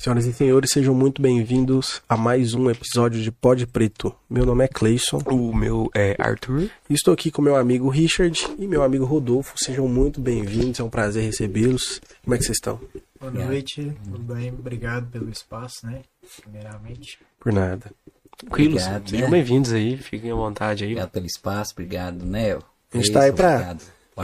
Senhoras 0.00 0.24
e 0.24 0.32
senhores, 0.32 0.70
sejam 0.70 0.94
muito 0.94 1.20
bem-vindos 1.20 2.00
a 2.08 2.16
mais 2.16 2.54
um 2.54 2.70
episódio 2.70 3.20
de 3.20 3.30
Pod 3.30 3.66
Preto. 3.66 4.14
Meu 4.30 4.46
nome 4.46 4.64
é 4.64 4.66
Cleison. 4.66 5.18
O 5.26 5.54
meu 5.54 5.90
é 5.94 6.16
Arthur. 6.18 6.70
Estou 6.88 7.12
aqui 7.12 7.30
com 7.30 7.42
meu 7.42 7.54
amigo 7.54 7.90
Richard 7.90 8.48
e 8.58 8.66
meu 8.66 8.82
amigo 8.82 9.04
Rodolfo. 9.04 9.52
Sejam 9.58 9.86
muito 9.86 10.18
bem-vindos, 10.18 10.80
é 10.80 10.82
um 10.82 10.88
prazer 10.88 11.22
recebê-los. 11.22 12.00
Como 12.24 12.34
é 12.34 12.38
que 12.38 12.44
vocês 12.44 12.56
estão? 12.56 12.80
Boa 13.20 13.30
noite, 13.30 13.92
tudo 14.02 14.34
bem? 14.34 14.48
Obrigado 14.48 15.06
pelo 15.10 15.28
espaço, 15.28 15.84
né? 15.84 16.00
Primeiramente. 16.40 17.18
Por 17.38 17.52
nada. 17.52 17.92
Tranquilos, 18.38 18.82
Obrigado, 18.82 19.10
sejam 19.10 19.26
né? 19.26 19.36
bem-vindos 19.36 19.70
aí, 19.70 19.98
fiquem 19.98 20.30
à 20.30 20.34
vontade 20.34 20.82
aí. 20.82 20.92
Obrigado 20.92 21.10
pelo 21.10 21.26
espaço, 21.26 21.72
obrigado, 21.74 22.24
né? 22.24 22.54
A 22.54 22.96
gente 22.96 23.12
tá 23.12 23.24
aí 23.24 23.32
pra 23.34 23.76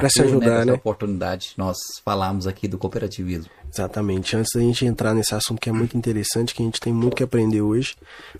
se 0.09 0.23
Arthur, 0.23 0.25
ajudar, 0.25 0.47
nessa 0.47 0.65
né? 0.65 0.73
oportunidade, 0.73 1.53
nós 1.59 1.77
falamos 2.03 2.47
aqui 2.47 2.67
do 2.67 2.79
cooperativismo. 2.79 3.51
Exatamente. 3.73 4.37
Antes 4.37 4.53
da 4.55 4.61
gente 4.61 4.85
entrar 4.87 5.15
nesse 5.15 5.35
assunto 5.35 5.61
que 5.61 5.69
é 5.69 5.73
muito 5.73 5.97
interessante, 5.97 6.55
que 6.55 6.63
a 6.63 6.65
gente 6.65 6.81
tem 6.81 6.93
muito 6.93 7.17
que 7.17 7.23
aprender 7.23 7.61
hoje, 7.61 7.95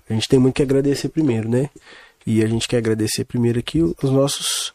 a 0.09 0.13
gente 0.13 0.27
tem 0.27 0.39
muito 0.39 0.55
que 0.55 0.63
agradecer 0.63 1.09
primeiro, 1.09 1.49
né? 1.49 1.69
E 2.25 2.43
a 2.43 2.47
gente 2.47 2.67
quer 2.67 2.77
agradecer 2.77 3.23
primeiro 3.23 3.59
aqui 3.59 3.81
os 3.81 4.09
nossos 4.09 4.73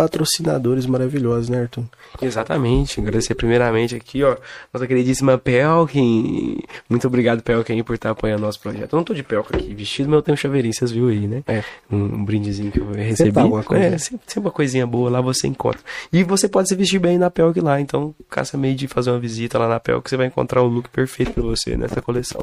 patrocinadores 0.00 0.86
maravilhosos, 0.86 1.50
né, 1.50 1.60
Arthur? 1.60 1.84
Exatamente, 2.22 2.98
agradecer 2.98 3.34
primeiramente 3.34 3.94
aqui, 3.94 4.24
ó, 4.24 4.34
nossa 4.72 4.86
queridíssima 4.86 5.36
Pelkin. 5.36 6.58
Muito 6.88 7.06
obrigado, 7.06 7.42
Pelkin, 7.42 7.82
por 7.82 7.94
estar 7.94 8.10
apoiando 8.10 8.40
nosso 8.40 8.58
projeto. 8.58 8.94
Eu 8.94 8.96
não 8.96 9.04
tô 9.04 9.12
de 9.12 9.22
Pelkin 9.22 9.56
aqui 9.58 9.74
vestido, 9.74 10.08
mas 10.08 10.16
eu 10.16 10.22
tenho 10.22 10.38
chaveirinho, 10.38 10.72
vocês 10.72 10.90
viram 10.90 11.08
aí, 11.08 11.28
né? 11.28 11.42
É. 11.46 11.62
Um, 11.90 12.02
um 12.02 12.24
brindezinho 12.24 12.72
que 12.72 12.80
eu 12.80 12.90
recebi. 12.92 13.30
tá 13.30 13.42
alguma 13.42 13.62
coisa. 13.62 13.84
É, 13.84 13.98
sempre, 13.98 14.22
sempre 14.26 14.48
uma 14.48 14.50
coisinha 14.50 14.86
boa 14.86 15.10
lá 15.10 15.20
você 15.20 15.46
encontra. 15.46 15.82
E 16.10 16.24
você 16.24 16.48
pode 16.48 16.70
se 16.70 16.74
vestir 16.74 16.98
bem 16.98 17.18
na 17.18 17.30
Pelk 17.30 17.60
lá, 17.60 17.78
então 17.78 18.14
caça 18.30 18.56
meio 18.56 18.74
de 18.74 18.88
fazer 18.88 19.10
uma 19.10 19.20
visita 19.20 19.58
lá 19.58 19.68
na 19.68 19.78
Pelk, 19.78 20.08
você 20.08 20.16
vai 20.16 20.28
encontrar 20.28 20.62
o 20.62 20.66
look 20.66 20.88
perfeito 20.88 21.32
pra 21.32 21.42
você 21.42 21.76
nessa 21.76 22.00
coleção. 22.00 22.42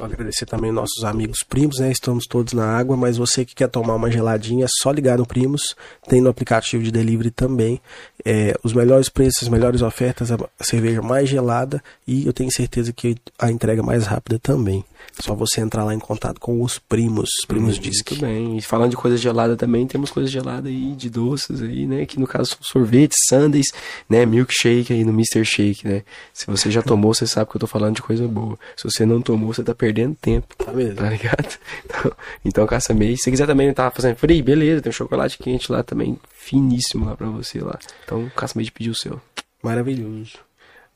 Agradecer 0.00 0.46
também 0.46 0.72
nossos 0.72 1.04
amigos 1.04 1.42
primos, 1.42 1.78
né? 1.78 1.90
Estamos 1.90 2.26
todos 2.26 2.52
na 2.54 2.64
água, 2.64 2.96
mas 2.96 3.18
você 3.18 3.44
que 3.44 3.54
quer 3.54 3.68
tomar 3.68 3.94
uma 3.94 4.10
geladinha, 4.10 4.64
é 4.64 4.68
só 4.80 4.90
ligar 4.90 5.18
no 5.18 5.26
Primos. 5.26 5.76
Tem 6.08 6.20
no 6.20 6.30
aplicativo 6.30 6.82
de 6.82 6.90
delivery 6.90 7.30
também. 7.30 7.80
É, 8.24 8.54
os 8.62 8.72
melhores 8.72 9.08
preços, 9.08 9.44
as 9.44 9.48
melhores 9.48 9.82
ofertas, 9.82 10.30
a 10.30 10.38
cerveja 10.60 11.02
mais 11.02 11.28
gelada 11.28 11.82
e 12.06 12.26
eu 12.26 12.32
tenho 12.32 12.50
certeza 12.52 12.92
que 12.92 13.16
a 13.38 13.50
entrega 13.50 13.82
mais 13.82 14.06
rápida 14.06 14.38
também. 14.38 14.84
Só 15.18 15.34
você 15.34 15.60
entrar 15.60 15.84
lá 15.84 15.94
em 15.94 15.98
contato 15.98 16.40
com 16.40 16.62
os 16.62 16.78
primos, 16.78 17.30
primos 17.46 17.78
Disc. 17.78 18.10
Muito 18.10 18.22
bem. 18.22 18.58
E 18.58 18.62
falando 18.62 18.90
de 18.90 18.96
coisa 18.96 19.16
gelada 19.16 19.56
também, 19.56 19.86
temos 19.86 20.10
coisa 20.10 20.28
gelada 20.28 20.68
aí, 20.68 20.94
de 20.94 21.10
doces 21.10 21.62
aí, 21.62 21.86
né? 21.86 22.06
Que 22.06 22.18
no 22.18 22.26
caso 22.26 22.50
são 22.50 22.58
sorvetes, 22.62 23.18
sundaes, 23.28 23.66
né? 24.08 24.24
Milkshake 24.24 24.92
aí 24.92 25.04
no 25.04 25.12
Mr. 25.12 25.44
Shake, 25.44 25.86
né? 25.86 26.02
Se 26.32 26.46
você 26.46 26.70
já 26.70 26.82
tomou, 26.82 27.12
você 27.12 27.26
sabe 27.26 27.50
que 27.50 27.56
eu 27.56 27.60
tô 27.60 27.66
falando 27.66 27.96
de 27.96 28.02
coisa 28.02 28.26
boa. 28.26 28.58
Se 28.76 28.84
você 28.84 29.04
não 29.04 29.20
tomou, 29.20 29.52
você 29.52 29.62
tá 29.62 29.74
perdendo 29.74 30.14
tempo. 30.14 30.54
Tá 30.56 30.72
mesmo? 30.72 30.96
Tá 30.96 31.10
ligado? 31.10 31.58
Então, 31.84 32.12
então 32.44 32.66
caça 32.66 32.94
meio. 32.94 33.16
Se 33.16 33.30
quiser 33.30 33.46
também 33.46 33.72
tá 33.72 33.90
fazendo 33.90 34.16
free, 34.16 34.42
beleza, 34.42 34.80
tem 34.80 34.90
um 34.90 34.92
chocolate 34.92 35.38
quente 35.38 35.70
lá 35.70 35.82
também, 35.82 36.18
finíssimo 36.40 37.04
lá 37.04 37.16
pra 37.16 37.28
você 37.28 37.60
lá. 37.60 37.78
Então, 38.04 38.30
de 38.64 38.72
pedir 38.72 38.90
o 38.90 38.94
seu. 38.94 39.20
Maravilhoso. 39.62 40.38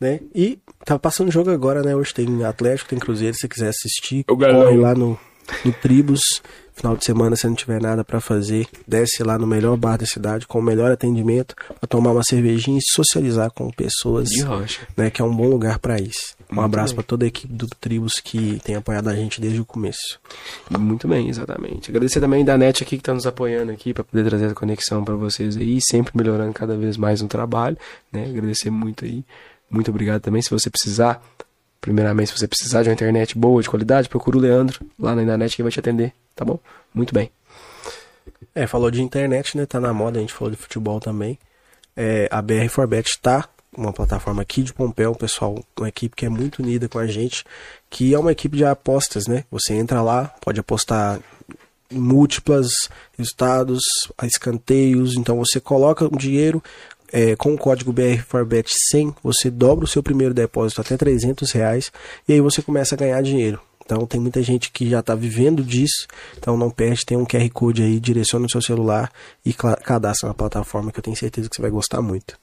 Né? 0.00 0.20
E 0.34 0.59
tá 0.84 0.98
passando 0.98 1.31
jogo 1.31 1.50
agora, 1.50 1.83
né? 1.83 1.95
Hoje 1.95 2.12
tem 2.12 2.45
Atlético, 2.45 2.89
tem 2.91 2.98
Cruzeiro, 2.98 3.34
se 3.34 3.42
você 3.42 3.48
quiser 3.48 3.69
assistir, 3.69 4.25
O 4.28 4.37
Galão. 4.37 4.62
corre 4.65 4.77
lá 4.78 4.95
no, 4.95 5.19
no 5.64 5.73
Tribus. 5.73 6.20
Final 6.77 6.97
de 6.97 7.05
semana, 7.05 7.37
se 7.37 7.47
não 7.47 7.55
tiver 7.55 7.81
nada 7.81 8.03
pra 8.03 8.20
fazer, 8.20 8.67
desce 8.84 9.23
lá 9.23 9.39
no 9.39 9.47
melhor 9.47 9.77
bar 9.77 9.97
da 9.97 10.05
cidade, 10.05 10.45
com 10.45 10.59
o 10.59 10.62
melhor 10.62 10.91
atendimento, 10.91 11.55
pra 11.78 11.87
tomar 11.89 12.11
uma 12.11 12.25
cervejinha 12.25 12.78
e 12.78 12.92
socializar 12.92 13.48
com 13.53 13.70
pessoas, 13.70 14.28
De 14.28 14.42
rocha. 14.42 14.81
né? 14.97 15.09
Que 15.09 15.22
é 15.22 15.25
um 15.25 15.33
bom 15.33 15.47
lugar 15.47 15.78
pra 15.78 16.00
isso. 16.00 16.34
Um 16.50 16.56
Muito 16.56 16.65
abraço 16.65 16.92
pra 16.92 17.05
toda 17.05 17.25
a 17.25 17.28
equipe 17.28 17.53
do 17.53 17.69
Tribus 17.81 18.15
que 18.19 18.61
tem 18.65 18.75
apoiado 18.75 19.06
a 19.09 19.15
gente 19.15 19.41
desde 19.41 19.61
o 19.61 19.65
começo. 19.65 20.19
Muito 20.77 21.06
bem, 21.06 21.28
exatamente. 21.28 21.92
Agradecer 21.92 22.19
também 22.20 22.45
da 22.45 22.59
NET 22.59 22.83
aqui 22.83 22.97
que 22.97 23.05
tá 23.05 23.15
nos 23.15 23.25
apoiando 23.25 23.70
aqui 23.70 23.95
para 23.95 24.03
poder 24.03 24.25
trazer 24.28 24.47
a 24.47 24.54
conexão 24.54 25.04
para 25.04 25.15
vocês 25.15 25.56
aí, 25.56 25.78
sempre 25.81 26.12
melhorando 26.16 26.53
cada 26.53 26.77
vez 26.77 26.97
mais 26.97 27.22
no 27.22 27.28
trabalho, 27.28 27.78
né? 28.12 28.25
Agradecer 28.27 28.71
muito 28.71 29.04
aí. 29.04 29.25
Muito 29.71 29.93
obrigado 29.93 30.21
também. 30.22 30.43
Se 30.43 30.50
você 30.50 30.69
precisar, 30.69 31.22
primeiramente, 31.84 32.28
se 32.28 32.39
você 32.39 32.49
precisar 32.49 32.83
de 32.83 32.89
uma 32.89 32.95
internet 32.95 33.37
boa, 33.37 33.61
de 33.61 33.69
qualidade, 33.69 34.09
procura 34.09 34.39
o 34.39 34.41
Leandro 34.41 34.81
lá 34.99 35.15
na 35.15 35.22
internet 35.22 35.55
que 35.55 35.62
vai 35.62 35.71
te 35.71 35.78
atender, 35.78 36.15
tá 36.34 36.43
bom? 36.43 36.59
Muito 36.95 37.12
bem. 37.12 37.31
É, 38.55 38.67
falou 38.67 38.91
de 38.91 39.03
internet, 39.03 39.55
né? 39.55 39.67
Tá 39.67 39.78
na 39.78 39.93
moda, 39.93 40.19
a 40.19 40.21
gente 40.22 40.33
falou 40.33 40.50
de 40.50 40.56
futebol 40.56 40.99
também. 40.99 41.39
É, 41.95 42.27
a 42.31 42.41
BR 42.41 42.69
Forbet 42.71 43.21
tá 43.21 43.47
uma 43.77 43.93
plataforma 43.93 44.41
aqui 44.41 44.62
de 44.62 44.72
Pompeu, 44.72 45.15
pessoal, 45.15 45.62
uma 45.78 45.89
equipe 45.89 46.17
que 46.17 46.25
é 46.25 46.28
muito 46.31 46.62
unida 46.62 46.89
com 46.89 46.99
a 46.99 47.06
gente, 47.06 47.45
que 47.91 48.15
é 48.15 48.19
uma 48.19 48.33
equipe 48.33 48.56
de 48.56 48.65
apostas, 48.65 49.27
né? 49.27 49.45
Você 49.51 49.75
entra 49.75 50.01
lá, 50.01 50.33
pode 50.41 50.59
apostar 50.59 51.21
múltiplas 51.93 52.89
resultados, 53.19 53.83
escanteios, 54.22 55.16
então 55.16 55.37
você 55.37 55.61
coloca 55.61 56.06
um 56.06 56.16
dinheiro 56.16 56.62
é, 57.16 57.36
com 57.36 57.54
o 57.54 57.56
código 57.56 57.92
BRForbet100, 57.92 59.14
você 59.22 59.48
dobra 59.48 59.84
o 59.84 59.88
seu 59.88 60.02
primeiro 60.02 60.34
depósito 60.34 60.80
até 60.80 60.97
300 60.97 61.48
reais 61.52 61.92
e 62.26 62.32
aí 62.32 62.41
você 62.41 62.60
começa 62.60 62.97
a 62.97 62.98
ganhar 62.98 63.22
dinheiro. 63.22 63.60
Então 63.84 64.04
tem 64.04 64.20
muita 64.20 64.42
gente 64.42 64.72
que 64.72 64.91
já 64.91 64.98
está 64.98 65.14
vivendo 65.14 65.62
disso, 65.62 66.08
então 66.36 66.56
não 66.56 66.70
perde, 66.70 67.04
tem 67.06 67.16
um 67.16 67.24
QR 67.24 67.48
Code 67.50 67.84
aí, 67.84 68.00
direciona 68.00 68.47
o 68.47 68.50
seu 68.50 68.60
celular 68.60 69.12
e 69.47 69.53
cadastra 69.53 70.26
na 70.28 70.34
plataforma 70.34 70.91
que 70.91 70.98
eu 70.98 71.04
tenho 71.04 71.16
certeza 71.16 71.48
que 71.48 71.54
você 71.54 71.62
vai 71.62 71.70
gostar 71.70 72.03
muito. 72.03 72.36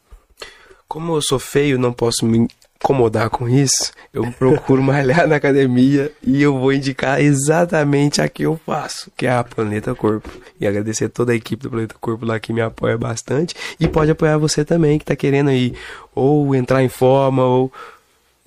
Como 0.87 1.17
eu 1.17 1.21
sou 1.21 1.39
feio, 1.39 1.77
não 1.77 1.91
posso 1.91 2.25
me 2.25 2.47
incomodar 2.81 3.29
com 3.29 3.47
isso, 3.47 3.93
eu 4.11 4.29
procuro 4.31 4.81
malhar 4.83 5.27
na 5.27 5.35
academia 5.35 6.11
e 6.25 6.41
eu 6.41 6.57
vou 6.57 6.73
indicar 6.73 7.21
exatamente 7.21 8.21
a 8.21 8.27
que 8.27 8.43
eu 8.43 8.59
faço, 8.65 9.11
que 9.15 9.27
é 9.27 9.31
a 9.31 9.43
Planeta 9.43 9.93
Corpo. 9.93 10.29
E 10.59 10.67
agradecer 10.67 11.09
toda 11.09 11.31
a 11.31 11.35
equipe 11.35 11.63
do 11.63 11.69
Planeta 11.69 11.95
Corpo 12.01 12.25
lá 12.25 12.39
que 12.39 12.51
me 12.51 12.61
apoia 12.61 12.97
bastante 12.97 13.55
e 13.79 13.87
pode 13.87 14.11
apoiar 14.11 14.37
você 14.37 14.65
também 14.65 14.97
que 14.97 15.05
tá 15.05 15.15
querendo 15.15 15.49
aí 15.49 15.73
ou 16.13 16.55
entrar 16.55 16.83
em 16.83 16.89
forma 16.89 17.45
ou 17.45 17.71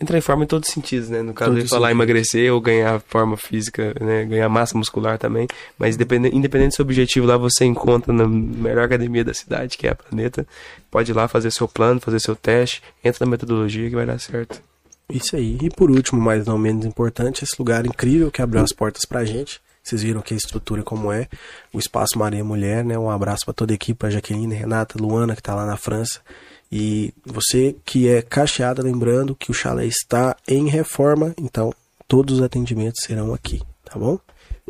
entrar 0.00 0.18
em 0.18 0.20
forma 0.20 0.44
em 0.44 0.46
todos 0.46 0.68
os 0.68 0.74
sentidos, 0.74 1.08
né? 1.08 1.22
No 1.22 1.32
caso, 1.32 1.52
Todos 1.52 1.70
falar 1.70 1.90
emagrecer 1.90 2.52
ou 2.52 2.60
ganhar 2.60 3.00
forma 3.00 3.36
física, 3.36 3.94
né? 4.00 4.24
Ganhar 4.24 4.48
massa 4.48 4.76
muscular 4.76 5.18
também. 5.18 5.46
Mas 5.78 5.94
independente, 5.94 6.36
independente 6.36 6.70
do 6.70 6.76
seu 6.76 6.84
objetivo, 6.84 7.26
lá 7.26 7.36
você 7.36 7.64
encontra 7.64 8.12
na 8.12 8.26
melhor 8.26 8.84
academia 8.84 9.24
da 9.24 9.34
cidade, 9.34 9.78
que 9.78 9.86
é 9.86 9.90
a 9.90 9.94
Planeta. 9.94 10.46
Pode 10.90 11.10
ir 11.10 11.14
lá 11.14 11.28
fazer 11.28 11.50
seu 11.50 11.68
plano, 11.68 12.00
fazer 12.00 12.20
seu 12.20 12.36
teste. 12.36 12.82
Entra 13.02 13.24
na 13.24 13.30
metodologia 13.30 13.88
que 13.88 13.96
vai 13.96 14.06
dar 14.06 14.18
certo. 14.18 14.62
Isso 15.08 15.36
aí. 15.36 15.58
E 15.62 15.70
por 15.70 15.90
último, 15.90 16.20
mas 16.20 16.46
não 16.46 16.58
menos 16.58 16.84
importante, 16.86 17.44
esse 17.44 17.54
lugar 17.58 17.84
incrível 17.84 18.30
que 18.30 18.40
abriu 18.40 18.62
as 18.62 18.72
portas 18.72 19.04
pra 19.04 19.24
gente. 19.24 19.60
Vocês 19.82 20.02
viram 20.02 20.22
que 20.22 20.32
a 20.32 20.36
estrutura 20.36 20.82
como 20.82 21.12
é, 21.12 21.28
o 21.70 21.78
Espaço 21.78 22.18
Maria 22.18 22.42
Mulher, 22.42 22.82
né? 22.82 22.98
Um 22.98 23.10
abraço 23.10 23.44
para 23.44 23.52
toda 23.52 23.72
a 23.72 23.74
equipe, 23.74 24.06
a 24.06 24.08
Jaqueline, 24.08 24.54
Renata, 24.54 24.96
Luana, 24.98 25.36
que 25.36 25.42
tá 25.42 25.54
lá 25.54 25.66
na 25.66 25.76
França. 25.76 26.20
E 26.76 27.14
você 27.24 27.76
que 27.84 28.08
é 28.08 28.20
cacheada, 28.20 28.82
lembrando 28.82 29.36
que 29.36 29.48
o 29.48 29.54
chalé 29.54 29.86
está 29.86 30.36
em 30.48 30.68
reforma, 30.68 31.32
então 31.38 31.72
todos 32.08 32.38
os 32.38 32.42
atendimentos 32.42 33.00
serão 33.04 33.32
aqui, 33.32 33.62
tá 33.84 33.96
bom? 33.96 34.18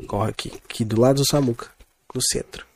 Corre 0.07 0.29
aqui, 0.29 0.53
aqui 0.63 0.85
do 0.85 1.01
lado 1.01 1.23
do 1.23 1.27
Samuca, 1.27 1.71
no 2.15 2.21
centro. 2.21 2.67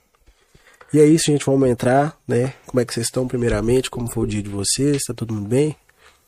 E 0.94 0.98
é 0.98 1.04
isso, 1.04 1.26
gente, 1.26 1.44
vamos 1.44 1.68
entrar, 1.68 2.18
né? 2.26 2.54
Como 2.64 2.80
é 2.80 2.86
que 2.86 2.94
vocês 2.94 3.04
estão 3.04 3.28
primeiramente? 3.28 3.90
Como 3.90 4.10
foi 4.10 4.24
o 4.24 4.26
dia 4.26 4.42
de 4.42 4.48
vocês? 4.48 5.02
Tá 5.06 5.12
todo 5.12 5.34
mundo 5.34 5.46
bem? 5.50 5.76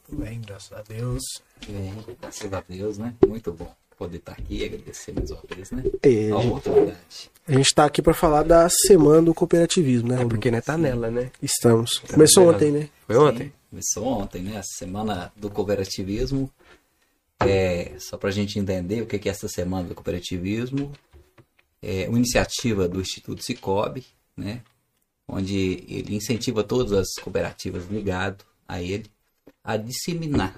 Tudo 0.07 0.23
bem, 0.23 0.39
graças 0.43 0.71
a 0.71 0.83
Deus. 0.83 1.23
Bem, 1.67 1.95
graças 2.21 2.53
a 2.53 2.63
Deus, 2.69 2.99
né? 2.99 3.15
Muito 3.27 3.51
bom 3.51 3.80
poder 4.01 4.17
estar 4.17 4.33
aqui 4.33 4.57
e 4.57 4.65
agradecer 4.65 5.13
mais 5.13 5.31
uma 5.31 5.43
vez, 5.55 5.71
né? 5.71 5.83
É, 6.03 6.31
a 6.31 6.39
oportunidade. 6.39 7.31
A 7.47 7.53
gente 7.53 7.75
tá 7.75 7.85
aqui 7.85 8.01
pra 8.01 8.15
falar 8.15 8.45
da 8.45 8.67
semana 8.71 9.21
do 9.21 9.35
cooperativismo, 9.35 10.09
né? 10.09 10.23
É 10.23 10.25
porque, 10.25 10.51
né, 10.51 10.63
tá 10.63 10.79
nela, 10.79 11.11
né? 11.11 11.31
Estamos. 11.43 11.99
Começou 11.99 12.45
nela. 12.45 12.57
ontem, 12.57 12.73
né? 12.73 12.89
Foi 13.07 13.17
ontem? 13.19 13.45
Sim, 13.45 13.53
começou 13.69 14.07
ontem, 14.07 14.43
né? 14.43 14.57
A 14.57 14.63
semana 14.63 15.31
do 15.37 15.51
cooperativismo. 15.51 16.51
É, 17.41 17.93
só 17.99 18.17
para 18.17 18.31
a 18.31 18.33
gente 18.33 18.59
entender 18.59 19.03
o 19.03 19.07
que 19.07 19.19
que 19.19 19.29
é 19.29 19.33
essa 19.33 19.49
semana 19.49 19.87
do 19.87 19.95
cooperativismo. 19.95 20.93
É 21.83 22.09
uma 22.09 22.17
iniciativa 22.17 22.89
do 22.89 23.03
Instituto 23.03 23.45
Cicobi, 23.45 24.07
né? 24.35 24.63
Onde 25.29 25.85
ele 25.89 26.17
incentiva 26.17 26.65
todas 26.65 26.93
as 26.93 27.23
cooperativas 27.23 27.87
ligadas 27.91 28.47
a 28.67 28.83
ele 28.83 29.11
a 29.63 29.77
disseminar 29.77 30.57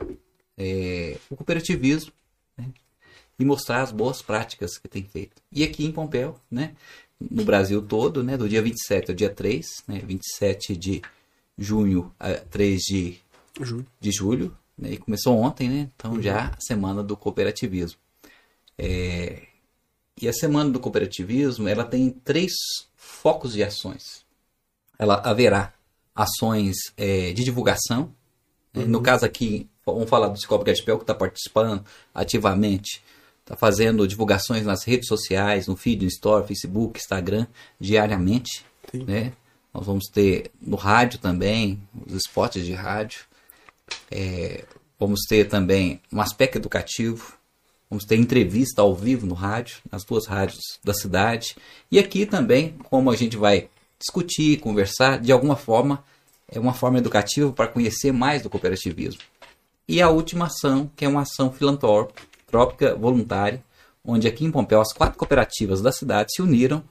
é, 0.57 1.17
o 1.29 1.35
cooperativismo 1.35 2.13
né? 2.57 2.69
E 3.39 3.45
mostrar 3.45 3.83
as 3.83 3.93
boas 3.93 4.23
práticas 4.23 4.79
que 4.79 4.89
tem 4.89 5.03
feito. 5.03 5.43
E 5.51 5.65
aqui 5.65 5.85
em 5.85 5.93
Pompeu, 5.93 6.37
né? 6.51 6.75
No 7.21 7.45
Brasil 7.45 7.81
todo, 7.83 8.23
né? 8.23 8.37
Do 8.37 8.49
dia 8.49 8.63
27 8.63 9.11
ao 9.11 9.17
dia 9.17 9.31
3, 9.31 9.67
né? 9.89 9.99
27 10.05 10.77
de 10.77 11.03
junho 11.59 12.13
a 12.19 12.35
3 12.35 12.81
de, 12.81 13.21
Júlio. 13.61 13.87
de 14.01 14.11
julho, 14.11 14.57
né? 14.77 14.93
E 14.93 14.97
começou 14.97 15.37
ontem, 15.39 15.69
né? 15.69 15.89
Então 15.95 16.21
já 16.21 16.49
a 16.49 16.61
semana 16.61 17.03
do 17.03 17.17
cooperativismo. 17.17 17.99
É, 18.79 19.43
E 20.21 20.29
a 20.29 20.33
semana 20.33 20.71
do 20.71 20.81
cooperativismo, 20.81 21.69
ela 21.69 21.85
tem 21.85 22.11
três 22.11 22.53
focos 22.97 23.53
de 23.53 23.63
ações. 23.63 24.25
Ela 24.99 25.17
haverá 25.17 25.73
ações 26.15 26.77
é, 26.97 27.33
de 27.33 27.43
divulgação, 27.45 28.15
né? 28.75 28.85
no 28.85 29.01
caso 29.03 29.25
aqui 29.25 29.69
vamos 29.85 30.09
falar 30.09 30.29
do 30.29 30.39
Cicobi 30.39 30.65
Gaspel, 30.65 30.97
que 30.97 31.03
está 31.03 31.15
participando 31.15 31.85
ativamente, 32.15 33.03
está 33.43 33.57
fazendo 33.57 34.07
divulgações 34.07 34.65
nas 34.65 34.85
redes 34.85 35.09
sociais, 35.09 35.67
no 35.67 35.77
feed, 35.77 36.03
no 36.03 36.09
store, 36.09 36.47
Facebook, 36.47 36.99
Instagram, 36.99 37.47
diariamente, 37.79 38.65
Sim. 38.91 39.05
né? 39.05 39.33
Nós 39.75 39.87
vamos 39.87 40.07
ter 40.07 40.51
no 40.61 40.77
rádio 40.77 41.19
também, 41.19 41.81
os 42.07 42.15
spots 42.15 42.65
de 42.65 42.73
rádio. 42.73 43.21
É, 44.11 44.65
vamos 44.99 45.21
ter 45.29 45.49
também 45.49 46.01
um 46.13 46.21
aspecto 46.21 46.59
educativo. 46.59 47.35
Vamos 47.89 48.05
ter 48.05 48.17
entrevista 48.17 48.83
ao 48.83 48.95
vivo 48.95 49.27
no 49.27 49.35
rádio, 49.35 49.79
nas 49.91 50.05
duas 50.05 50.27
rádios 50.27 50.79
da 50.85 50.95
cidade. 50.95 51.57
E 51.91 51.99
aqui 51.99 52.27
também, 52.27 52.77
como 52.85 53.11
a 53.11 53.17
gente 53.17 53.37
vai 53.37 53.69
discutir, 53.99 54.61
conversar, 54.61 55.19
de 55.19 55.33
alguma 55.33 55.57
forma, 55.57 56.05
é 56.49 56.61
uma 56.61 56.75
forma 56.75 56.99
educativa 56.99 57.51
para 57.53 57.69
conhecer 57.69 58.13
mais 58.13 58.43
do 58.43 58.51
cooperativismo. 58.51 59.21
E 59.89 60.01
a 60.03 60.11
última 60.11 60.47
ação, 60.47 60.91
que 60.95 61.05
é 61.05 61.09
uma 61.09 61.23
ação 61.23 61.51
filantrópica 61.51 62.32
voluntária, 62.99 63.63
onde 64.05 64.27
aqui 64.29 64.45
em 64.45 64.51
Pompéu 64.51 64.81
as 64.81 64.93
quatro 64.93 65.19
cooperativas 65.19 65.81
da 65.81 65.93
cidade 65.93 66.33
se 66.35 66.43
uniram 66.43 66.83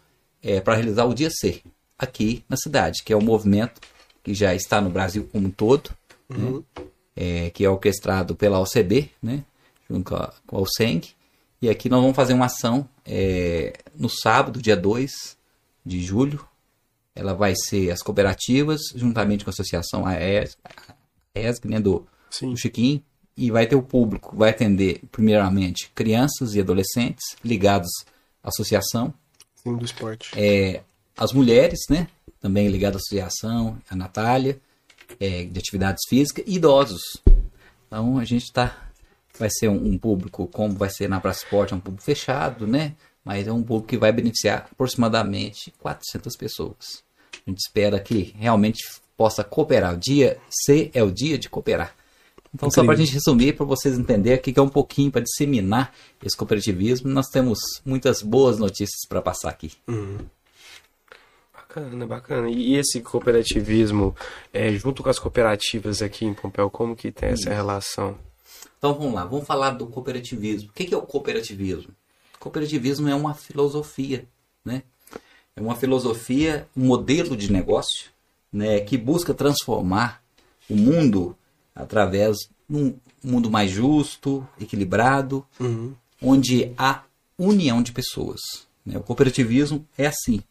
é, 0.42 0.60
para 0.60 0.76
realizar 0.76 1.06
o 1.06 1.14
Dia 1.14 1.30
C, 1.30 1.62
aqui 1.98 2.44
na 2.50 2.58
cidade, 2.58 3.04
que 3.04 3.14
é 3.14 3.18
um 3.18 3.22
movimento 3.22 3.80
que 4.24 4.34
já 4.34 4.54
está 4.54 4.82
no 4.82 4.90
Brasil 4.90 5.28
como 5.32 5.48
um 5.48 5.52
todo, 5.52 5.92
né? 6.30 6.62
É, 7.16 7.50
que 7.50 7.66
é 7.66 7.70
orquestrado 7.70 8.36
pela 8.36 8.60
OCB, 8.60 9.12
né? 9.22 9.44
junto 9.90 10.12
com 10.48 10.58
a, 10.58 10.62
USENG. 10.62 11.10
E 11.62 11.70
aqui 11.70 11.90
nós 11.90 12.02
vamos 12.02 12.16
fazer 12.16 12.34
uma 12.34 12.46
ação 12.46 12.88
é, 13.06 13.74
no 13.96 14.10
sábado, 14.10 14.62
dia 14.62 14.76
2 14.76 15.38
de 15.86 16.02
julho. 16.02 16.46
Ela 17.14 17.34
vai 17.34 17.54
ser 17.56 17.92
as 17.92 18.02
cooperativas, 18.02 18.82
juntamente 18.96 19.44
com 19.44 19.50
a 19.50 19.54
associação 19.54 20.06
AES, 20.06 20.58
ESG, 21.36 21.68
né, 21.68 21.80
do, 21.80 22.08
Sim. 22.30 22.52
do 22.52 22.58
Chiquinho. 22.58 23.04
E 23.36 23.50
vai 23.50 23.66
ter 23.66 23.76
o 23.76 23.82
público, 23.82 24.36
vai 24.36 24.50
atender 24.50 25.02
primeiramente 25.12 25.90
crianças 25.96 26.54
e 26.54 26.60
adolescentes 26.60 27.36
ligados 27.44 27.90
à 28.44 28.50
associação. 28.50 29.14
Sim, 29.56 29.78
do 29.78 29.86
esporte. 29.86 30.32
É, 30.36 30.82
as 31.18 31.32
mulheres, 31.32 31.80
né? 31.90 32.08
Também 32.40 32.68
ligadas 32.68 33.02
à 33.02 33.04
associação, 33.06 33.78
a 33.90 33.96
Natália, 33.96 34.60
é, 35.20 35.46
de 35.46 35.60
atividades 35.60 36.02
físicas, 36.10 36.44
e 36.48 36.56
idosos. 36.56 37.02
Então 37.88 38.18
a 38.18 38.26
gente 38.26 38.52
tá. 38.52 38.90
Vai 39.40 39.50
ser 39.50 39.70
um, 39.70 39.94
um 39.94 39.98
público, 39.98 40.48
como 40.48 40.76
vai 40.76 40.90
ser 40.90 41.08
na 41.08 41.20
Praça 41.20 41.44
Esporte, 41.44 41.74
é 41.74 41.76
um 41.76 41.80
público 41.80 42.04
fechado, 42.04 42.68
né? 42.68 42.96
Mas 43.24 43.48
é 43.48 43.52
um 43.52 43.64
público 43.64 43.88
que 43.88 43.98
vai 43.98 44.12
beneficiar 44.12 44.68
aproximadamente 44.72 45.72
400 45.80 46.36
pessoas. 46.36 47.04
A 47.46 47.50
gente 47.50 47.60
espera 47.60 48.00
que 48.00 48.34
realmente 48.38 48.84
possa 49.16 49.44
cooperar. 49.44 49.94
O 49.94 49.98
dia 49.98 50.38
C 50.50 50.90
é 50.94 51.04
o 51.04 51.12
dia 51.12 51.38
de 51.38 51.50
cooperar. 51.50 51.96
Então, 52.54 52.70
só 52.70 52.84
para 52.84 52.94
a 52.94 52.98
gente 52.98 53.14
resumir, 53.14 53.54
para 53.54 53.66
vocês 53.66 53.98
entenderem 53.98 54.38
aqui 54.38 54.52
que 54.52 54.60
é 54.60 54.64
um 54.64 54.70
pouquinho 54.70 55.10
para 55.10 55.22
disseminar 55.22 55.94
esse 56.22 56.36
cooperativismo, 56.36 57.10
nós 57.10 57.28
temos 57.28 57.60
muitas 57.86 58.22
boas 58.22 58.60
notícias 58.60 59.08
para 59.08 59.22
passar 59.22 59.50
aqui. 59.50 59.72
Bacana, 61.54 62.06
bacana. 62.06 62.50
E 62.50 62.76
esse 62.76 63.00
cooperativismo, 63.00 64.14
é, 64.54 64.74
junto 64.74 65.02
com 65.02 65.10
as 65.10 65.18
cooperativas 65.18 66.02
aqui 66.02 66.26
em 66.26 66.34
Pompéu, 66.34 66.70
como 66.70 66.96
que 66.96 67.12
tem 67.12 67.30
essa 67.30 67.50
relação? 67.50 68.18
Então 68.78 68.94
vamos 68.94 69.14
lá, 69.14 69.24
vamos 69.24 69.48
falar 69.48 69.72
do 69.72 69.88
cooperativismo. 69.88 70.70
O 70.70 70.74
que 70.74 70.86
que 70.86 70.94
é 70.94 70.98
o 70.98 71.04
cooperativismo? 71.04 71.94
Cooperativismo 72.38 73.08
é 73.08 73.16
uma 73.16 73.34
filosofia, 73.34 74.26
né? 74.66 74.84
É 75.56 75.62
uma 75.62 75.76
filosofia, 75.76 76.68
um 76.76 76.86
modelo 76.88 77.38
de 77.38 77.52
negócio, 77.52 78.10
né, 78.52 78.80
que 78.82 78.98
busca 78.98 79.34
transformar 79.34 80.22
o 80.70 80.76
mundo 80.76 81.38
através 81.76 82.38
de 82.70 82.76
um 82.78 82.96
mundo 83.24 83.50
mais 83.50 83.72
justo, 83.72 84.48
equilibrado, 84.60 85.46
onde 86.22 86.72
há 86.78 87.04
união 87.38 87.82
de 87.82 87.92
pessoas. 87.92 88.40
né? 88.86 88.98
O 88.98 89.02
cooperativismo 89.02 89.86
é 89.98 90.08
assim. 90.08 90.42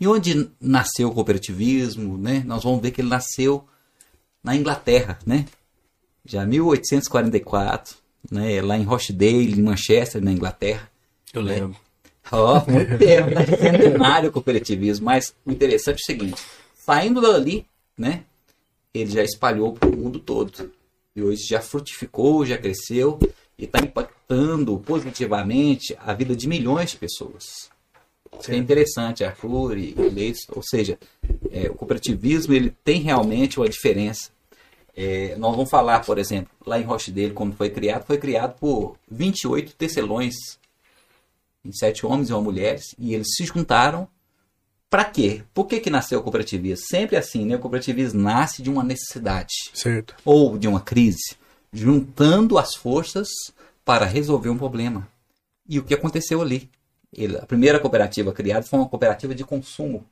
E 0.00 0.06
onde 0.06 0.50
nasceu 0.60 1.08
o 1.08 1.14
cooperativismo? 1.14 2.16
Né? 2.16 2.42
Nós 2.46 2.64
vamos 2.64 2.80
ver 2.80 2.92
que 2.92 3.00
ele 3.00 3.08
nasceu 3.08 3.64
na 4.42 4.54
Inglaterra, 4.54 5.18
né? 5.26 5.46
já 6.28 6.44
1844, 6.44 7.96
né, 8.30 8.60
lá 8.60 8.76
em 8.76 8.84
Rochdale, 8.84 9.52
em 9.58 9.62
Manchester, 9.62 10.22
na 10.22 10.30
Inglaterra. 10.30 10.90
Eu 11.32 11.40
lembro. 11.40 11.76
Ó, 12.30 12.62
muito 12.70 12.98
tempo, 12.98 13.32
tá 13.32 13.46
centenário 13.56 14.28
o 14.28 14.32
cooperativismo, 14.32 15.06
mas 15.06 15.34
o 15.46 15.50
interessante 15.50 16.00
é 16.00 16.02
o 16.02 16.04
seguinte, 16.04 16.42
saindo 16.74 17.22
dali, 17.22 17.64
né, 17.96 18.24
ele 18.92 19.10
já 19.10 19.22
espalhou 19.22 19.72
para 19.72 19.88
o 19.88 19.96
mundo 19.96 20.18
todo. 20.18 20.70
E 21.14 21.22
hoje 21.22 21.42
já 21.48 21.60
frutificou, 21.60 22.46
já 22.46 22.56
cresceu 22.56 23.18
e 23.58 23.64
está 23.64 23.80
impactando 23.80 24.78
positivamente 24.78 25.96
a 25.98 26.12
vida 26.12 26.34
de 26.36 26.46
milhões 26.46 26.90
de 26.90 26.96
pessoas. 26.96 27.70
Isso 28.40 28.52
é 28.52 28.56
interessante, 28.56 29.24
Arthur 29.24 29.76
e 29.78 29.94
Leis, 29.94 30.38
ou 30.50 30.62
seja, 30.62 30.98
é, 31.50 31.68
o 31.68 31.74
cooperativismo 31.74 32.52
ele 32.52 32.70
tem 32.84 33.00
realmente 33.00 33.58
uma 33.58 33.68
diferença. 33.68 34.30
É, 34.94 35.34
nós 35.36 35.54
vamos 35.54 35.70
falar, 35.70 36.04
por 36.04 36.18
exemplo, 36.18 36.50
lá 36.64 36.78
em 36.78 36.84
Rochdale, 36.84 37.32
quando 37.32 37.56
foi 37.56 37.70
criado, 37.70 38.04
foi 38.04 38.18
criado 38.18 38.58
por 38.58 38.96
28 39.10 39.74
tecelões, 39.74 40.34
em 41.64 41.72
sete 41.72 42.06
homens 42.06 42.30
e 42.30 42.32
uma 42.32 42.42
mulheres, 42.42 42.94
e 42.98 43.14
eles 43.14 43.28
se 43.34 43.44
juntaram 43.44 44.08
para 44.90 45.04
quê? 45.04 45.42
Por 45.52 45.66
que, 45.66 45.80
que 45.80 45.90
nasceu 45.90 46.20
o 46.20 46.22
cooperativismo? 46.22 46.84
Sempre 46.88 47.16
assim, 47.16 47.44
né? 47.44 47.56
O 47.56 47.58
cooperativismo 47.58 48.20
nasce 48.20 48.62
de 48.62 48.70
uma 48.70 48.82
necessidade 48.82 49.54
Certo. 49.74 50.14
ou 50.24 50.58
de 50.58 50.66
uma 50.66 50.80
crise, 50.80 51.36
juntando 51.72 52.56
as 52.58 52.74
forças 52.74 53.28
para 53.84 54.06
resolver 54.06 54.48
um 54.48 54.58
problema. 54.58 55.08
E 55.68 55.78
o 55.78 55.84
que 55.84 55.94
aconteceu 55.94 56.40
ali? 56.40 56.70
Ele- 57.12 57.36
a 57.36 57.46
primeira 57.46 57.78
cooperativa 57.78 58.32
criada 58.32 58.64
foi 58.66 58.78
uma 58.78 58.88
cooperativa 58.88 59.34
de 59.34 59.44
consumo. 59.44 60.04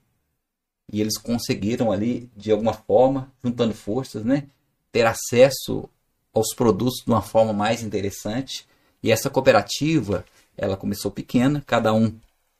E 0.93 1.01
eles 1.01 1.19
conseguiram 1.19 1.91
ali, 1.91 2.31
de 2.37 2.53
alguma 2.53 2.73
forma, 2.73 3.33
juntando 3.43 3.75
forças, 3.75 4.25
né, 4.25 4.45
ter 4.93 5.07
acesso 5.07 5.89
aos 6.33 6.55
produtos 6.55 7.03
de 7.05 7.11
uma 7.11 7.23
forma 7.23 7.53
mais 7.53 7.83
interessante. 7.83 8.67
E 9.03 9.11
essa 9.11 9.29
cooperativa, 9.31 10.25
ela 10.57 10.77
começou 10.77 11.11
pequena, 11.11 11.63
cada 11.67 11.93
um 11.93 12.15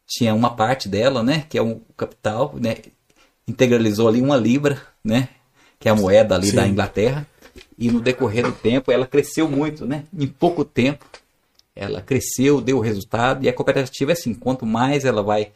tinha 0.07 0.35
uma 0.35 0.55
parte 0.55 0.89
dela, 0.89 1.23
né, 1.23 1.45
que 1.49 1.59
é 1.59 1.63
o 1.63 1.81
capital, 1.97 2.55
né, 2.59 2.77
integralizou 3.47 4.09
ali 4.09 4.21
uma 4.21 4.37
libra, 4.37 4.81
né, 5.05 5.29
que 5.79 5.89
é 5.89 5.93
a 5.93 5.95
moeda 5.95 6.35
ali 6.35 6.49
Sim. 6.49 6.57
da 6.57 6.67
Inglaterra. 6.67 7.27
E 7.79 7.91
no 7.91 8.01
decorrer 8.01 8.45
do 8.45 8.53
tempo, 8.53 8.91
ela 8.91 9.07
cresceu 9.07 9.49
muito, 9.51 9.85
né? 9.85 10.05
Em 10.17 10.27
pouco 10.27 10.65
tempo, 10.65 11.05
ela 11.75 12.01
cresceu, 12.01 12.61
deu 12.61 12.81
resultado. 12.81 13.45
E 13.45 13.49
a 13.49 13.53
cooperativa 13.53 14.13
é 14.13 14.15
assim: 14.15 14.33
quanto 14.33 14.65
mais 14.65 15.05
ela 15.05 15.23
vai 15.23 15.53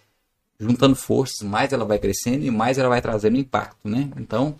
juntando 0.58 0.94
forças, 0.94 1.40
mais 1.40 1.72
ela 1.72 1.84
vai 1.84 1.98
crescendo 1.98 2.44
e 2.44 2.50
mais 2.50 2.76
ela 2.76 2.90
vai 2.90 3.00
trazendo 3.00 3.38
impacto, 3.38 3.88
né? 3.88 4.10
Então, 4.18 4.54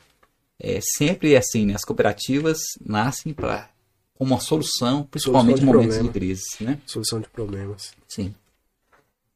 é 0.59 0.81
sempre 0.83 1.37
assim: 1.37 1.67
né? 1.67 1.75
as 1.75 1.85
cooperativas 1.85 2.59
nascem 2.85 3.35
para 3.35 3.69
como 4.15 4.33
uma 4.33 4.41
solução, 4.41 5.05
principalmente 5.11 5.59
em 5.59 5.61
de 5.61 5.67
momentos 5.67 5.97
de 5.97 6.03
problema. 6.03 6.13
crise, 6.13 6.47
né? 6.61 6.79
Solução 6.87 7.21
de 7.21 7.29
problemas. 7.29 7.93
Sim. 8.09 8.35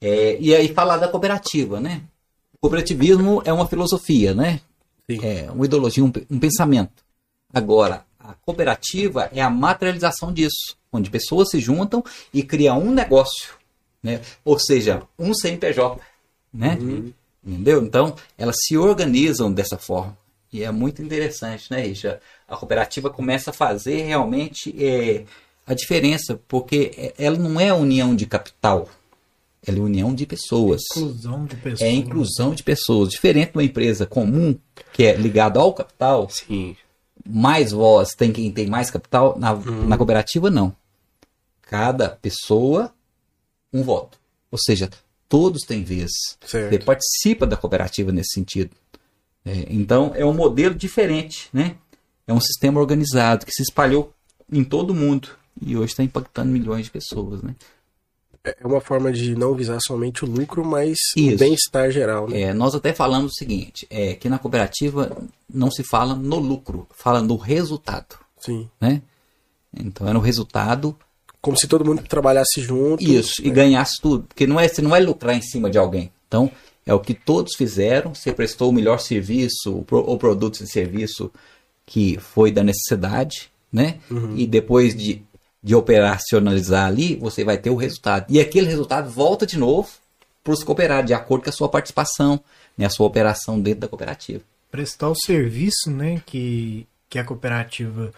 É, 0.07 0.37
e 0.39 0.55
aí 0.55 0.69
falar 0.69 0.99
da 0.99 1.09
cooperativa, 1.09 1.81
né? 1.81 2.03
O 2.53 2.59
cooperativismo 2.59 3.41
é 3.47 3.51
uma 3.51 3.67
filosofia, 3.67 4.35
né? 4.35 4.61
Sim. 5.11 5.19
É 5.23 5.51
uma 5.51 5.65
ideologia, 5.65 6.05
um, 6.05 6.13
um 6.31 6.39
pensamento. 6.39 7.03
Agora, 7.53 8.05
a 8.21 8.35
cooperativa 8.35 9.31
é 9.33 9.41
a 9.41 9.49
materialização 9.49 10.31
disso, 10.31 10.77
onde 10.93 11.09
pessoas 11.09 11.49
se 11.49 11.59
juntam 11.59 12.05
e 12.35 12.43
criam 12.43 12.83
um 12.83 12.91
negócio, 12.91 13.55
né? 14.03 14.21
Ou 14.45 14.59
seja, 14.59 15.03
um 15.19 15.33
CNPJ, 15.33 15.99
né? 16.53 16.79
Entendeu? 17.43 17.83
Então, 17.83 18.15
elas 18.37 18.57
se 18.63 18.77
organizam 18.77 19.51
dessa 19.51 19.79
forma. 19.79 20.17
E 20.53 20.63
é 20.63 20.71
muito 20.71 21.01
interessante, 21.03 21.71
né, 21.71 21.87
Isha? 21.87 22.21
A 22.47 22.57
cooperativa 22.57 23.09
começa 23.09 23.51
a 23.51 23.55
fazer 23.55 24.03
realmente 24.03 24.75
é, 24.79 25.25
a 25.67 25.73
diferença, 25.73 26.39
porque 26.47 26.93
é- 26.97 27.15
ela 27.19 27.39
não 27.39 27.59
é 27.59 27.73
união 27.73 28.15
de 28.15 28.27
capital, 28.27 28.89
ela 29.67 29.79
é 29.79 29.81
união 29.81 30.15
de 30.15 30.27
pessoas. 30.27 30.83
Inclusão 30.97 31.47
de 31.47 31.57
pessoas. 31.57 31.81
É 31.81 31.91
inclusão 31.91 32.55
de 32.55 32.63
pessoas. 32.63 33.09
Diferente 33.11 33.53
de 33.53 33.59
uma 33.59 33.65
empresa 33.65 34.07
comum, 34.07 34.57
que 34.93 35.05
é 35.05 35.17
ligada 35.17 35.59
ao 35.59 35.73
capital, 35.73 36.29
Sim. 36.31 36.77
mais 37.27 37.73
voz 37.73 38.11
tem 38.11 38.33
quem 38.33 38.51
tem 38.51 38.67
mais 38.67 38.91
capital, 38.91 39.39
na, 39.39 39.55
na 39.55 39.97
cooperativa 39.97 40.51
não. 40.51 40.75
Cada 41.63 42.11
pessoa, 42.11 42.93
um 43.73 43.83
voto. 43.83 44.19
Ou 44.51 44.59
seja, 44.59 44.91
todos 45.29 45.63
têm 45.63 45.83
vez. 45.83 46.11
Certo. 46.45 46.71
Você 46.71 46.79
participa 46.79 47.47
da 47.47 47.57
cooperativa 47.57 48.13
nesse 48.13 48.35
sentido. 48.35 48.71
É, 49.45 49.67
então, 49.71 50.13
é 50.15 50.25
um 50.25 50.35
modelo 50.35 50.75
diferente, 50.75 51.49
né? 51.53 51.77
É 52.27 52.33
um 52.33 52.41
sistema 52.41 52.81
organizado 52.81 53.45
que 53.45 53.53
se 53.53 53.63
espalhou 53.63 54.13
em 54.51 54.65
todo 54.65 54.91
o 54.91 54.95
mundo 54.95 55.31
e 55.61 55.77
hoje 55.77 55.93
está 55.93 56.03
impactando 56.03 56.51
milhões 56.51 56.87
de 56.87 56.91
pessoas, 56.91 57.43
né? 57.43 57.55
É 58.45 58.67
uma 58.67 58.81
forma 58.81 59.11
de 59.11 59.35
não 59.35 59.55
visar 59.55 59.79
somente 59.81 60.25
o 60.25 60.29
lucro, 60.29 60.63
mas 60.65 60.99
Isso. 61.17 61.35
o 61.37 61.39
bem-estar 61.39 61.91
geral, 61.91 62.29
né? 62.29 62.43
É, 62.43 62.53
nós 62.55 62.75
até 62.75 62.93
falamos 62.93 63.33
o 63.33 63.35
seguinte, 63.37 63.87
é 63.89 64.15
que 64.15 64.29
na 64.29 64.39
cooperativa 64.39 65.17
não 65.49 65.71
se 65.71 65.83
fala 65.83 66.15
no 66.15 66.39
lucro, 66.39 66.87
fala 66.95 67.23
no 67.23 67.37
resultado. 67.37 68.17
Sim. 68.39 68.69
né? 68.79 69.01
Então 69.75 70.07
era 70.07 70.19
um 70.19 70.21
resultado 70.21 70.95
Como 71.41 71.57
se 71.59 71.67
todo 71.67 71.85
mundo 71.85 72.03
trabalhasse 72.07 72.61
junto. 72.61 73.03
isso 73.03 73.35
e 73.43 73.51
ganhasse 73.51 73.99
tudo, 74.03 74.25
porque 74.25 74.47
não 74.47 74.61
é 74.61 74.69
você 74.69 74.83
não 74.83 74.91
vai 74.91 75.03
lucrar 75.03 75.35
em 75.35 75.41
cima 75.43 75.71
de 75.71 75.79
alguém. 75.79 76.13
Então 76.29 76.51
é 76.85 76.93
o 76.93 77.01
que 77.01 77.15
todos 77.15 77.55
fizeram. 77.57 78.15
Você 78.15 78.31
prestou 78.33 78.69
o 78.69 78.73
melhor 78.73 79.01
serviço, 79.01 79.79
o 79.79 79.83
pro- 79.85 80.05
ou 80.05 80.19
produto 80.19 80.61
e 80.63 80.67
serviço 80.67 81.33
que 81.87 82.19
foi 82.19 82.53
da 82.53 82.63
necessidade, 82.63 83.51
né? 83.73 83.99
E 84.37 84.47
depois 84.47 84.95
de, 84.95 85.23
de 85.65 85.75
operacionalizar 85.75 86.87
ali, 86.87 87.17
você 87.17 87.43
vai 87.43 87.57
ter 87.57 87.71
o 87.71 87.75
resultado. 87.75 88.27
E 88.29 88.39
aquele 88.39 88.67
resultado 88.67 89.09
volta 89.11 89.47
de 89.47 89.59
novo 89.59 89.89
para 90.45 90.53
os 90.53 90.63
cooperados, 90.63 91.07
de 91.07 91.15
acordo 91.15 91.45
com 91.45 91.49
a 91.49 91.53
sua 91.53 91.71
participação, 91.71 92.39
né? 92.77 92.85
a 92.85 92.91
sua 92.91 93.07
operação 93.07 93.59
dentro 93.59 93.81
da 93.81 93.89
cooperativa. 93.89 94.43
prestar 94.71 95.09
o 95.09 95.15
serviço 95.15 95.91
né, 95.91 96.21
que, 96.27 96.87
que 97.09 97.19
a 97.19 97.25
cooperativa 97.25 98.13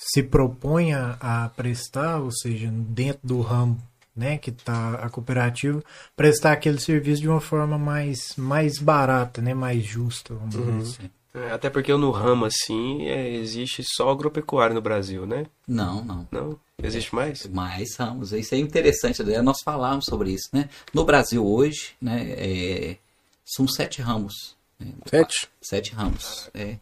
se 0.00 0.20
propõe 0.20 0.92
a, 0.92 1.16
a 1.20 1.48
prestar, 1.50 2.18
ou 2.18 2.32
seja, 2.32 2.68
dentro 2.72 3.20
do 3.22 3.40
ramo 3.40 3.80
né, 4.16 4.36
que 4.36 4.50
está 4.50 4.94
a 4.94 5.08
cooperativa, 5.08 5.80
prestar 6.16 6.52
aquele 6.52 6.80
serviço 6.80 7.22
de 7.22 7.28
uma 7.28 7.40
forma 7.40 7.78
mais, 7.78 8.34
mais 8.36 8.78
barata, 8.78 9.40
né, 9.40 9.54
mais 9.54 9.84
justa, 9.84 10.34
vamos 10.34 10.56
dizer 10.56 10.72
assim. 10.82 11.10
É, 11.34 11.52
Até 11.52 11.70
porque 11.70 11.94
no 11.94 12.10
ramo, 12.10 12.44
assim, 12.44 13.06
é, 13.06 13.28
existe 13.34 13.84
só 13.84 14.10
agropecuária 14.10 14.74
no 14.74 14.80
Brasil, 14.80 15.26
né? 15.26 15.46
Não, 15.66 16.02
não. 16.04 16.28
Não? 16.30 16.58
Existe 16.82 17.14
mais? 17.14 17.46
Mais 17.46 17.94
ramos. 17.96 18.32
Isso 18.32 18.54
é 18.54 18.58
interessante, 18.58 19.22
né? 19.22 19.40
nós 19.42 19.60
falamos 19.62 20.06
sobre 20.06 20.32
isso, 20.32 20.48
né? 20.52 20.68
No 20.92 21.04
Brasil 21.04 21.46
hoje, 21.46 21.92
né, 22.00 22.24
é, 22.30 22.96
são 23.44 23.68
sete 23.68 24.00
ramos. 24.02 24.56
né? 24.78 24.92
Sete? 25.06 25.48
Sete 25.60 25.92
ramos. 25.92 26.50
É. 26.54 26.76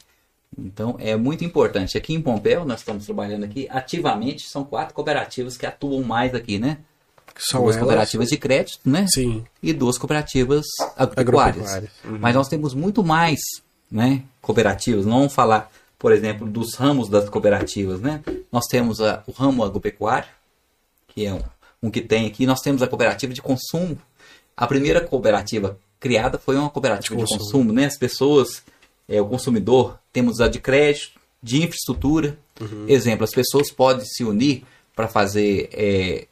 Então 0.57 0.97
é 0.99 1.15
muito 1.17 1.45
importante. 1.45 1.99
Aqui 1.99 2.15
em 2.15 2.23
Pompéu, 2.23 2.65
nós 2.65 2.81
estamos 2.81 3.05
trabalhando 3.05 3.45
aqui 3.45 3.67
ativamente, 3.71 4.49
são 4.49 4.65
quatro 4.65 4.95
cooperativas 4.95 5.57
que 5.57 5.67
atuam 5.67 6.03
mais 6.03 6.35
aqui, 6.35 6.59
né? 6.59 6.79
São 7.37 7.63
duas 7.63 7.77
elas. 7.77 7.87
cooperativas 7.87 8.29
de 8.31 8.37
crédito, 8.39 8.89
né? 8.89 9.07
Sim. 9.13 9.45
E 9.63 9.73
duas 9.73 9.99
cooperativas 9.99 10.65
agropecuárias. 10.97 11.69
Agropecuárias. 11.75 12.21
Mas 12.21 12.35
nós 12.35 12.49
temos 12.49 12.75
muito 12.75 13.05
mais, 13.05 13.39
né? 13.91 14.23
Cooperativas. 14.41 15.05
Não 15.07 15.19
vamos 15.19 15.35
falar, 15.35 15.71
por 15.99 16.13
exemplo, 16.13 16.47
dos 16.47 16.75
ramos 16.75 17.09
das 17.09 17.29
cooperativas, 17.29 18.01
né? 18.01 18.23
Nós 18.53 18.67
temos 18.67 19.01
a- 19.01 19.23
o 19.27 19.33
ramo 19.33 19.65
agropecuário, 19.65 20.29
que 21.09 21.25
é 21.27 21.33
um, 21.35 21.43
um 21.83 21.91
que 21.91 22.01
tem 22.01 22.27
aqui. 22.27 22.47
Nós 22.47 22.61
temos 22.61 22.83
a 22.83 22.87
cooperativa 22.89 23.33
de 23.33 23.43
consumo. 23.43 23.99
A 24.57 24.67
primeira 24.67 25.01
cooperativa 25.01 25.79
criada 26.01 26.39
foi 26.39 26.57
uma 26.57 26.71
cooperativa 26.71 27.15
De 27.17 27.23
de 27.23 27.29
consumo. 27.29 27.45
consumo, 27.45 27.73
né? 27.73 27.87
As 27.87 27.99
pessoas, 27.99 28.63
é, 29.09 29.21
o 29.21 29.27
consumidor, 29.27 29.99
temos 30.13 30.41
a 30.41 30.49
de 30.49 30.59
crédito, 30.61 31.19
de 31.43 31.59
infraestrutura. 31.63 32.37
Exemplo, 32.89 33.25
as 33.25 33.31
pessoas 33.31 33.71
podem 33.71 34.05
se 34.05 34.25
unir 34.25 34.65
para 34.95 35.07
fazer, 35.07 35.69
é, 35.73 36.27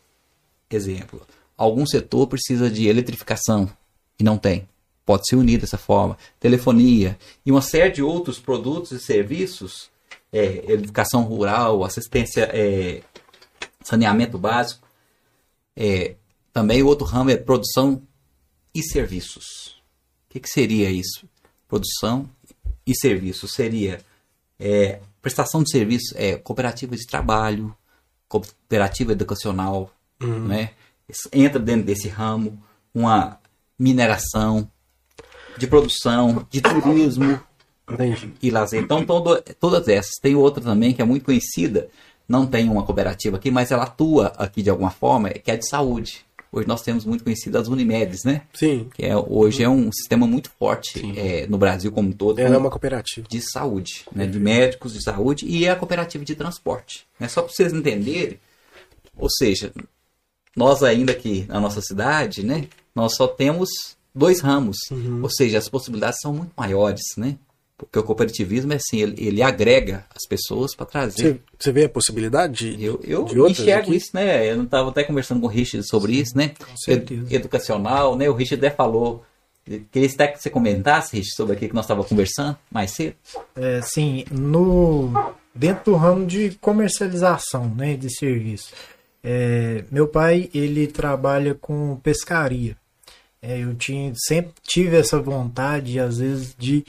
exemplo, 0.70 1.22
algum 1.56 1.86
setor 1.86 2.26
precisa 2.26 2.68
de 2.68 2.88
eletrificação 2.88 3.70
e 4.18 4.24
não 4.24 4.36
tem. 4.36 4.68
Pode 5.06 5.22
se 5.28 5.36
unir 5.36 5.60
dessa 5.60 5.78
forma. 5.78 6.18
Telefonia 6.40 7.16
e 7.44 7.52
uma 7.52 7.62
série 7.62 7.92
de 7.92 8.02
outros 8.02 8.40
produtos 8.40 8.90
e 8.90 8.98
serviços, 8.98 9.88
é, 10.32 10.72
educação 10.72 11.22
rural, 11.22 11.84
assistência, 11.84 12.50
é, 12.52 13.02
saneamento 13.82 14.36
básico. 14.36 14.86
É, 15.76 16.16
também 16.52 16.82
o 16.82 16.86
outro 16.86 17.06
ramo 17.06 17.30
é 17.30 17.36
produção 17.36 18.02
e 18.74 18.82
serviços. 18.82 19.80
O 20.28 20.32
que, 20.32 20.40
que 20.40 20.48
seria 20.48 20.90
isso? 20.90 21.28
Produção 21.68 22.28
e 22.84 22.92
serviços. 22.92 23.52
Seria 23.52 24.00
é, 24.58 24.98
prestação 25.22 25.62
de 25.62 25.70
serviço, 25.70 26.14
é, 26.16 26.36
cooperativa 26.36 26.96
de 26.96 27.06
trabalho, 27.06 27.76
cooperativa 28.28 29.12
educacional, 29.12 29.90
né? 30.20 30.70
Isso 31.08 31.28
Entra 31.32 31.60
dentro 31.60 31.86
desse 31.86 32.08
ramo 32.08 32.60
uma 32.92 33.38
mineração, 33.78 34.68
de 35.58 35.66
produção, 35.66 36.46
de 36.50 36.60
turismo 36.60 37.40
Entendi. 37.90 38.32
e 38.42 38.50
lazer. 38.50 38.82
Então, 38.82 39.04
todo- 39.04 39.42
todas 39.60 39.88
essas. 39.88 40.12
Tem 40.20 40.34
outra 40.34 40.62
também 40.62 40.92
que 40.92 41.00
é 41.02 41.04
muito 41.04 41.24
conhecida, 41.24 41.88
não 42.28 42.46
tem 42.46 42.68
uma 42.68 42.82
cooperativa 42.84 43.36
aqui, 43.36 43.50
mas 43.50 43.70
ela 43.70 43.84
atua 43.84 44.32
aqui 44.36 44.62
de 44.62 44.70
alguma 44.70 44.90
forma, 44.90 45.30
que 45.30 45.50
é 45.50 45.54
a 45.54 45.56
de 45.56 45.68
saúde. 45.68 46.24
Hoje 46.52 46.66
nós 46.68 46.80
temos 46.80 47.04
muito 47.04 47.22
conhecida 47.24 47.60
as 47.60 47.68
Unimedes, 47.68 48.24
né? 48.24 48.42
Sim. 48.54 48.88
Que 48.94 49.04
é, 49.04 49.14
hoje 49.16 49.62
é 49.62 49.68
um 49.68 49.90
sistema 49.92 50.26
muito 50.26 50.50
forte 50.58 51.02
é, 51.18 51.46
no 51.48 51.58
Brasil 51.58 51.92
como 51.92 52.08
um 52.08 52.12
todo. 52.12 52.38
Ela 52.38 52.54
é 52.54 52.58
uma 52.58 52.70
cooperativa. 52.70 53.26
de 53.28 53.40
saúde, 53.42 54.04
né, 54.14 54.26
de 54.26 54.38
médicos 54.40 54.94
de 54.94 55.02
saúde 55.02 55.44
e 55.46 55.68
a 55.68 55.76
cooperativa 55.76 56.24
de 56.24 56.34
transporte. 56.34 57.04
Né, 57.20 57.28
só 57.28 57.42
para 57.42 57.52
vocês 57.52 57.72
entenderem, 57.74 58.38
ou 59.18 59.28
seja, 59.28 59.72
nós 60.56 60.82
ainda 60.82 61.12
aqui 61.12 61.44
na 61.48 61.60
nossa 61.60 61.82
cidade, 61.82 62.42
né, 62.44 62.68
nós 62.94 63.16
só 63.16 63.26
temos 63.26 63.68
dois 64.16 64.40
ramos, 64.40 64.76
ou 65.22 65.28
seja, 65.30 65.58
as 65.58 65.68
possibilidades 65.68 66.20
são 66.20 66.32
muito 66.32 66.52
maiores, 66.56 67.02
né? 67.16 67.36
Porque 67.78 67.98
o 67.98 68.02
cooperativismo 68.02 68.72
é 68.72 68.76
assim, 68.76 69.02
ele, 69.02 69.26
ele 69.26 69.42
agrega 69.42 70.06
as 70.14 70.26
pessoas 70.26 70.74
para 70.74 70.86
trazer. 70.86 71.22
Você, 71.34 71.40
você 71.58 71.72
vê 71.72 71.84
a 71.84 71.88
possibilidade 71.90 72.74
de, 72.74 72.82
Eu, 72.82 72.98
eu 73.04 73.26
de 73.26 73.38
enxergo 73.52 73.88
aqui? 73.90 73.96
isso, 73.96 74.10
né? 74.14 74.50
Eu 74.50 74.56
não 74.56 74.64
estava 74.64 74.88
até 74.88 75.04
conversando 75.04 75.40
com 75.42 75.46
o 75.46 75.50
Richard 75.50 75.86
sobre 75.86 76.14
isso, 76.14 76.34
né? 76.36 76.54
Edu- 76.88 77.26
educacional, 77.30 78.16
né? 78.16 78.30
O 78.30 78.32
Richard 78.34 78.64
até 78.64 78.74
falou. 78.74 79.22
Queria 79.92 80.08
até 80.08 80.28
que 80.28 80.40
você 80.42 80.48
comentasse, 80.48 81.16
Richard, 81.16 81.34
sobre 81.34 81.52
aquilo 81.54 81.68
que 81.70 81.74
nós 81.74 81.84
estávamos 81.84 82.08
conversando 82.08 82.56
mais 82.70 82.92
cedo. 82.92 83.16
É, 83.54 83.82
sim, 83.82 84.24
no, 84.30 85.12
dentro 85.54 85.92
do 85.92 85.96
ramo 85.96 86.24
de 86.24 86.56
comercialização 86.60 87.68
né, 87.74 87.94
de 87.94 88.08
serviço. 88.16 88.72
É, 89.22 89.84
meu 89.90 90.06
pai, 90.08 90.48
ele 90.54 90.86
trabalha 90.86 91.52
com 91.54 91.96
pescaria. 91.96 92.76
É, 93.48 93.62
eu 93.62 93.74
tinha, 93.76 94.12
sempre 94.26 94.52
tive 94.66 94.96
essa 94.96 95.20
vontade, 95.20 96.00
às 96.00 96.18
vezes, 96.18 96.54
de 96.58 96.84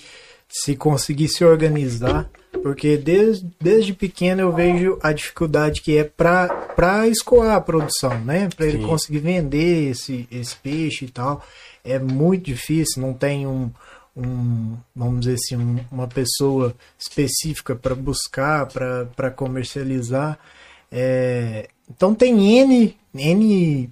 se 0.50 0.76
conseguir 0.76 1.28
se 1.28 1.46
organizar, 1.46 2.30
porque 2.64 2.98
desde, 2.98 3.48
desde 3.62 3.94
pequeno 3.94 4.42
eu 4.42 4.52
vejo 4.56 4.98
a 5.04 5.12
dificuldade 5.14 5.82
que 5.82 5.98
é 5.98 6.04
para 6.04 7.08
escoar 7.08 7.56
a 7.56 7.62
produção, 7.62 8.20
né? 8.22 8.50
Para 8.56 8.66
ele 8.66 8.80
conseguir 8.88 9.20
vender 9.20 9.92
esse, 9.92 10.28
esse 10.32 10.56
peixe 10.56 11.06
e 11.06 11.10
tal. 11.10 11.46
É 11.84 12.00
muito 12.00 12.46
difícil, 12.46 13.02
não 13.04 13.14
tem 13.14 13.46
um, 13.46 13.70
um 14.16 14.76
vamos 14.96 15.20
dizer 15.22 15.36
assim, 15.36 15.56
um- 15.58 15.80
uma 15.92 16.08
pessoa 16.08 16.74
específica 16.98 17.76
para 17.76 17.94
buscar, 17.94 18.66
para 18.66 19.30
comercializar. 19.30 20.40
É, 20.92 21.68
então 21.90 22.16
tem 22.16 22.58
N, 22.62 22.96
N 23.14 23.90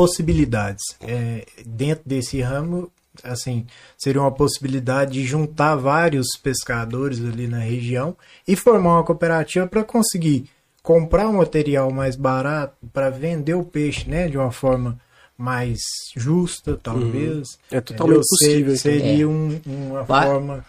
possibilidades. 0.00 0.82
É, 1.02 1.44
dentro 1.66 2.04
desse 2.06 2.40
ramo, 2.40 2.90
assim, 3.22 3.66
seria 3.98 4.22
uma 4.22 4.32
possibilidade 4.32 5.12
de 5.12 5.24
juntar 5.24 5.76
vários 5.76 6.26
pescadores 6.42 7.20
ali 7.20 7.46
na 7.46 7.58
região 7.58 8.16
e 8.48 8.56
formar 8.56 8.94
uma 8.94 9.04
cooperativa 9.04 9.66
para 9.66 9.84
conseguir 9.84 10.48
comprar 10.82 11.28
um 11.28 11.34
material 11.36 11.90
mais 11.90 12.16
barato 12.16 12.74
para 12.94 13.10
vender 13.10 13.52
o 13.52 13.62
peixe, 13.62 14.08
né, 14.08 14.26
de 14.26 14.38
uma 14.38 14.50
forma 14.50 14.98
mais 15.36 15.78
justa, 16.16 16.78
talvez. 16.82 17.58
É 17.70 17.78
totalmente 17.80 18.20
possível, 18.26 18.72
então. 18.72 18.76
Seria 18.76 19.28
um- 19.28 19.60
uma 19.66 20.02
Vai. 20.02 20.26
forma 20.26 20.64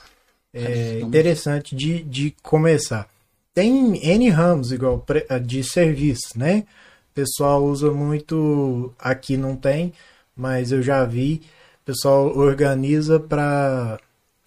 é, 0.53 0.99
interessante 0.99 1.73
de, 1.73 2.03
de 2.03 2.35
começar. 2.43 3.07
Tem 3.53 3.97
N 4.05 4.29
ramos 4.29 4.73
igual 4.73 5.05
de 5.45 5.63
serviço, 5.63 6.37
né? 6.37 6.65
O 7.11 7.13
pessoal 7.13 7.63
usa 7.63 7.91
muito, 7.91 8.93
aqui 8.97 9.35
não 9.35 9.55
tem, 9.55 9.93
mas 10.35 10.71
eu 10.71 10.81
já 10.81 11.03
vi. 11.03 11.41
O 11.81 11.85
pessoal 11.85 12.37
organiza 12.37 13.19
para 13.19 13.99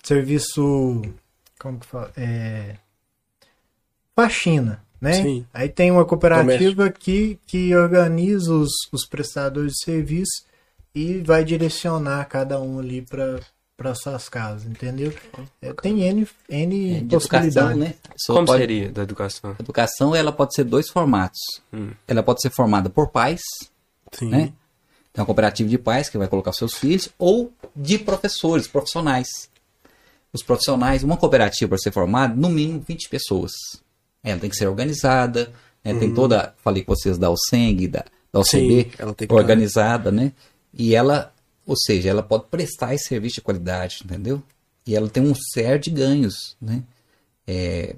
serviço, 0.02 1.02
como 1.58 1.78
que 1.78 1.86
fala? 1.86 2.10
É, 2.16 2.76
faxina, 4.16 4.82
né? 4.98 5.12
Sim. 5.12 5.46
Aí 5.52 5.68
tem 5.68 5.90
uma 5.90 6.06
cooperativa 6.06 6.90
que, 6.90 7.38
que 7.46 7.76
organiza 7.76 8.52
os, 8.52 8.70
os 8.90 9.06
prestadores 9.06 9.72
de 9.72 9.84
serviço 9.84 10.46
e 10.94 11.18
vai 11.18 11.44
direcionar 11.44 12.24
cada 12.26 12.58
um 12.60 12.78
ali 12.78 13.02
para 13.02 13.40
para 13.76 13.94
suas 13.94 14.28
casas, 14.28 14.64
entendeu? 14.66 15.12
É, 15.60 15.72
tem 15.72 16.00
N, 16.02 16.28
N 16.48 16.96
É, 16.96 17.00
de 17.00 17.14
educação, 17.16 17.28
possibilidades. 17.40 17.76
né? 17.76 17.94
Só 18.16 18.34
Como 18.34 18.46
pode- 18.46 18.58
seria 18.60 18.90
da 18.90 19.02
educação? 19.02 19.50
A 19.58 19.62
educação 19.62 20.14
ela 20.14 20.30
pode 20.32 20.54
ser 20.54 20.64
dois 20.64 20.88
formatos. 20.88 21.40
Hum. 21.72 21.90
Ela 22.06 22.22
pode 22.22 22.40
ser 22.40 22.50
formada 22.50 22.88
por 22.88 23.08
pais, 23.08 23.42
Sim. 24.12 24.28
né? 24.28 24.52
Tem 25.12 25.20
uma 25.22 25.26
cooperativa 25.26 25.68
de 25.68 25.78
pais 25.78 26.08
que 26.08 26.18
vai 26.18 26.28
colocar 26.28 26.52
seus 26.52 26.74
filhos, 26.74 27.08
ou 27.18 27.52
de 27.74 27.98
professores, 27.98 28.66
profissionais. 28.66 29.28
Os 30.32 30.42
profissionais, 30.42 31.02
uma 31.04 31.16
cooperativa 31.16 31.68
para 31.68 31.78
ser 31.78 31.92
formada, 31.92 32.34
no 32.34 32.48
mínimo 32.48 32.82
20 32.86 33.08
pessoas. 33.08 33.52
Ela 34.22 34.40
tem 34.40 34.50
que 34.50 34.56
ser 34.56 34.66
organizada, 34.68 35.52
né? 35.84 35.94
tem 35.94 36.12
toda, 36.14 36.54
falei 36.64 36.82
com 36.82 36.94
vocês 36.94 37.18
da 37.18 37.30
OSENG, 37.30 37.86
da, 37.88 38.04
da 38.32 38.40
OCB, 38.40 38.84
Sim, 38.84 38.90
ela 38.98 39.14
tem 39.14 39.28
que 39.28 39.34
organizada, 39.34 40.10
né? 40.10 40.32
E 40.72 40.94
ela, 40.94 41.32
ou 41.66 41.76
seja, 41.76 42.10
ela 42.10 42.22
pode 42.22 42.46
prestar 42.50 42.94
esse 42.94 43.06
serviço 43.06 43.36
de 43.36 43.40
qualidade, 43.42 44.02
entendeu? 44.04 44.42
E 44.86 44.94
ela 44.94 45.08
tem 45.08 45.22
um 45.22 45.34
sério 45.34 45.78
de 45.80 45.90
ganhos, 45.90 46.56
né? 46.60 46.82
É, 47.46 47.96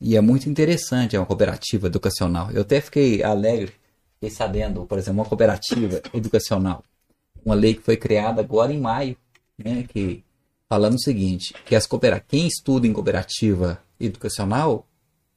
E 0.00 0.16
é 0.16 0.20
muito 0.20 0.48
interessante, 0.48 1.16
é 1.16 1.18
uma 1.18 1.26
cooperativa 1.26 1.86
educacional. 1.86 2.50
Eu 2.50 2.62
até 2.62 2.80
fiquei 2.80 3.22
alegre, 3.22 3.72
fiquei 4.14 4.30
sabendo, 4.30 4.84
por 4.86 4.98
exemplo, 4.98 5.20
uma 5.20 5.28
cooperativa 5.28 6.02
educacional, 6.12 6.84
uma 7.44 7.54
lei 7.54 7.74
que 7.74 7.82
foi 7.82 7.96
criada 7.96 8.40
agora 8.40 8.72
em 8.72 8.80
maio, 8.80 9.16
né, 9.58 9.84
que 9.88 10.22
falando 10.68 10.94
o 10.94 11.00
seguinte, 11.00 11.54
que 11.64 11.74
as 11.76 11.86
coopera 11.86 12.20
quem 12.20 12.46
estuda 12.46 12.86
em 12.86 12.92
cooperativa 12.92 13.80
educacional 14.00 14.86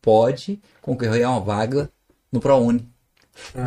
pode 0.02 0.60
concorrer 0.82 1.26
a 1.26 1.32
uma 1.32 1.40
vaga 1.40 1.90
no 2.32 2.40
ProUni. 2.40 2.88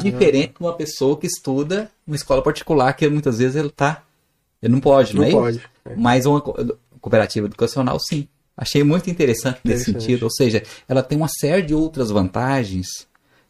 Diferente 0.01 0.55
de 0.55 0.61
uma 0.61 0.73
pessoa 0.75 1.17
que 1.19 1.27
estuda 1.27 1.91
numa 2.07 2.17
escola 2.17 2.43
particular, 2.43 2.93
que 2.95 3.09
muitas 3.09 3.39
vezes 3.39 3.57
ele 3.57 3.71
tá. 3.71 4.03
Ele 4.63 4.73
não 4.73 4.81
pode, 4.81 5.15
não, 5.15 5.23
Não 5.23 5.29
é? 5.29 5.33
pode. 5.33 5.57
isso? 5.59 5.67
É. 5.85 5.95
Mas 5.97 6.27
uma 6.27 6.41
co- 6.41 6.55
cooperativa 7.01 7.47
educacional, 7.47 7.99
sim. 7.99 8.29
Achei 8.57 8.83
muito 8.85 9.09
interessante 9.09 9.59
nesse 9.65 9.87
sentido. 9.87 10.25
Ou 10.25 10.31
seja, 10.31 10.63
ela 10.87 11.03
tem 11.03 11.17
uma 11.17 11.29
série 11.29 11.63
de 11.63 11.75
outras 11.75 12.11
vantagens, 12.11 12.87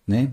né? 0.06 0.30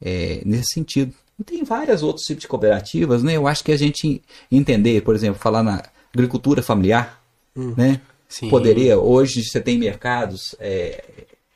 É, 0.00 0.40
nesse 0.44 0.74
sentido. 0.74 1.12
E 1.40 1.42
tem 1.42 1.64
vários 1.64 2.02
outros 2.02 2.24
tipos 2.26 2.42
de 2.42 2.48
cooperativas, 2.48 3.22
né? 3.22 3.36
Eu 3.36 3.48
acho 3.48 3.64
que 3.64 3.72
a 3.72 3.76
gente 3.76 4.22
entender, 4.50 5.02
por 5.02 5.14
exemplo, 5.14 5.40
falar 5.40 5.62
na 5.62 5.82
agricultura 6.14 6.62
familiar, 6.62 7.20
né? 7.56 8.00
Sim. 8.28 8.48
Poderia, 8.48 8.98
hoje 8.98 9.42
você 9.44 9.60
tem 9.60 9.76
mercados, 9.76 10.54
é, 10.60 11.02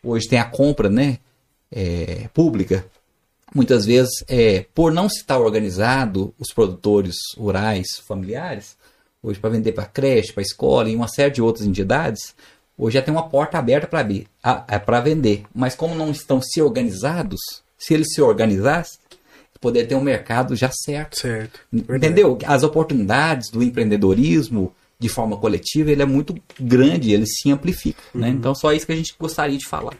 hoje 0.02 0.28
tem 0.28 0.38
a 0.38 0.44
compra, 0.44 0.88
né? 0.90 1.18
é, 1.70 2.28
pública. 2.32 2.84
Muitas 3.56 3.86
vezes, 3.86 4.22
é, 4.28 4.66
por 4.74 4.92
não 4.92 5.06
estar 5.06 5.38
organizado 5.38 6.34
os 6.38 6.52
produtores 6.52 7.16
rurais 7.38 7.86
familiares, 8.06 8.76
hoje 9.22 9.40
para 9.40 9.48
vender 9.48 9.72
para 9.72 9.86
creche, 9.86 10.30
para 10.30 10.42
escola 10.42 10.90
e 10.90 10.94
uma 10.94 11.08
série 11.08 11.30
de 11.30 11.40
outras 11.40 11.66
entidades, 11.66 12.34
hoje 12.76 12.98
já 12.98 13.02
tem 13.02 13.14
uma 13.14 13.30
porta 13.30 13.56
aberta 13.56 13.86
para 13.86 15.00
vender. 15.00 15.44
Mas 15.54 15.74
como 15.74 15.94
não 15.94 16.10
estão 16.10 16.38
se 16.38 16.60
organizados, 16.60 17.40
se 17.78 17.94
eles 17.94 18.08
se 18.12 18.20
organizassem, 18.20 18.98
poder 19.58 19.86
ter 19.86 19.94
um 19.94 20.02
mercado 20.02 20.54
já 20.54 20.70
certo. 20.70 21.18
Certo. 21.18 21.58
Verdade. 21.72 21.96
Entendeu? 21.96 22.38
As 22.44 22.62
oportunidades 22.62 23.50
do 23.50 23.62
empreendedorismo 23.62 24.70
de 24.98 25.08
forma 25.08 25.38
coletiva, 25.38 25.90
ele 25.90 26.02
é 26.02 26.06
muito 26.06 26.34
grande, 26.60 27.10
ele 27.10 27.24
se 27.26 27.50
amplifica. 27.50 28.02
Né? 28.14 28.28
Então, 28.28 28.54
só 28.54 28.70
isso 28.74 28.84
que 28.84 28.92
a 28.92 28.96
gente 28.96 29.14
gostaria 29.18 29.56
de 29.56 29.66
falar. 29.66 29.96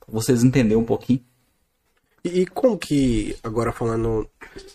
Pra 0.00 0.08
vocês 0.08 0.42
entenderem 0.42 0.78
um 0.78 0.86
pouquinho. 0.86 1.20
E, 2.24 2.40
e 2.40 2.46
como 2.46 2.78
que, 2.78 3.36
agora 3.42 3.70
falando, 3.70 4.28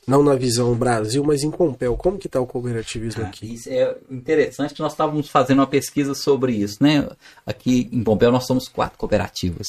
não 0.05 0.21
na 0.21 0.35
visão 0.35 0.75
Brasil, 0.75 1.23
mas 1.23 1.43
em 1.43 1.49
Compel, 1.49 1.97
como 1.97 2.19
que 2.19 2.29
tá 2.29 2.39
o 2.39 2.45
cooperativismo 2.45 3.23
aqui? 3.23 3.53
Isso 3.53 3.69
é 3.69 3.97
interessante 4.09 4.73
que 4.73 4.81
nós 4.81 4.93
estávamos 4.93 5.29
fazendo 5.29 5.59
uma 5.59 5.67
pesquisa 5.67 6.13
sobre 6.13 6.53
isso, 6.53 6.77
né? 6.81 7.09
Aqui 7.45 7.89
em 7.91 8.03
Pompeu 8.03 8.31
nós 8.31 8.45
somos 8.45 8.67
quatro 8.67 8.97
cooperativas. 8.97 9.67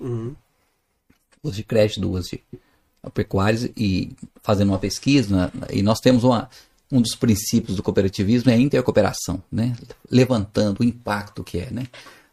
Uhum. 0.00 0.34
Duas 1.42 1.56
de 1.56 1.62
crédito, 1.62 2.00
duas 2.00 2.26
de 2.26 2.42
pecuárias 3.14 3.70
e 3.76 4.10
fazendo 4.42 4.70
uma 4.70 4.78
pesquisa, 4.78 5.50
né? 5.54 5.66
e 5.72 5.82
nós 5.82 6.00
temos 6.00 6.24
uma, 6.24 6.50
um 6.92 7.00
dos 7.00 7.14
princípios 7.14 7.76
do 7.76 7.82
cooperativismo 7.82 8.50
é 8.50 8.54
a 8.54 8.58
intercooperação, 8.58 9.42
né? 9.50 9.76
Levantando 10.10 10.80
o 10.80 10.84
impacto 10.84 11.44
que 11.44 11.58
é, 11.58 11.70
né? 11.70 11.86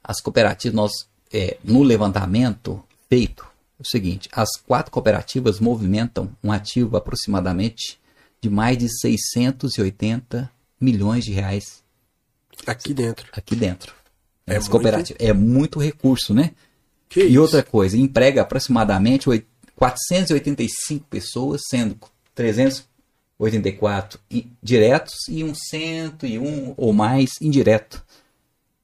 As 0.04 0.20
cooperativas, 0.20 0.76
nós, 0.76 0.92
é, 1.32 1.58
no 1.64 1.84
levantamento 1.84 2.84
feito, 3.10 3.46
o 3.80 3.86
seguinte, 3.86 4.28
as 4.32 4.50
quatro 4.66 4.92
cooperativas 4.92 5.60
movimentam 5.60 6.30
um 6.44 6.52
ativo 6.52 6.98
aproximadamente 6.98 8.00
de 8.42 8.50
mais 8.50 8.78
de 8.78 8.88
680 9.00 10.50
milhões 10.80 11.24
de 11.26 11.32
reais 11.32 11.84
Aqui 12.66 12.94
dentro. 12.94 13.28
aqui 13.32 13.56
dentro. 13.56 13.94
É 14.46 14.54
As 14.54 14.60
muito? 14.64 14.72
cooperativas. 14.72 15.22
É 15.28 15.34
muito 15.34 15.80
recurso, 15.80 16.34
né? 16.34 16.52
Que 17.10 17.22
e 17.22 17.28
isso? 17.34 17.42
outra 17.42 17.62
coisa, 17.64 17.98
emprega 17.98 18.42
aproximadamente 18.42 19.30
oit- 19.30 19.46
485 19.76 21.06
pessoas, 21.10 21.62
sendo 21.70 21.96
384 23.40 24.20
i- 24.32 24.48
diretos 24.62 25.14
e 25.30 25.44
uns 25.44 25.60
101 25.70 26.74
ou 26.78 26.94
mais 26.94 27.30
indireto. 27.42 28.04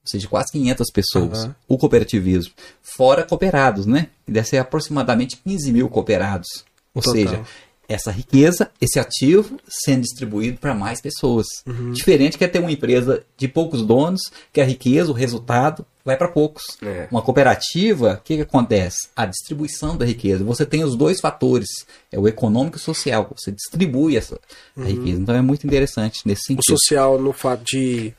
Ou 0.06 0.10
seja, 0.10 0.28
quase 0.28 0.52
500 0.52 0.92
pessoas. 0.92 1.40
Aham. 1.46 1.56
O 1.68 1.78
cooperativismo. 1.78 2.52
Fora 2.82 3.24
cooperados, 3.24 3.86
né? 3.86 4.08
Deve 4.28 4.48
ser 4.48 4.58
aproximadamente 4.58 5.38
15 5.38 5.72
mil 5.72 5.88
cooperados. 5.90 6.66
Ou 6.94 7.02
Total. 7.02 7.14
seja, 7.22 7.44
essa 7.88 8.12
riqueza, 8.12 8.70
esse 8.82 9.00
ativo 9.00 9.58
sendo 9.68 10.02
distribuído 10.02 10.58
para 10.58 10.74
mais 10.74 11.00
pessoas. 11.02 11.48
Uhum. 11.66 11.92
Diferente 11.92 12.38
que 12.38 12.44
é 12.44 12.48
ter 12.48 12.60
uma 12.60 12.72
empresa 12.72 13.24
de 13.38 13.48
poucos 13.48 13.82
donos, 13.86 14.22
que 14.52 14.60
a 14.62 14.66
riqueza, 14.66 15.10
o 15.12 15.14
resultado, 15.14 15.86
vai 16.04 16.18
para 16.18 16.28
poucos. 16.28 16.64
É. 16.82 17.08
Uma 17.10 17.22
cooperativa, 17.22 18.14
o 18.20 18.24
que, 18.24 18.36
que 18.36 18.42
acontece? 18.42 19.08
A 19.16 19.26
distribuição 19.26 19.96
da 19.98 20.06
riqueza. 20.06 20.44
Você 20.44 20.66
tem 20.66 20.84
os 20.84 20.96
dois 20.98 21.20
fatores, 21.22 21.68
é 22.12 22.20
o 22.20 22.28
econômico 22.28 22.78
e 22.78 22.80
o 22.80 22.84
social. 22.84 23.30
Você 23.38 23.52
distribui 23.52 24.18
essa 24.18 24.38
a 24.78 24.84
riqueza. 24.84 25.22
Então 25.22 25.36
é 25.36 25.42
muito 25.42 25.66
interessante 25.66 26.22
nesse 26.26 26.52
Uhum. 26.52 26.60
O 26.60 26.64
sentido. 26.64 26.78
social 26.80 27.20
no 27.20 27.32
fato 27.34 27.64
de, 27.64 28.14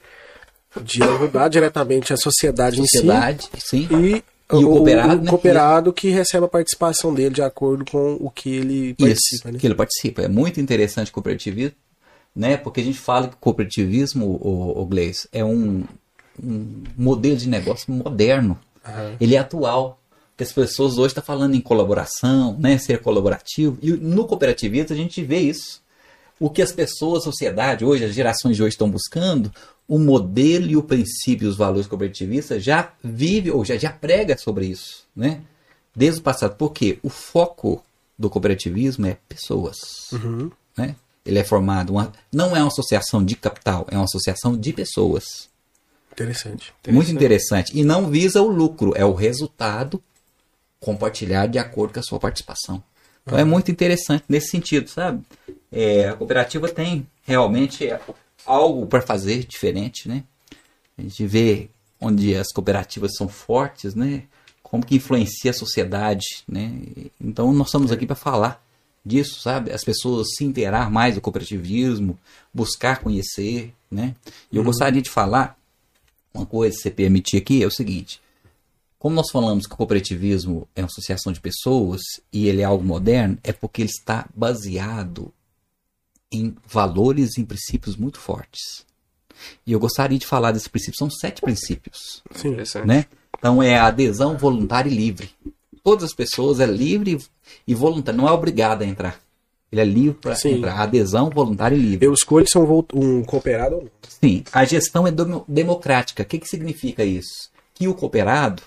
de 0.83 1.03
ajudar 1.03 1.49
diretamente 1.49 2.13
a 2.13 2.17
sociedade, 2.17 2.77
Sociedade, 2.77 3.49
sim. 3.59 3.83
em 3.83 3.89
si 3.89 3.95
e, 3.95 4.25
E 4.53 4.65
o 4.65 4.71
cooperado, 4.71 5.21
o 5.21 5.25
né? 5.25 5.31
cooperado 5.31 5.93
que 5.93 6.09
recebe 6.11 6.45
a 6.45 6.49
participação 6.49 7.15
dele 7.15 7.35
de 7.35 7.43
acordo 7.43 7.85
com 7.85 8.17
o 8.21 8.31
que 8.31 8.51
ele 8.57 8.89
Isso, 8.91 8.97
participa. 8.99 9.53
Né? 9.53 9.59
que 9.59 9.67
ele 9.67 9.75
participa. 9.75 10.23
É 10.23 10.29
muito 10.29 10.61
interessante 10.61 11.11
o 11.11 11.15
cooperativismo, 11.15 11.77
né? 12.35 12.57
Porque 12.57 12.81
a 12.81 12.85
gente 12.85 12.99
fala 12.99 13.29
que 13.29 13.35
o 13.35 13.39
cooperativismo, 13.39 14.27
o, 14.27 14.81
o 14.83 14.87
Gleice, 14.87 15.29
é 15.33 15.45
um, 15.45 15.85
um 16.43 16.83
modelo 16.97 17.37
de 17.37 17.49
negócio 17.49 17.93
moderno. 17.93 18.59
Aham. 18.85 19.17
Ele 19.21 19.35
é 19.35 19.39
atual. 19.39 19.99
Porque 20.33 20.43
as 20.43 20.53
pessoas 20.53 20.99
hoje 20.99 21.09
estão 21.09 21.23
falando 21.23 21.55
em 21.55 21.61
colaboração, 21.61 22.57
né? 22.59 22.77
Ser 22.77 22.99
colaborativo. 23.01 23.79
E 23.81 23.93
no 23.93 24.27
cooperativismo 24.27 24.93
a 24.93 24.97
gente 24.97 25.23
vê 25.23 25.39
isso. 25.39 25.81
O 26.41 26.51
que 26.51 26.61
as 26.61 26.73
pessoas, 26.73 27.23
a 27.23 27.27
sociedade 27.27 27.85
hoje, 27.85 28.05
as 28.05 28.13
gerações 28.13 28.57
de 28.57 28.63
hoje 28.63 28.75
estão 28.75 28.91
buscando, 28.91 29.53
o 29.87 29.99
modelo 29.99 30.67
e 30.67 30.77
o 30.77 30.83
princípio 30.83 31.47
e 31.47 31.49
os 31.49 31.57
valores 31.57 31.87
cooperativistas 31.87 32.63
já 32.63 32.93
vive 33.03 33.51
ou 33.51 33.65
já, 33.65 33.77
já 33.77 33.91
prega 33.91 34.37
sobre 34.39 34.67
isso, 34.67 35.05
né? 35.15 35.41
Desde 35.95 36.21
o 36.21 36.23
passado. 36.23 36.57
Porque 36.57 36.99
o 37.03 37.09
foco 37.09 37.85
do 38.19 38.31
cooperativismo 38.31 39.07
é 39.07 39.19
pessoas, 39.29 39.77
Uhum. 40.13 40.51
né? 40.77 40.97
Ele 41.27 41.39
é 41.39 41.45
formado, 41.45 41.91
uma, 41.95 42.13
não 42.33 42.55
é 42.57 42.61
uma 42.61 42.69
associação 42.69 43.25
de 43.25 43.35
capital, 43.35 43.87
é 43.91 43.97
uma 43.97 44.05
associação 44.05 44.57
de 44.57 44.73
pessoas. 44.73 45.49
Interessante. 46.13 46.73
Muito 46.89 47.11
interessante. 47.11 47.77
E 47.77 47.83
não 47.83 48.09
visa 48.09 48.41
o 48.43 48.47
lucro, 48.49 48.93
é 48.95 49.05
o 49.05 49.15
resultado 49.15 50.03
compartilhado 50.79 51.53
de 51.53 51.59
acordo 51.59 51.95
com 51.95 52.01
a 52.01 52.03
sua 52.03 52.21
participação. 52.21 52.83
Então 53.27 53.39
é 53.39 53.45
muito 53.45 53.71
interessante 53.71 54.23
nesse 54.29 54.49
sentido, 54.51 54.89
sabe? 54.89 55.23
É, 55.73 56.09
a 56.11 56.15
cooperativa 56.15 56.69
tem 56.69 57.07
realmente 57.23 57.89
algo 58.47 58.87
para 58.87 59.03
fazer 59.03 59.45
diferente, 59.45 60.09
né? 60.09 60.25
A 60.97 61.03
gente 61.03 61.27
vê 61.27 61.69
onde 62.01 62.35
as 62.35 62.53
cooperativas 62.53 63.17
são 63.17 63.29
fortes, 63.29 63.95
né? 63.95 64.25
Como 64.63 64.85
que 64.85 64.97
influencia 64.97 65.51
a 65.51 65.55
sociedade, 65.55 66.25
né? 66.49 66.73
Então 67.21 67.53
nós 67.53 67.69
estamos 67.69 67.91
aqui 67.91 68.07
para 68.07 68.17
falar 68.17 68.65
disso, 69.05 69.41
sabe? 69.41 69.71
As 69.73 69.85
pessoas 69.85 70.29
se 70.37 70.45
inteirar 70.45 70.91
mais 70.91 71.15
do 71.15 71.21
cooperativismo, 71.21 72.19
buscar 72.53 73.01
conhecer, 73.01 73.73
né? 73.91 74.15
E 74.51 74.57
eu 74.57 74.65
gostaria 74.65 75.03
de 75.03 75.11
falar 75.11 75.59
uma 76.33 76.47
coisa, 76.47 76.75
se 76.75 76.83
você 76.83 76.91
permitir 76.91 77.37
aqui, 77.37 77.63
é 77.63 77.67
o 77.67 77.71
seguinte. 77.71 78.21
Como 78.99 79.15
nós 79.15 79.31
falamos 79.31 79.67
que 79.67 79.75
o 79.75 79.77
cooperativismo 79.77 80.67
é 80.75 80.81
uma 80.81 80.87
associação 80.87 81.33
de 81.33 81.41
pessoas 81.41 82.01
e 82.33 82.49
ele 82.49 82.63
é 82.63 82.65
algo 82.65 82.83
moderno, 82.83 83.39
é 83.45 83.53
porque 83.53 83.83
ele 83.83 83.91
está 83.91 84.27
baseado 84.35 85.33
em 86.35 86.55
valores 86.67 87.37
e 87.37 87.41
em 87.41 87.45
princípios 87.45 87.97
muito 87.97 88.19
fortes. 88.19 88.85
E 89.67 89.73
eu 89.73 89.81
gostaria 89.81 90.19
de 90.19 90.27
falar 90.27 90.53
desses 90.53 90.69
princípios. 90.69 90.99
São 90.99 91.11
sete 91.11 91.43
princípios 91.43 92.23
Sim. 92.35 92.49
Interessante. 92.53 92.87
né? 92.87 93.07
Então 93.39 93.63
é 93.63 93.77
a 93.77 93.87
adesão 93.87 94.37
voluntária 94.39 94.89
e 94.89 94.95
livre. 94.95 95.31
Todas 95.83 96.05
as 96.05 96.15
pessoas 96.15 96.61
é 96.61 96.67
livre 96.67 97.19
e 97.67 97.75
voluntária, 97.75 98.17
não 98.17 98.29
é 98.29 98.33
obrigado 98.33 98.83
a 98.83 98.87
entrar. 98.87 99.21
Ele 99.71 99.81
é 99.81 99.85
livre 99.85 100.19
para 100.21 100.35
entrar. 100.49 100.81
Adesão 100.81 101.29
voluntária 101.31 101.75
e 101.75 101.79
livre. 101.79 102.07
Eu 102.07 102.15
escolho 102.15 102.47
se 102.49 102.57
é 102.57 102.61
um, 102.61 102.85
um 102.95 103.25
cooperado 103.25 103.75
ou 103.77 103.83
não. 103.83 103.91
Sim, 104.09 104.45
a 104.53 104.65
gestão 104.65 105.07
é 105.07 105.11
demo- 105.11 105.45
democrática. 105.49 106.23
O 106.23 106.27
que, 106.27 106.39
que 106.39 106.49
significa 106.49 107.05
isso? 107.05 107.51
Que 107.75 107.89
o 107.89 107.95
cooperado, 107.95 108.63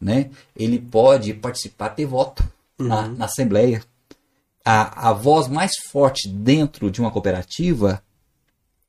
né, 0.00 0.28
ele 0.56 0.78
pode 0.78 1.32
participar, 1.34 1.90
ter 1.90 2.04
voto 2.04 2.42
na, 2.76 3.06
na 3.08 3.24
assembleia. 3.26 3.82
A, 4.64 5.08
a 5.10 5.12
voz 5.12 5.48
mais 5.48 5.72
forte 5.90 6.28
dentro 6.28 6.90
de 6.90 7.00
uma 7.00 7.10
cooperativa 7.10 8.02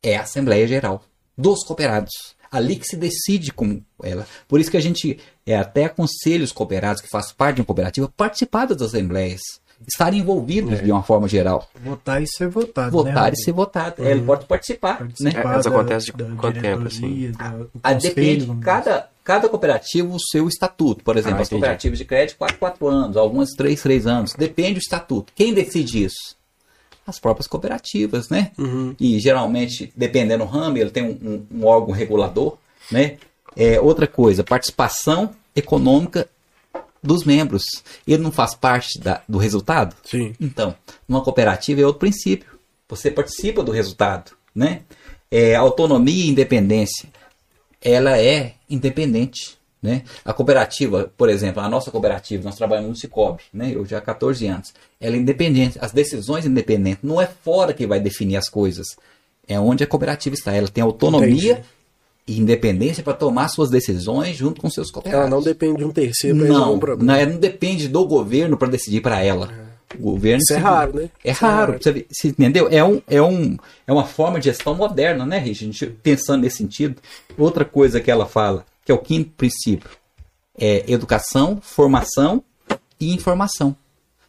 é 0.04 0.18
a 0.18 0.22
Assembleia 0.24 0.68
Geral 0.68 1.04
dos 1.38 1.64
cooperados. 1.64 2.36
Ali 2.52 2.76
que 2.76 2.86
se 2.86 2.98
decide 2.98 3.54
com 3.54 3.82
ela. 4.04 4.28
Por 4.46 4.60
isso 4.60 4.70
que 4.70 4.76
a 4.76 4.82
gente 4.82 5.18
é, 5.46 5.56
até 5.56 5.86
aconselha 5.86 6.44
os 6.44 6.52
cooperados 6.52 7.02
que 7.02 7.08
fazem 7.08 7.34
parte 7.38 7.56
de 7.56 7.62
uma 7.62 7.66
cooperativa 7.68 8.12
participar 8.18 8.66
das 8.66 8.82
assembleias, 8.82 9.40
estarem 9.88 10.20
envolvidos 10.20 10.82
de 10.84 10.92
uma 10.92 11.02
forma 11.02 11.30
geral. 11.30 11.70
Votar 11.82 12.22
e 12.22 12.28
ser 12.28 12.50
votado. 12.50 12.92
Votar 12.92 13.32
né? 13.32 13.34
e 13.34 13.42
ser 13.42 13.54
votado. 13.54 14.04
É, 14.06 14.12
Ele 14.12 14.24
pode 14.24 14.46
participar. 14.48 15.00
Né? 15.00 15.08
Participar 15.32 15.54
Elas 15.54 15.66
da- 15.66 15.72
acontecem 15.72 16.14
de 16.14 16.24
da 16.26 16.36
quanto 16.36 16.60
tempo, 16.62 16.88
assim? 16.88 17.32
do 17.32 17.38
A 17.82 17.94
conselho, 17.94 18.02
depende, 18.16 18.56
cada, 18.62 19.10
cada 19.24 19.48
cooperativa 19.50 20.08
o 20.14 20.20
seu 20.20 20.48
estatuto. 20.48 21.04
Por 21.04 21.18
exemplo, 21.18 21.40
Ah, 21.40 21.42
as 21.42 21.50
cooperativas 21.50 21.98
de 21.98 22.06
crédito, 22.06 22.38
4, 22.38 22.58
4 22.58 22.88
anos, 22.88 23.18
algumas 23.18 23.50
3, 23.52 23.82
3 23.82 24.08
anos. 24.08 24.34
Depende 24.34 24.74
do 24.74 24.80
estatuto. 24.80 25.32
Quem 25.36 25.54
decide 25.54 26.04
isso? 26.06 26.36
As 27.06 27.20
próprias 27.20 27.48
cooperativas, 27.48 28.30
né? 28.30 28.52
Uhum. 28.58 28.96
E 29.00 29.20
geralmente, 29.20 29.92
dependendo 29.96 30.46
do 30.46 30.50
ramo, 30.50 30.78
ele 30.78 30.90
tem 30.92 31.04
um, 31.04 31.46
um- 31.52 31.60
um 31.60 31.66
órgão 31.66 31.94
regulador, 31.94 32.58
né? 32.92 33.18
É, 33.56 33.80
outra 33.82 34.08
coisa, 34.08 34.44
participação 34.44 35.32
econômica 35.56 36.28
dos 37.04 37.24
membros. 37.26 37.64
Ele 38.08 38.22
não 38.22 38.32
faz 38.32 38.54
parte 38.56 39.00
da- 39.00 39.22
do 39.28 39.38
resultado? 39.38 39.96
Sim. 40.04 40.34
Então, 40.40 40.76
numa 41.08 41.22
cooperativa 41.22 41.82
é 41.82 41.86
outro 41.86 42.00
princípio. 42.00 42.48
Você 42.88 43.10
participa 43.10 43.64
do 43.64 43.72
resultado, 43.72 44.32
né? 44.54 44.82
É, 45.30 45.56
autonomia 45.56 46.26
e 46.26 46.30
independência. 46.30 47.10
Ela 47.82 48.18
é 48.20 48.54
independente, 48.70 49.58
né? 49.82 50.04
A 50.24 50.32
cooperativa, 50.34 51.12
por 51.18 51.30
exemplo, 51.30 51.62
a 51.62 51.68
nossa 51.70 51.90
cooperativa, 51.90 52.44
nós 52.44 52.56
trabalhamos 52.56 52.90
no 52.92 52.96
Cicobi, 52.96 53.42
né? 53.54 53.72
Eu 53.74 53.86
já 53.86 53.98
há 53.98 54.02
14 54.02 54.46
anos. 54.48 54.74
Ela 55.00 55.16
é 55.16 55.20
independente, 55.20 55.78
as 55.82 55.92
decisões 55.92 56.46
independentes. 56.46 57.04
Não 57.04 57.20
é 57.20 57.26
fora 57.28 57.74
que 57.74 57.88
vai 57.88 58.00
definir 58.00 58.36
as 58.38 58.48
coisas. 58.50 58.86
É 59.48 59.60
onde 59.60 59.84
a 59.84 59.88
cooperativa 59.88 60.36
está. 60.36 60.54
Ela 60.54 60.68
tem 60.68 60.84
autonomia 60.84 61.54
Entendi. 61.54 61.68
e 62.28 62.40
independência 62.40 63.04
para 63.04 63.14
tomar 63.14 63.48
suas 63.48 63.70
decisões 63.72 64.38
junto 64.38 64.62
com 64.62 64.70
seus 64.70 64.92
cooperados. 64.92 65.22
Ela 65.28 65.30
não 65.36 65.42
depende 65.42 65.80
de 65.80 65.84
um 65.86 65.92
terceiro 65.92 66.38
resolver 66.38 66.60
Não, 66.60 66.76
um 66.76 66.80
problema. 66.80 67.14
não, 67.14 67.20
é- 67.20 67.26
não 67.26 67.40
depende 67.40 67.88
do 67.88 68.06
governo 68.06 68.56
para 68.58 68.68
decidir 68.70 69.02
para 69.02 69.24
ela. 69.24 69.71
O 69.96 70.12
governo 70.12 70.42
Isso 70.42 70.54
é 70.54 70.58
raro, 70.58 70.96
né? 70.96 71.10
É 71.24 71.32
Isso 71.32 71.46
é 71.46 71.48
raro, 71.48 71.72
raro. 71.74 71.84
você, 71.84 72.28
entendeu? 72.28 72.68
É, 72.72 72.84
um, 72.84 73.02
é, 73.08 73.22
um, 73.22 73.58
é 73.86 73.92
uma 73.92 74.06
forma 74.06 74.40
de 74.40 74.46
gestão 74.46 74.74
moderna, 74.76 75.26
né, 75.26 75.38
Richard? 75.38 75.70
A 75.70 75.72
gente 75.72 75.86
pensando 76.02 76.42
nesse 76.42 76.58
sentido. 76.58 76.96
Outra 77.38 77.66
coisa 77.66 78.00
que 78.00 78.10
ela 78.10 78.26
fala, 78.26 78.66
que 78.86 78.92
é 78.92 78.96
o 78.96 79.00
quinto 79.00 79.32
princípio, 79.32 79.90
é 80.58 80.84
educação, 80.92 81.60
formação 81.62 82.44
e 83.00 83.14
informação. 83.14 83.76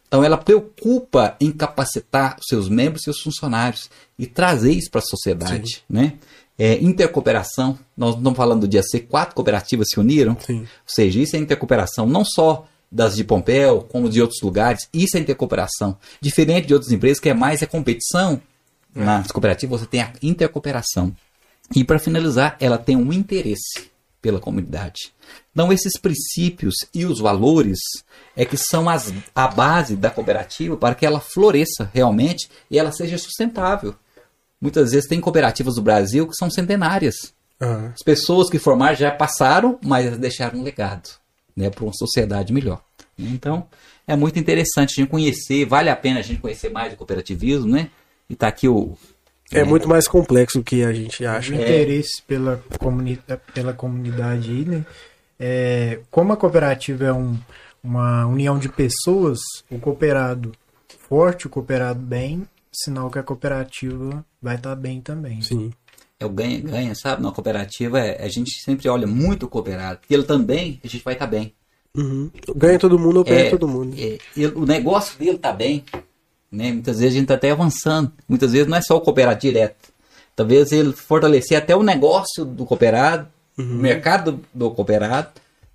Então 0.07 0.23
ela 0.23 0.37
preocupa 0.37 1.35
em 1.39 1.51
capacitar 1.51 2.37
os 2.39 2.45
seus 2.47 2.69
membros 2.69 3.01
e 3.01 3.05
seus 3.05 3.19
funcionários 3.21 3.89
e 4.17 4.27
trazer 4.27 4.71
isso 4.71 4.91
para 4.91 4.99
a 4.99 5.03
sociedade, 5.03 5.83
né? 5.89 6.13
É, 6.55 6.75
intercooperação, 6.75 7.79
nós 7.97 8.11
não 8.11 8.19
estamos 8.19 8.37
falando 8.37 8.61
do 8.61 8.67
dia 8.67 8.83
C, 8.83 8.99
quatro 8.99 9.33
cooperativas 9.33 9.87
se 9.91 9.99
uniram, 9.99 10.37
Sim. 10.39 10.59
ou 10.59 10.67
seja, 10.85 11.19
isso 11.19 11.35
é 11.35 11.39
intercooperação, 11.39 12.05
não 12.05 12.23
só 12.23 12.67
das 12.93 13.15
de 13.15 13.23
Pompéu, 13.23 13.81
como 13.91 14.07
de 14.07 14.21
outros 14.21 14.39
lugares, 14.41 14.87
isso 14.93 15.17
é 15.17 15.19
intercooperação. 15.19 15.97
Diferente 16.21 16.67
de 16.67 16.75
outras 16.75 16.91
empresas 16.91 17.19
que 17.19 17.27
é 17.27 17.33
mais 17.33 17.63
a 17.63 17.67
competição, 17.67 18.39
nas 18.93 19.31
cooperativas 19.31 19.81
você 19.81 19.87
tem 19.87 20.01
a 20.01 20.13
intercooperação. 20.21 21.13
E 21.75 21.83
para 21.83 21.97
finalizar, 21.97 22.55
ela 22.59 22.77
tem 22.77 22.95
um 22.95 23.11
interesse 23.11 23.91
pela 24.21 24.39
comunidade. 24.39 25.11
Então, 25.51 25.73
esses 25.73 25.99
princípios 25.99 26.75
e 26.93 27.03
os 27.03 27.19
valores 27.19 27.79
é 28.37 28.45
que 28.45 28.57
são 28.57 28.87
as, 28.87 29.11
a 29.33 29.47
base 29.47 29.95
da 29.95 30.11
cooperativa 30.11 30.77
para 30.77 30.93
que 30.93 31.05
ela 31.05 31.19
floresça 31.19 31.89
realmente 31.93 32.47
e 32.69 32.77
ela 32.77 32.91
seja 32.91 33.17
sustentável. 33.17 33.95
Muitas 34.61 34.91
vezes 34.91 35.09
tem 35.09 35.19
cooperativas 35.19 35.75
do 35.75 35.81
Brasil 35.81 36.27
que 36.27 36.35
são 36.35 36.49
centenárias. 36.49 37.33
Aham. 37.59 37.91
As 37.93 38.03
pessoas 38.03 38.49
que 38.49 38.59
formaram 38.59 38.95
já 38.95 39.11
passaram, 39.11 39.79
mas 39.83 40.15
deixaram 40.17 40.59
um 40.59 40.63
legado 40.63 41.22
né, 41.55 41.69
para 41.69 41.83
uma 41.83 41.93
sociedade 41.93 42.51
melhor. 42.53 42.81
Então, 43.17 43.67
é 44.07 44.15
muito 44.15 44.39
interessante 44.39 44.91
a 44.91 45.01
gente 45.01 45.09
conhecer, 45.09 45.65
vale 45.65 45.89
a 45.89 45.95
pena 45.95 46.19
a 46.19 46.23
gente 46.23 46.41
conhecer 46.41 46.69
mais 46.69 46.93
o 46.93 46.97
cooperativismo, 46.97 47.71
né? 47.71 47.89
E 48.29 48.35
tá 48.35 48.47
aqui 48.47 48.67
o. 48.67 48.97
É 49.51 49.63
muito 49.63 49.87
mais 49.87 50.07
complexo 50.07 50.57
do 50.57 50.63
que 50.63 50.83
a 50.83 50.91
gente 50.91 51.23
acha. 51.25 51.51
o 51.51 51.55
interesse 51.55 52.21
pela, 52.27 52.63
comuni 52.79 53.19
pela 53.53 53.71
comunidade 53.73 54.49
aí, 54.49 54.65
né? 54.65 54.85
É, 55.39 55.99
como 56.09 56.33
a 56.33 56.37
cooperativa 56.37 57.05
é 57.05 57.13
um- 57.13 57.37
uma 57.83 58.25
união 58.25 58.57
de 58.57 58.69
pessoas, 58.69 59.39
o 59.69 59.77
cooperado 59.77 60.53
forte, 61.07 61.45
o 61.45 61.49
cooperado 61.49 61.99
bem, 61.99 62.47
sinal 62.71 63.11
que 63.11 63.19
a 63.19 63.23
cooperativa 63.23 64.25
vai 64.41 64.55
estar 64.55 64.75
bem 64.75 65.01
também. 65.01 65.41
Sim. 65.41 65.71
É 66.23 66.25
o 66.25 66.29
ganha-ganha, 66.29 66.95
sabe? 66.95 67.21
Na 67.21 67.31
cooperativa, 67.31 67.99
é- 67.99 68.23
a 68.23 68.29
gente 68.29 68.51
sempre 68.63 68.87
olha 68.87 69.05
muito 69.05 69.45
o 69.45 69.49
cooperado, 69.49 69.99
porque 69.99 70.13
ele 70.13 70.23
também, 70.23 70.79
a 70.83 70.87
gente 70.87 71.03
vai 71.03 71.13
estar 71.15 71.27
bem. 71.27 71.53
Uhum. 71.95 72.31
Ganha 72.55 72.79
todo 72.79 72.97
mundo 72.97 73.17
ou 73.17 73.25
perde 73.25 73.47
É, 73.47 73.49
todo 73.49 73.67
mundo. 73.67 73.93
é, 73.99 74.17
ele- 74.37 74.53
o 74.55 74.65
negócio 74.65 75.19
dele 75.19 75.37
tá 75.37 75.51
bem, 75.51 75.83
né? 76.51 76.71
Muitas 76.71 76.99
vezes 76.99 77.15
a 77.15 77.19
gente 77.19 77.27
tá 77.27 77.33
até 77.35 77.51
avançando. 77.51 78.11
Muitas 78.27 78.51
vezes 78.53 78.67
não 78.67 78.77
é 78.77 78.81
só 78.81 78.95
o 78.97 79.01
cooperado 79.01 79.39
direto. 79.39 79.91
Talvez 80.35 80.71
ele 80.71 80.93
fortalecer 80.93 81.57
até 81.57 81.75
o 81.75 81.83
negócio 81.83 82.45
do 82.45 82.65
cooperado, 82.65 83.27
o 83.57 83.61
mercado 83.63 84.31
do, 84.31 84.45
do 84.53 84.71
cooperado. 84.71 85.29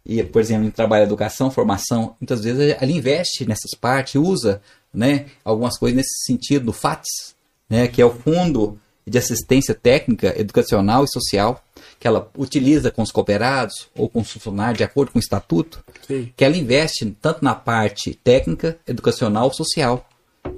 E, 0.05 0.23
por 0.25 0.41
exemplo, 0.41 0.67
em 0.67 0.71
trabalho 0.71 1.03
de 1.05 1.09
educação, 1.11 1.51
formação, 1.51 2.17
muitas 2.21 2.43
vezes 2.43 2.75
ele 2.81 2.93
investe 2.95 3.47
nessas 3.47 3.73
partes, 3.79 4.15
usa 4.15 4.63
né, 4.93 5.27
algumas 5.45 5.77
coisas 5.79 5.95
nesse 5.97 6.25
sentido, 6.25 6.65
do 6.65 6.73
FATS, 6.73 7.35
né, 7.69 7.87
que 7.87 8.01
é 8.01 8.05
o 8.07 8.11
Fundo 8.11 8.81
de 9.09 9.19
Assistência 9.19 9.75
Técnica, 9.75 10.35
Educacional 10.39 11.05
e 11.05 11.11
Social, 11.11 11.63
que 11.99 12.07
ela 12.07 12.31
utiliza 12.37 12.91
com 12.91 13.03
os 13.03 13.11
cooperados 13.11 13.89
ou 13.97 14.09
com 14.09 14.21
os 14.21 14.31
funcionários 14.31 14.79
de 14.79 14.85
acordo 14.85 15.13
com 15.13 15.19
o 15.19 15.23
estatuto, 15.23 15.85
Sim. 16.07 16.33
que 16.37 16.45
ela 16.45 16.57
investe 16.57 17.05
tanto 17.21 17.45
na 17.45 17.55
parte 17.55 18.15
técnica, 18.23 18.79
educacional, 18.87 19.53
social. 19.53 20.09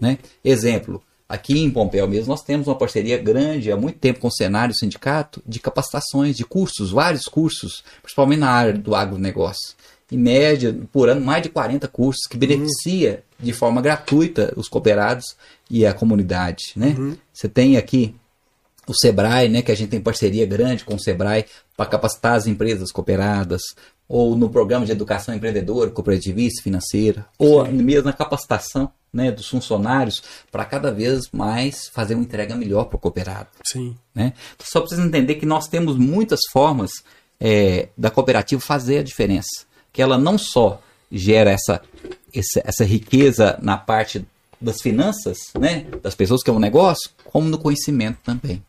Né? 0.00 0.18
Exemplo, 0.44 1.02
aqui 1.28 1.58
em 1.58 1.70
Pompéu 1.70 2.06
mesmo 2.06 2.28
nós 2.28 2.42
temos 2.42 2.66
uma 2.66 2.76
parceria 2.76 3.16
grande 3.16 3.72
há 3.72 3.76
muito 3.76 3.98
tempo 3.98 4.20
com 4.20 4.28
o 4.28 4.32
Senário 4.32 4.72
e 4.72 4.74
o 4.74 4.78
Sindicato 4.78 5.42
de 5.46 5.58
capacitações, 5.58 6.36
de 6.36 6.44
cursos, 6.44 6.90
vários 6.90 7.24
cursos, 7.24 7.82
principalmente 8.02 8.40
na 8.40 8.50
área 8.50 8.72
do 8.74 8.94
agronegócio. 8.94 9.74
Em 10.12 10.18
média, 10.18 10.76
por 10.92 11.08
ano, 11.08 11.20
mais 11.20 11.42
de 11.42 11.48
40 11.48 11.86
cursos 11.86 12.26
que 12.28 12.36
beneficia 12.36 13.22
de 13.38 13.52
forma 13.52 13.80
gratuita 13.80 14.52
os 14.56 14.68
cooperados 14.68 15.36
e 15.70 15.86
a 15.86 15.94
comunidade. 15.94 16.72
Né? 16.74 16.96
Você 17.32 17.48
tem 17.48 17.76
aqui 17.76 18.14
o 18.86 18.94
Sebrae, 18.94 19.48
né, 19.48 19.62
que 19.62 19.70
a 19.70 19.74
gente 19.74 19.90
tem 19.90 20.00
parceria 20.00 20.46
grande 20.46 20.84
com 20.84 20.94
o 20.94 21.00
Sebrae 21.00 21.44
para 21.76 21.86
capacitar 21.86 22.34
as 22.34 22.46
empresas 22.46 22.90
cooperadas, 22.90 23.62
ou 24.08 24.34
no 24.34 24.50
programa 24.50 24.84
de 24.84 24.90
educação 24.90 25.34
empreendedora, 25.34 25.90
cooperativista, 25.90 26.62
financeira, 26.62 27.26
ou 27.38 27.64
mesmo 27.66 28.06
na 28.06 28.12
capacitação 28.12 28.90
né, 29.12 29.30
dos 29.30 29.48
funcionários 29.48 30.22
para 30.50 30.64
cada 30.64 30.90
vez 30.90 31.30
mais 31.32 31.88
fazer 31.92 32.14
uma 32.14 32.24
entrega 32.24 32.56
melhor 32.56 32.84
para 32.84 32.96
o 32.96 32.98
cooperado. 32.98 33.48
Sim. 33.64 33.96
Né? 34.12 34.32
Só 34.58 34.80
precisa 34.80 35.06
entender 35.06 35.36
que 35.36 35.46
nós 35.46 35.68
temos 35.68 35.96
muitas 35.96 36.40
formas 36.50 36.90
é, 37.38 37.88
da 37.96 38.10
cooperativa 38.10 38.60
fazer 38.60 38.98
a 38.98 39.02
diferença. 39.02 39.64
Que 39.92 40.02
ela 40.02 40.18
não 40.18 40.36
só 40.36 40.82
gera 41.10 41.50
essa, 41.50 41.80
essa, 42.34 42.62
essa 42.64 42.84
riqueza 42.84 43.58
na 43.62 43.76
parte 43.76 44.26
das 44.60 44.80
finanças, 44.80 45.38
né, 45.58 45.86
das 46.02 46.14
pessoas 46.14 46.42
que 46.42 46.50
é 46.50 46.52
um 46.52 46.58
negócio, 46.58 47.10
como 47.24 47.48
no 47.48 47.58
conhecimento 47.58 48.18
também. 48.22 48.62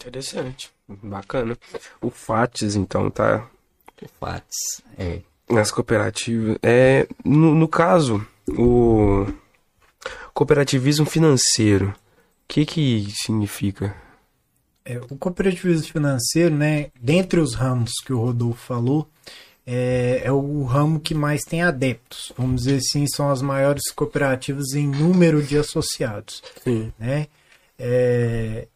Interessante. 0.00 0.70
Bacana. 0.88 1.56
O 2.00 2.10
FATS, 2.10 2.74
então, 2.74 3.10
tá 3.10 3.46
O 4.02 4.08
FATS. 4.18 4.82
É. 4.98 5.20
nas 5.48 5.70
cooperativas. 5.70 6.56
É, 6.62 7.06
no, 7.24 7.54
no 7.54 7.68
caso, 7.68 8.26
o 8.48 9.26
cooperativismo 10.32 11.04
financeiro, 11.04 11.88
o 11.88 11.94
que 12.48 12.64
que 12.64 13.08
significa? 13.22 13.94
É, 14.84 14.98
o 14.98 15.16
cooperativismo 15.16 15.92
financeiro, 15.92 16.54
né, 16.54 16.90
dentre 17.00 17.38
os 17.38 17.54
ramos 17.54 17.92
que 18.04 18.12
o 18.12 18.18
Rodolfo 18.18 18.60
falou, 18.66 19.08
é, 19.66 20.22
é 20.24 20.32
o 20.32 20.64
ramo 20.64 20.98
que 20.98 21.14
mais 21.14 21.42
tem 21.42 21.62
adeptos. 21.62 22.32
Vamos 22.36 22.62
dizer 22.62 22.78
assim, 22.78 23.06
são 23.06 23.30
as 23.30 23.42
maiores 23.42 23.90
cooperativas 23.92 24.72
em 24.72 24.88
número 24.88 25.42
de 25.42 25.58
associados. 25.58 26.42
Sim. 26.64 26.92
né? 26.98 27.28
É, 27.78 28.66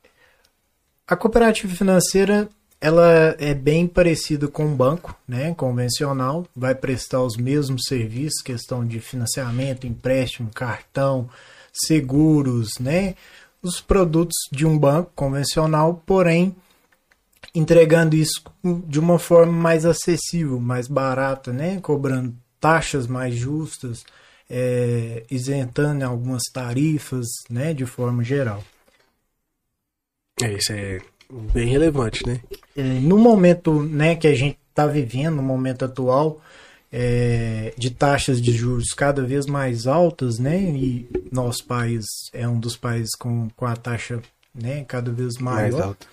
a 1.06 1.16
cooperativa 1.16 1.74
financeira 1.74 2.48
ela 2.80 3.34
é 3.38 3.54
bem 3.54 3.86
parecida 3.86 4.46
com 4.46 4.66
um 4.66 4.76
banco, 4.76 5.16
né, 5.26 5.54
convencional, 5.54 6.46
vai 6.54 6.74
prestar 6.74 7.22
os 7.22 7.34
mesmos 7.36 7.84
serviços, 7.88 8.42
questão 8.42 8.86
de 8.86 9.00
financiamento, 9.00 9.86
empréstimo, 9.86 10.50
cartão, 10.54 11.28
seguros, 11.72 12.78
né, 12.78 13.14
os 13.62 13.80
produtos 13.80 14.36
de 14.52 14.66
um 14.66 14.78
banco 14.78 15.10
convencional, 15.14 16.02
porém 16.04 16.54
entregando 17.54 18.14
isso 18.14 18.42
de 18.86 18.98
uma 19.00 19.18
forma 19.18 19.52
mais 19.52 19.86
acessível, 19.86 20.60
mais 20.60 20.86
barata, 20.86 21.52
né, 21.52 21.80
cobrando 21.80 22.34
taxas 22.60 23.06
mais 23.06 23.34
justas, 23.34 24.04
é, 24.50 25.24
isentando 25.30 26.04
algumas 26.04 26.42
tarifas, 26.52 27.26
né, 27.48 27.72
de 27.72 27.86
forma 27.86 28.22
geral. 28.22 28.62
É, 30.42 30.52
isso 30.52 30.72
é 30.72 31.00
bem 31.52 31.68
relevante, 31.68 32.26
né? 32.26 32.40
É, 32.76 32.82
no 32.82 33.18
momento 33.18 33.82
né, 33.82 34.16
que 34.16 34.26
a 34.26 34.34
gente 34.34 34.58
está 34.68 34.86
vivendo, 34.86 35.36
no 35.36 35.42
momento 35.42 35.84
atual, 35.84 36.40
é, 36.92 37.72
de 37.76 37.90
taxas 37.90 38.40
de 38.40 38.52
juros 38.52 38.92
cada 38.92 39.22
vez 39.22 39.46
mais 39.46 39.86
altas, 39.86 40.38
né? 40.38 40.58
E 40.58 41.08
nosso 41.30 41.64
país 41.64 42.04
é 42.32 42.46
um 42.48 42.58
dos 42.58 42.76
países 42.76 43.14
com, 43.16 43.48
com 43.56 43.66
a 43.66 43.76
taxa 43.76 44.20
né, 44.54 44.84
cada 44.84 45.10
vez 45.10 45.36
Mais 45.38 45.74
maior. 45.74 45.88
alto. 45.88 46.06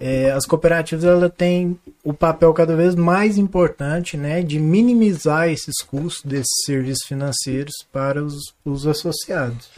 é, 0.00 0.30
as 0.32 0.44
cooperativas 0.44 1.04
ela 1.04 1.30
têm 1.30 1.78
o 2.02 2.12
papel 2.12 2.52
cada 2.52 2.74
vez 2.74 2.94
mais 2.94 3.38
importante 3.38 4.16
né, 4.16 4.42
de 4.42 4.58
minimizar 4.58 5.48
esses 5.48 5.80
custos 5.82 6.24
desses 6.24 6.64
serviços 6.64 7.06
financeiros 7.06 7.74
para 7.92 8.22
os, 8.22 8.52
os 8.64 8.86
associados. 8.86 9.68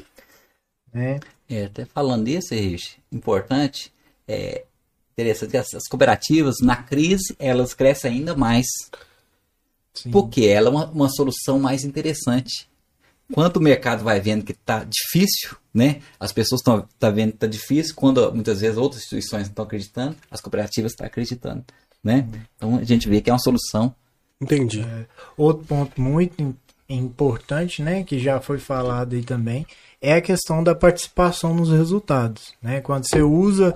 Né? 0.92 1.20
É, 1.48 1.64
até 1.64 1.84
falando 1.84 2.24
nisso, 2.24 2.54
Rich, 2.54 2.98
importante, 3.10 3.92
é 4.26 4.64
interessante 5.12 5.50
que 5.50 5.56
as, 5.56 5.74
as 5.74 5.88
cooperativas, 5.88 6.56
na 6.60 6.76
crise, 6.76 7.34
elas 7.38 7.72
crescem 7.74 8.12
ainda 8.12 8.36
mais. 8.36 8.66
Sim. 9.94 10.10
Porque 10.10 10.44
ela 10.46 10.68
é 10.68 10.70
uma, 10.70 10.86
uma 10.90 11.08
solução 11.08 11.58
mais 11.58 11.84
interessante. 11.84 12.68
Quando 13.32 13.56
o 13.58 13.60
mercado 13.60 14.04
vai 14.04 14.20
vendo 14.20 14.44
que 14.44 14.52
está 14.52 14.84
difícil, 14.84 15.56
né? 15.72 16.00
As 16.18 16.32
pessoas 16.32 16.60
estão 16.60 16.86
tá 16.98 17.10
vendo 17.10 17.30
que 17.30 17.36
está 17.36 17.46
difícil, 17.46 17.94
quando 17.94 18.32
muitas 18.32 18.60
vezes 18.60 18.78
outras 18.78 19.02
instituições 19.02 19.42
não 19.42 19.50
estão 19.50 19.64
acreditando, 19.64 20.16
as 20.30 20.40
cooperativas 20.40 20.92
estão 20.92 21.06
acreditando, 21.06 21.64
né? 22.02 22.26
Então 22.56 22.76
a 22.76 22.84
gente 22.84 23.08
vê 23.08 23.20
que 23.20 23.28
é 23.28 23.32
uma 23.32 23.38
solução. 23.38 23.94
Entendi. 24.40 24.86
Outro 25.36 25.66
ponto 25.66 26.00
muito 26.00 26.56
importante, 26.88 27.82
né, 27.82 28.02
que 28.02 28.18
já 28.18 28.40
foi 28.40 28.58
falado 28.58 29.14
aí 29.14 29.22
também, 29.22 29.66
é 30.00 30.14
a 30.14 30.22
questão 30.22 30.62
da 30.62 30.74
participação 30.74 31.54
nos 31.54 31.70
resultados. 31.70 32.54
Né? 32.62 32.80
Quando 32.80 33.06
você 33.06 33.20
usa 33.20 33.74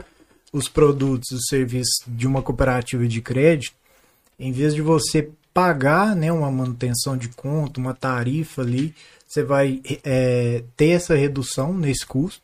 os 0.53 0.69
produtos, 0.69 1.31
os 1.31 1.47
serviços 1.49 2.05
de 2.07 2.27
uma 2.27 2.43
cooperativa 2.43 3.07
de 3.07 3.21
crédito, 3.21 3.75
em 4.39 4.53
vez 4.53 4.75
de 4.75 4.83
você 4.83 5.31
pagar 5.53 6.17
né, 6.17 6.33
uma 6.33 6.51
manutenção 6.51 7.17
de 7.17 7.29
conta, 7.29 7.81
uma 7.81 7.95
tarifa 7.95 8.63
ali, 8.63 8.95
você 9.27 9.43
vai 9.43 9.81
é, 10.05 10.65
ter 10.77 10.91
essa 10.91 11.15
redução 11.15 11.73
nesse 11.73 12.07
custo 12.07 12.43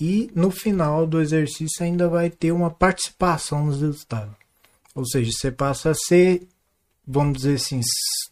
e 0.00 0.30
no 0.34 0.50
final 0.50 1.06
do 1.06 1.20
exercício 1.20 1.84
ainda 1.84 2.08
vai 2.08 2.28
ter 2.28 2.52
uma 2.52 2.70
participação 2.70 3.66
nos 3.66 3.80
resultados. 3.80 4.34
Ou 4.94 5.06
seja, 5.06 5.30
você 5.32 5.50
passa 5.50 5.90
a 5.90 5.94
ser, 5.94 6.46
vamos 7.06 7.38
dizer 7.38 7.54
assim, 7.54 7.80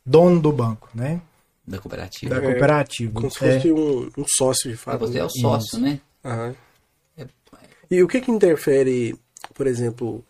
dono 0.05 0.41
do 0.41 0.53
banco, 0.53 0.89
né? 0.95 1.21
Da 1.71 1.79
cooperativa. 1.79 2.35
Da 2.35 2.41
cooperativa. 2.41 3.13
Como 3.13 3.31
se 3.31 3.39
É, 3.45 3.57
fosse 3.57 3.73
um, 3.73 4.11
um 4.19 4.25
sócio 4.27 4.71
de 4.71 4.77
fato. 4.77 4.99
você 4.99 5.19
é 5.19 5.25
o 5.25 5.27
né? 5.27 5.31
sócio, 5.41 5.79
né? 5.79 6.01
Aham. 6.25 6.55
E 7.91 8.03
o 8.03 8.09
que 8.09 8.21
que 8.21 8.31
interfere, 8.31 9.17
por 9.55 9.67
exemplo, 9.67 10.25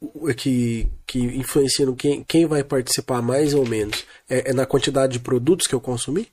o- 0.00 0.32
que, 0.34 0.88
que 1.06 1.18
influencia 1.18 1.86
no 1.86 1.96
quem, 1.96 2.22
quem 2.24 2.46
vai 2.46 2.62
participar 2.62 3.20
mais 3.22 3.54
ou 3.54 3.66
menos? 3.66 4.04
É, 4.28 4.50
é 4.50 4.52
na 4.52 4.66
quantidade 4.66 5.14
de 5.14 5.18
produtos 5.20 5.66
que 5.66 5.74
eu 5.74 5.80
consumi? 5.80 6.28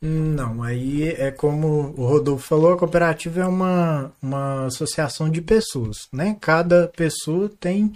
Não, 0.00 0.62
aí 0.62 1.08
é 1.08 1.30
como 1.30 1.94
o 1.96 2.06
Rodolfo 2.06 2.46
falou, 2.46 2.72
a 2.74 2.78
cooperativa 2.78 3.40
é 3.40 3.46
uma, 3.46 4.12
uma 4.20 4.66
associação 4.66 5.30
de 5.30 5.40
pessoas, 5.40 6.06
né? 6.12 6.36
Cada 6.40 6.88
pessoa 6.88 7.50
tem 7.58 7.94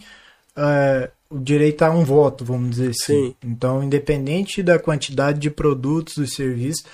é, 0.56 1.10
o 1.30 1.38
direito 1.38 1.82
a 1.82 1.90
um 1.90 2.04
voto, 2.04 2.44
vamos 2.44 2.70
dizer 2.70 2.90
assim. 2.90 3.28
Sim. 3.28 3.34
Então, 3.42 3.82
independente 3.82 4.62
da 4.62 4.78
quantidade 4.78 5.38
de 5.38 5.48
produtos 5.48 6.18
e 6.18 6.26
serviços, 6.26 6.84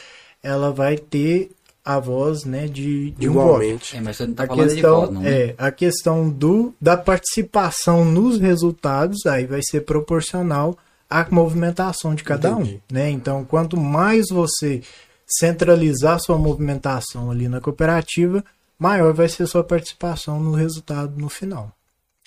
ela 0.43 0.71
vai 0.71 0.99
ter 0.99 1.51
a 1.83 1.99
voz 1.99 2.45
né, 2.45 2.67
de, 2.67 3.13
de 3.13 3.29
um 3.29 3.33
voto. 3.33 3.47
Igualmente. 3.47 3.97
É, 3.97 4.01
mas 4.01 4.17
você 4.17 4.27
não 4.27 4.35
tá 4.35 4.45
A 4.45 4.47
falando 4.47 4.69
de 4.69 4.75
questão, 4.75 5.01
voto, 5.01 5.13
não, 5.13 5.23
né? 5.23 5.31
é, 5.31 5.55
a 5.57 5.71
questão 5.71 6.29
do, 6.29 6.75
da 6.81 6.97
participação 6.97 8.05
nos 8.05 8.39
resultados 8.39 9.25
aí 9.25 9.47
vai 9.47 9.61
ser 9.63 9.83
proporcional 9.83 10.77
à 11.09 11.25
movimentação 11.31 12.15
de 12.15 12.25
cada 12.25 12.51
Entendi. 12.51 12.83
um. 12.91 12.95
Né? 12.95 13.11
Então, 13.11 13.45
quanto 13.45 13.77
mais 13.77 14.27
você 14.29 14.83
centralizar 15.27 16.21
sua 16.21 16.37
movimentação 16.37 17.31
ali 17.31 17.49
na 17.49 17.61
cooperativa, 17.61 18.45
maior 18.79 19.15
vai 19.15 19.29
ser 19.29 19.47
sua 19.47 19.65
participação 19.65 20.41
no 20.41 20.53
resultado 20.53 21.15
no 21.17 21.29
final. 21.29 21.76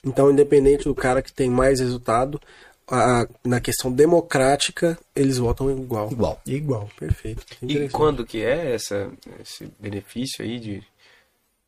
Então, 0.06 0.32
independente 0.32 0.86
do 0.86 0.96
cara 0.96 1.22
que 1.22 1.32
tem 1.34 1.50
mais 1.50 1.80
resultado, 1.80 2.40
a- 2.88 3.28
na 3.44 3.60
questão 3.60 3.92
democrática, 3.92 4.98
eles 5.16 5.38
votam 5.38 5.70
igual. 5.72 6.12
Igual. 6.12 6.42
Igual. 6.46 6.90
Perfeito. 6.98 7.46
E 7.62 7.88
quando 7.90 8.26
que 8.26 8.42
é 8.44 8.74
essa, 8.74 9.10
esse 9.42 9.70
benefício 9.80 10.44
aí 10.44 10.60
de 10.60 10.84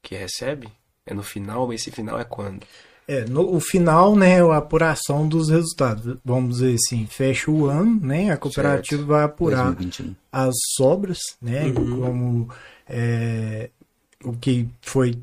que 0.02 0.15
recebe? 0.15 0.67
É 1.06 1.13
no 1.13 1.24
final, 1.24 1.67
mas 1.67 1.82
esse 1.82 1.91
final 1.91 2.20
é 2.20 2.24
quando? 2.24 2.65
É, 3.08 3.26
no 3.26 3.56
o 3.56 3.60
final, 3.60 4.15
né, 4.15 4.41
a 4.41 4.58
apuração 4.58 5.28
dos 5.28 5.50
resultados. 5.50 6.17
Vamos 6.24 6.58
dizer 6.58 6.76
assim, 6.76 7.06
fecha 7.08 7.52
o 7.52 7.65
ano, 7.65 8.00
né, 8.00 8.32
a 8.32 8.38
cooperativa 8.38 9.04
vai 9.04 9.24
apurar 9.24 9.65
2021. 9.74 10.15
as 10.32 10.54
sobras, 10.76 11.20
né? 11.41 11.72
Como 11.74 12.48
é, 12.88 13.70
o 14.24 14.34
que 14.34 14.70
foi 14.82 15.17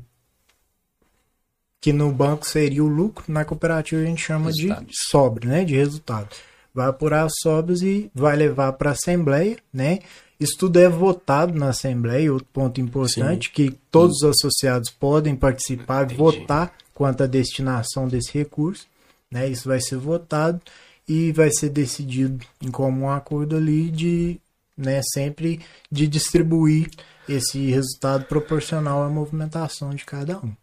que 1.81 1.93
no 1.93 2.11
banco 2.11 2.45
seria 2.45 2.83
o 2.83 2.87
lucro, 2.87 3.25
na 3.27 3.45
cooperativa 3.45 4.01
a 4.01 4.05
gente 4.05 4.21
chama 4.21 4.47
Resultado. 4.47 4.85
de 4.85 4.93
sobra, 5.09 5.47
né? 5.47 5.63
De 5.63 5.75
resultado. 5.75 6.29
Vai 6.73 6.87
apurar 6.87 7.25
as 7.25 7.33
sobras 7.41 7.81
e 7.81 8.11
vai 8.13 8.35
levar 8.35 8.73
para 8.73 8.89
a 8.89 8.93
Assembleia, 8.93 9.57
né? 9.73 9.99
Isso 10.39 10.57
tudo 10.57 10.79
é 10.79 10.87
votado 10.87 11.57
na 11.57 11.69
Assembleia, 11.69 12.31
outro 12.31 12.47
ponto 12.53 12.79
importante, 12.79 13.51
que 13.51 13.71
todos 13.91 14.21
os 14.21 14.29
associados 14.29 14.89
podem 14.89 15.35
participar 15.35 16.05
Entendi. 16.05 16.17
votar 16.17 16.73
quanto 16.93 17.23
à 17.23 17.27
destinação 17.27 18.07
desse 18.07 18.37
recurso, 18.37 18.87
né? 19.29 19.47
Isso 19.47 19.67
vai 19.67 19.81
ser 19.81 19.97
votado 19.97 20.61
e 21.07 21.31
vai 21.31 21.49
ser 21.51 21.69
decidido 21.69 22.45
em 22.61 22.69
comum 22.69 23.09
acordo 23.09 23.57
ali 23.57 23.89
de, 23.89 24.39
né, 24.77 25.01
sempre 25.13 25.59
de 25.91 26.07
distribuir 26.07 26.89
esse 27.27 27.71
resultado 27.71 28.25
proporcional 28.25 29.03
à 29.03 29.09
movimentação 29.09 29.89
de 29.89 30.05
cada 30.05 30.37
um. 30.37 30.53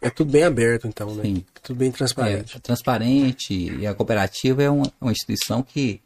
É 0.00 0.08
tudo 0.10 0.30
bem 0.30 0.44
aberto, 0.44 0.86
então, 0.86 1.14
né? 1.14 1.22
Sim. 1.24 1.44
Tudo 1.62 1.76
bem 1.78 1.88
É, 1.88 1.92
transparente. 1.92 2.56
é 2.56 2.60
transparente 2.60 3.54
e 3.54 3.86
a 3.86 3.94
cooperativa 3.94 4.62
é 4.62 4.70
uma, 4.70 4.90
uma 5.00 5.10
instituição 5.12 5.62
que 5.62 6.00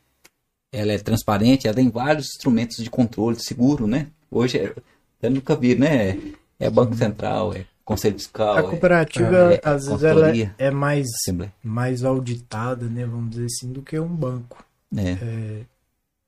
ela 0.72 0.92
é 0.92 0.98
transparente, 0.98 1.66
ela 1.66 1.74
tem 1.76 1.90
vários 1.90 2.26
instrumentos 2.26 2.76
de 2.82 2.88
controle 2.90 3.38
seguro, 3.38 3.86
né? 3.86 4.08
Hoje 4.30 4.58
é, 4.58 4.74
eu 5.22 5.30
nunca 5.30 5.54
vi, 5.56 5.74
né? 5.74 6.18
É 6.60 6.68
Banco 6.70 6.94
Central, 6.94 7.54
é 7.54 7.64
Conselho 7.84 8.18
Fiscal, 8.18 8.56
A 8.56 8.60
é 8.60 8.62
cooperativa, 8.62 9.54
é, 9.54 9.60
às 9.64 9.86
vezes, 9.86 10.02
ela 10.02 10.30
é 10.58 10.70
mais, 10.70 11.06
Assembleia. 11.22 11.52
mais 11.62 12.04
auditada, 12.04 12.86
né, 12.86 13.06
vamos 13.06 13.30
dizer 13.30 13.46
assim, 13.46 13.72
do 13.72 13.80
que 13.80 13.98
um 13.98 14.08
banco 14.14 14.62
É. 14.96 15.62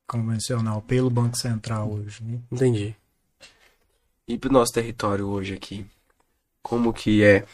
convencional, 0.07 0.81
pelo 0.83 1.11
Banco 1.11 1.37
Central 1.37 1.91
hoje, 1.93 2.23
né? 2.23 2.39
Entendi. 2.51 2.95
E 4.27 4.39
pro 4.39 4.53
nosso 4.53 4.73
território 4.73 5.27
hoje 5.29 5.55
aqui, 5.55 5.85
como 6.63 6.93
que 6.93 7.23
é 7.23 7.45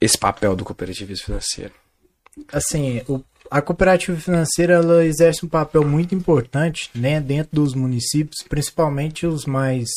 esse 0.00 0.18
papel 0.18 0.54
do 0.56 0.64
cooperativismo 0.64 1.24
financeiro? 1.26 1.72
assim, 2.52 3.00
o- 3.08 3.22
a 3.50 3.62
cooperativa 3.62 4.18
financeira 4.20 4.74
ela 4.74 5.02
exerce 5.04 5.46
um 5.46 5.48
papel 5.48 5.82
muito 5.86 6.14
importante 6.14 6.90
né, 6.94 7.18
dentro 7.20 7.54
dos 7.54 7.72
municípios, 7.74 8.44
principalmente 8.46 9.26
os 9.26 9.46
mais 9.46 9.88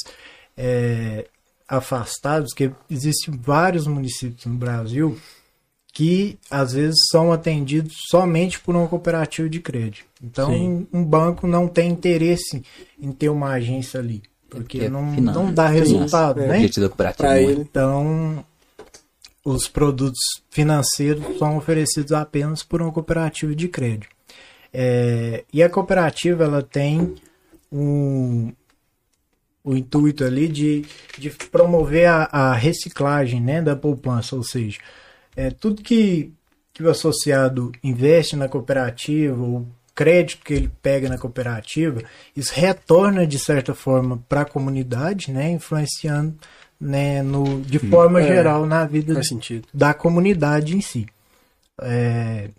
é, 0.55 1.25
afastados, 1.67 2.53
que 2.53 2.71
existem 2.89 3.33
vários 3.37 3.87
municípios 3.87 4.45
no 4.45 4.55
Brasil 4.55 5.17
que 5.93 6.37
às 6.49 6.73
vezes 6.73 6.97
são 7.09 7.31
atendidos 7.33 7.93
somente 8.09 8.59
por 8.59 8.75
uma 8.75 8.87
cooperativa 8.87 9.49
de 9.49 9.59
crédito. 9.59 10.05
Então, 10.23 10.51
Sim. 10.51 10.87
um 10.93 11.03
banco 11.03 11.45
não 11.47 11.67
tem 11.67 11.89
interesse 11.91 12.63
em 12.99 13.11
ter 13.11 13.27
uma 13.29 13.49
agência 13.51 13.99
ali, 13.99 14.21
porque 14.49 14.77
Porque 14.79 14.89
não, 14.89 15.13
finan- 15.13 15.33
não 15.33 15.53
dá 15.53 15.69
finança. 15.69 15.83
resultado, 15.91 16.37
O 16.41 16.47
né? 16.47 16.55
objetivo 16.57 16.85
da 16.85 16.89
cooperativa 16.89 17.23
Pra 17.27 17.29
não 17.29 17.35
é- 17.35 17.43
ele. 17.51 17.61
Então, 17.61 18.45
os 19.43 19.67
produtos 19.67 20.19
financeiros 20.49 21.37
são 21.37 21.57
oferecidos 21.57 22.11
apenas 22.11 22.63
por 22.63 22.81
uma 22.81 22.91
cooperativa 22.91 23.55
de 23.55 23.67
crédito. 23.67 24.09
É, 24.71 25.43
e 25.51 25.63
a 25.63 25.69
cooperativa 25.69 26.43
ela 26.43 26.61
tem 26.61 27.15
um, 27.71 28.51
o 29.63 29.75
intuito 29.75 30.23
ali 30.23 30.47
de, 30.47 30.85
de 31.17 31.29
promover 31.29 32.07
a, 32.07 32.23
a 32.31 32.53
reciclagem 32.53 33.41
né, 33.41 33.61
da 33.61 33.75
poupança, 33.75 34.35
ou 34.35 34.43
seja, 34.43 34.79
é, 35.35 35.49
tudo 35.49 35.81
que, 35.81 36.31
que 36.73 36.83
o 36.83 36.89
associado 36.89 37.71
investe 37.83 38.35
na 38.35 38.47
cooperativa, 38.47 39.41
o 39.41 39.67
crédito 39.95 40.43
que 40.43 40.53
ele 40.53 40.71
pega 40.81 41.09
na 41.09 41.17
cooperativa, 41.17 42.01
isso 42.35 42.53
retorna 42.53 43.27
de 43.27 43.37
certa 43.37 43.73
forma 43.73 44.23
para 44.29 44.41
a 44.41 44.45
comunidade, 44.45 45.31
né, 45.31 45.51
influenciando 45.51 46.35
né, 46.79 47.21
no, 47.21 47.61
de 47.61 47.77
forma 47.79 48.21
É, 48.21 48.27
geral 48.27 48.65
na 48.65 48.85
vida 48.85 49.13
Faz 49.15 49.27
sentido. 49.27 49.67
da 49.73 49.93
comunidade 49.93 50.75
em 50.75 50.81
si. 50.81 51.05
É, 51.81 52.49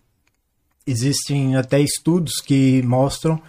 existem 0.87 1.57
até 1.57 1.81
estudos 1.81 2.41
que 2.41 2.83
mostram 2.83 3.41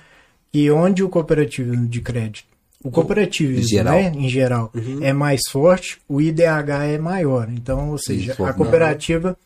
que 0.51 0.69
onde 0.71 1.03
o 1.03 1.09
cooperativismo 1.09 1.87
de 1.87 2.01
crédito, 2.01 2.45
o 2.83 2.89
cooperativismo 2.91 3.63
Em 3.63 3.67
geral. 3.67 3.93
né, 3.95 4.11
em 4.15 4.29
geral 4.29 4.71
é 5.01 5.13
mais 5.13 5.41
forte, 5.49 5.99
o 6.07 6.19
IDH 6.21 6.69
é 6.93 6.97
maior. 6.97 7.49
Então, 7.49 7.91
ou 7.91 7.97
seja, 7.97 8.33
a 8.33 8.53
cooperativa 8.53 9.37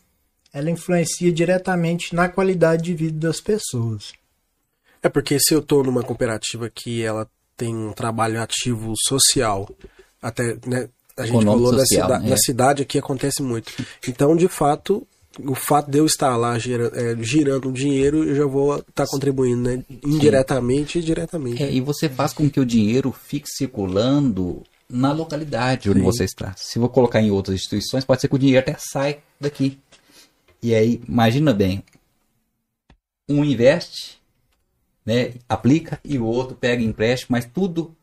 ela 0.52 0.70
influencia 0.70 1.30
diretamente 1.30 2.14
na 2.14 2.28
qualidade 2.28 2.84
de 2.84 2.94
vida 2.94 3.28
das 3.28 3.40
pessoas. 3.40 4.14
É 5.02 5.08
porque 5.08 5.38
se 5.38 5.52
eu 5.54 5.60
tô 5.60 5.82
numa 5.82 6.02
cooperativa 6.02 6.70
que 6.70 7.02
ela 7.02 7.28
tem 7.56 7.74
um 7.76 7.92
trabalho 7.92 8.40
ativo 8.40 8.94
social, 9.06 9.68
até, 10.20 10.56
né, 10.66 10.88
a 11.16 11.24
gente 11.26 11.44
falou 11.44 11.72
da, 11.72 11.78
social, 11.78 12.06
cida- 12.06 12.18
né? 12.18 12.30
da 12.30 12.36
cidade 12.36 12.82
aqui 12.82 12.98
acontece 12.98 13.42
muito. 13.42 13.72
Então, 14.06 14.36
de 14.36 14.48
fato, 14.48 15.06
o 15.44 15.54
fato 15.54 15.90
de 15.90 15.98
eu 15.98 16.06
estar 16.06 16.36
lá 16.36 16.58
girando, 16.58 16.96
é, 16.96 17.16
girando 17.22 17.72
dinheiro, 17.72 18.24
eu 18.24 18.34
já 18.34 18.46
vou 18.46 18.78
estar 18.78 19.06
contribuindo, 19.06 19.62
né? 19.62 19.82
Indiretamente 20.04 20.98
e 20.98 21.02
diretamente. 21.02 21.62
É, 21.62 21.72
e 21.72 21.80
você 21.80 22.08
faz 22.08 22.32
com 22.32 22.48
que 22.48 22.60
o 22.60 22.66
dinheiro 22.66 23.12
fique 23.12 23.48
circulando 23.48 24.62
na 24.88 25.12
localidade 25.12 25.90
onde 25.90 26.00
Sim. 26.00 26.04
você 26.04 26.24
está. 26.24 26.54
Se 26.56 26.78
for 26.78 26.88
colocar 26.88 27.20
em 27.20 27.30
outras 27.30 27.56
instituições, 27.56 28.04
pode 28.04 28.20
ser 28.20 28.28
que 28.28 28.34
o 28.34 28.38
dinheiro 28.38 28.60
até 28.60 28.76
sai 28.78 29.18
daqui. 29.40 29.78
E 30.62 30.74
aí, 30.74 31.00
imagina 31.08 31.52
bem, 31.52 31.82
um 33.28 33.44
investe, 33.44 34.18
né, 35.04 35.34
aplica 35.48 36.00
e 36.04 36.18
o 36.18 36.24
outro 36.24 36.56
pega 36.56 36.82
empréstimo, 36.82 37.28
mas 37.30 37.44
tudo 37.44 37.94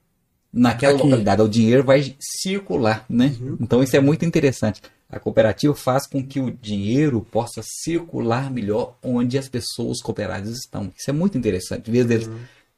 naquela 0.54 0.94
Aqui. 0.94 1.04
localidade, 1.04 1.42
o 1.42 1.50
dinheiro 1.50 1.84
vai 1.84 2.16
circular, 2.20 3.06
né? 3.10 3.36
Então 3.60 3.82
isso 3.82 3.96
é 3.96 4.00
muito 4.00 4.24
interessante. 4.24 4.82
A 5.10 5.20
cooperativa 5.20 5.74
faz 5.74 6.08
com 6.08 6.24
que 6.26 6.40
o 6.40 6.52
dinheiro 6.52 7.26
possa 7.32 7.62
circular 7.64 8.52
melhor 8.52 8.96
onde 9.04 9.38
as 9.38 9.50
pessoas 9.50 10.02
cooperadas 10.02 10.58
estão. 10.58 10.92
Isso 10.98 11.10
é 11.10 11.14
muito 11.14 11.38
interessante. 11.38 11.90
Em 11.90 11.94
vez 11.94 12.06
deles 12.06 12.30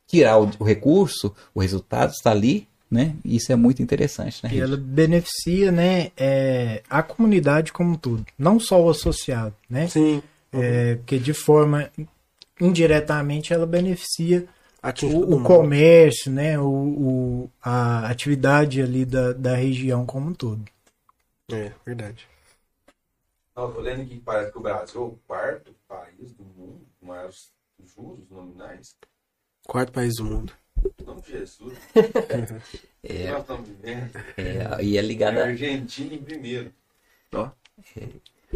tirar 0.08 0.40
o, 0.40 0.50
o 0.60 0.64
recurso, 0.64 1.34
o 1.54 1.60
resultado 1.60 2.12
está 2.12 2.32
ali, 2.32 2.68
né? 2.90 3.16
Isso 3.26 3.52
é 3.52 3.56
muito 3.56 3.82
interessante, 3.82 4.42
né? 4.44 4.50
E 4.54 4.60
ela 4.60 4.78
beneficia, 4.78 5.72
né, 5.72 6.12
é, 6.16 6.82
a 6.90 7.02
comunidade 7.04 7.74
como 7.74 7.92
um 7.92 7.96
todo, 7.96 8.26
não 8.38 8.60
só 8.60 8.82
o 8.82 8.90
associado, 8.90 9.54
né? 9.70 9.88
Sim. 9.88 10.22
É, 10.54 10.96
porque 10.96 11.18
de 11.18 11.34
forma 11.34 11.90
indiretamente 12.62 13.52
ela 13.52 13.66
beneficia 13.66 14.46
Atinge 14.90 15.16
o, 15.16 15.36
o 15.38 15.44
comércio, 15.44 16.32
né, 16.32 16.60
o, 16.60 16.66
o- 16.70 17.52
a 17.62 18.08
atividade 18.10 18.82
ali 18.82 19.06
da, 19.06 19.34
da 19.34 19.56
região 19.56 20.06
como 20.06 20.30
um 20.30 20.34
todo. 20.34 20.64
É, 21.52 21.72
verdade. 21.86 22.28
Não, 23.56 23.72
tô 23.72 23.80
lendo 23.82 24.02
aqui 24.02 24.16
que 24.16 24.22
parece 24.22 24.52
que 24.52 24.58
o 24.58 24.62
Brasil 24.62 25.02
é 25.02 25.04
o 25.06 25.20
quarto 25.28 25.74
país 25.88 26.34
do 26.34 26.44
mundo 26.44 26.86
com 27.00 27.06
maiores 27.08 27.52
juros 27.96 28.30
nominais. 28.30 28.96
Quarto 29.66 29.92
país 29.92 30.16
do 30.18 30.26
mundo. 30.26 30.54
De 31.24 31.32
Jesus. 31.32 31.78
É, 33.08 33.30
Nós 33.30 33.42
estamos 33.42 33.70
vivendo. 33.70 34.10
é, 34.36 34.84
e 34.84 34.98
é 34.98 35.00
A 35.00 35.04
ligada 35.04 35.44
Argentina 35.46 36.16
em 36.16 36.24
primeiro. 36.24 36.74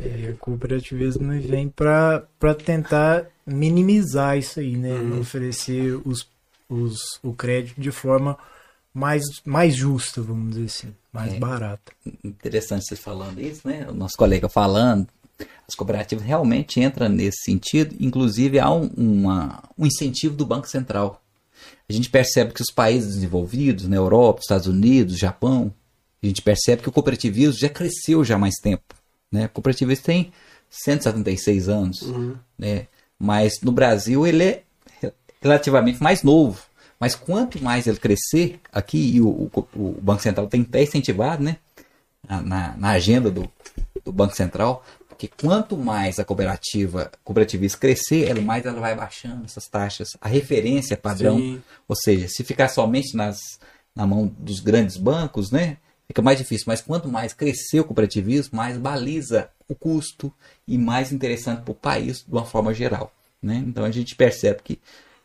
É, 0.02 0.32
o 0.32 0.38
cooperativismo 0.38 1.32
vem 1.40 1.70
para 1.70 2.28
tentar 2.66 3.28
minimizar 3.50 4.38
isso 4.38 4.60
aí, 4.60 4.76
né? 4.78 4.94
Oferecer 5.20 6.00
os, 6.06 6.28
os, 6.70 6.98
o 7.24 7.34
crédito 7.34 7.80
de 7.80 7.92
forma 7.92 8.38
mais, 8.94 9.24
mais 9.46 9.76
justa, 9.76 10.22
vamos 10.22 10.56
dizer 10.56 10.66
assim, 10.66 10.96
mais 11.14 11.34
É. 11.34 11.40
barata. 11.40 11.92
interessante 12.24 12.86
você 12.86 12.96
falando 12.96 13.40
isso, 13.40 13.68
né? 13.68 13.86
O 13.90 13.94
nosso 13.94 14.18
colega 14.18 14.50
falando, 14.50 15.08
as 15.68 15.76
cooperativas 15.76 16.26
realmente 16.26 16.80
entram 16.80 17.08
nesse 17.10 17.44
sentido. 17.44 17.96
Inclusive, 18.00 18.60
há 18.60 18.70
um, 18.72 18.90
uma- 18.98 19.64
um 19.78 19.86
incentivo 19.86 20.36
do 20.36 20.46
Banco 20.46 20.68
Central. 20.68 21.22
A 21.88 21.94
gente 21.94 22.10
percebe 22.10 22.54
que 22.54 22.62
os 22.62 22.72
países 22.74 23.16
desenvolvidos, 23.16 23.88
na 23.88 23.96
Europa, 23.96 24.42
Estados 24.42 24.68
Unidos, 24.68 25.18
Japão, 25.18 25.74
a 26.22 26.26
gente 26.26 26.42
percebe 26.42 26.82
que 26.82 26.90
o 26.90 26.92
cooperativismo 26.92 27.58
já 27.58 27.70
cresceu 27.70 28.24
já 28.24 28.36
há 28.36 28.40
mais 28.40 28.56
tempo. 28.56 28.84
Né? 29.32 29.46
O 29.46 29.50
cooperativismo 29.50 30.04
tem 30.06 30.32
176 30.70 31.70
anos, 31.70 32.02
né? 32.58 32.88
Mas 33.20 33.60
no 33.62 33.72
Brasil 33.72 34.26
ele 34.26 34.44
é 34.44 34.64
re- 35.02 35.14
relativamente 35.42 36.02
mais 36.02 36.24
novo. 36.24 36.62
Mas 37.00 37.16
quanto 37.16 37.64
mais 37.64 37.88
ele 37.88 37.98
crescer 37.98 38.60
aqui, 38.72 39.16
e 39.16 39.22
o, 39.22 39.28
o- 39.28 39.68
o 39.76 40.00
Banco 40.02 40.22
Central 40.22 40.48
tem 40.48 40.62
até 40.62 40.84
incentivado, 40.84 41.44
né? 41.44 41.58
na, 42.28 42.42
na- 42.42 42.78
na 42.78 42.90
agenda 42.92 43.32
do, 43.32 43.50
do 44.04 44.12
Banco 44.12 44.36
Central, 44.36 44.84
porque 45.08 45.28
quanto 45.42 45.78
mais 45.78 46.20
a 46.20 46.26
cooperativa 46.26 47.12
cooperativista 47.24 47.78
crescer, 47.80 48.28
ela 48.30 48.42
mais 48.42 48.66
ela 48.66 48.80
vai 48.80 48.96
baixando 48.96 49.46
essas 49.46 49.68
taxas. 49.68 50.10
A 50.22 50.28
referência 50.28 50.96
padrão, 50.98 51.38
Sim. 51.38 51.62
ou 51.88 51.96
seja, 51.96 52.28
se 52.28 52.44
ficar 52.44 52.68
somente 52.70 53.16
nas, 53.16 53.40
na 53.96 54.06
mão 54.06 54.28
dos 54.38 54.60
grandes 54.60 54.98
bancos, 54.98 55.52
né, 55.52 55.78
fica 56.10 56.22
mais 56.22 56.38
difícil. 56.38 56.66
Mas 56.68 56.82
quanto 56.82 57.08
mais 57.08 57.34
crescer 57.34 57.80
o 57.80 57.86
cooperativismo, 57.86 58.58
mais 58.58 58.78
baliza 58.78 59.50
o 59.68 59.76
custo 59.76 60.34
e 60.68 60.78
mais 60.78 61.12
interessante 61.12 61.62
para 61.62 61.72
o 61.72 61.76
país 61.76 62.26
de 62.28 62.32
uma 62.32 62.46
forma 62.46 62.74
geral. 62.74 63.14
Né? 63.42 63.64
Então 63.66 63.86
a 63.86 63.92
gente 63.92 64.16
percebe 64.16 64.60
que 64.64 64.80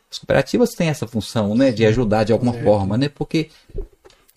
as 0.09 0.19
cooperativas 0.19 0.69
têm 0.69 0.87
essa 0.87 1.07
função 1.07 1.55
né, 1.55 1.71
de 1.71 1.85
ajudar 1.85 2.23
de 2.23 2.31
alguma 2.31 2.53
forma, 2.53 2.97
né, 2.97 3.09
porque 3.09 3.49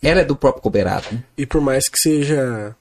ela 0.03 0.23
é 0.23 0.25
do 0.25 0.35
próprio 0.35 0.63
cooperado. 0.63 1.07
Né? 1.13 1.23
E 1.37 1.47
por 1.47 1.61
mais 1.61 1.89
que 1.89 1.99
seja 1.99 2.75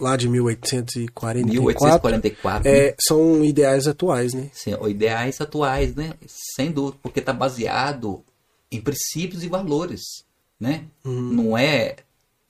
lá 0.00 0.16
de 0.16 0.28
1844, 0.28 1.44
1844, 1.44 2.70
né? 2.70 2.78
é, 2.78 2.94
são 2.98 3.44
ideais 3.44 3.88
atuais, 3.88 4.32
né? 4.32 4.48
Sim, 4.52 4.74
ideais 4.88 5.40
atuais, 5.40 5.94
né? 5.94 6.14
Sem 6.54 6.70
dúvida, 6.70 6.96
porque 7.02 7.18
está 7.18 7.32
baseado 7.32 8.22
em 8.70 8.80
princípios 8.80 9.42
e 9.42 9.48
valores, 9.48 10.24
né? 10.58 10.84
Não 11.04 11.58
é 11.58 11.96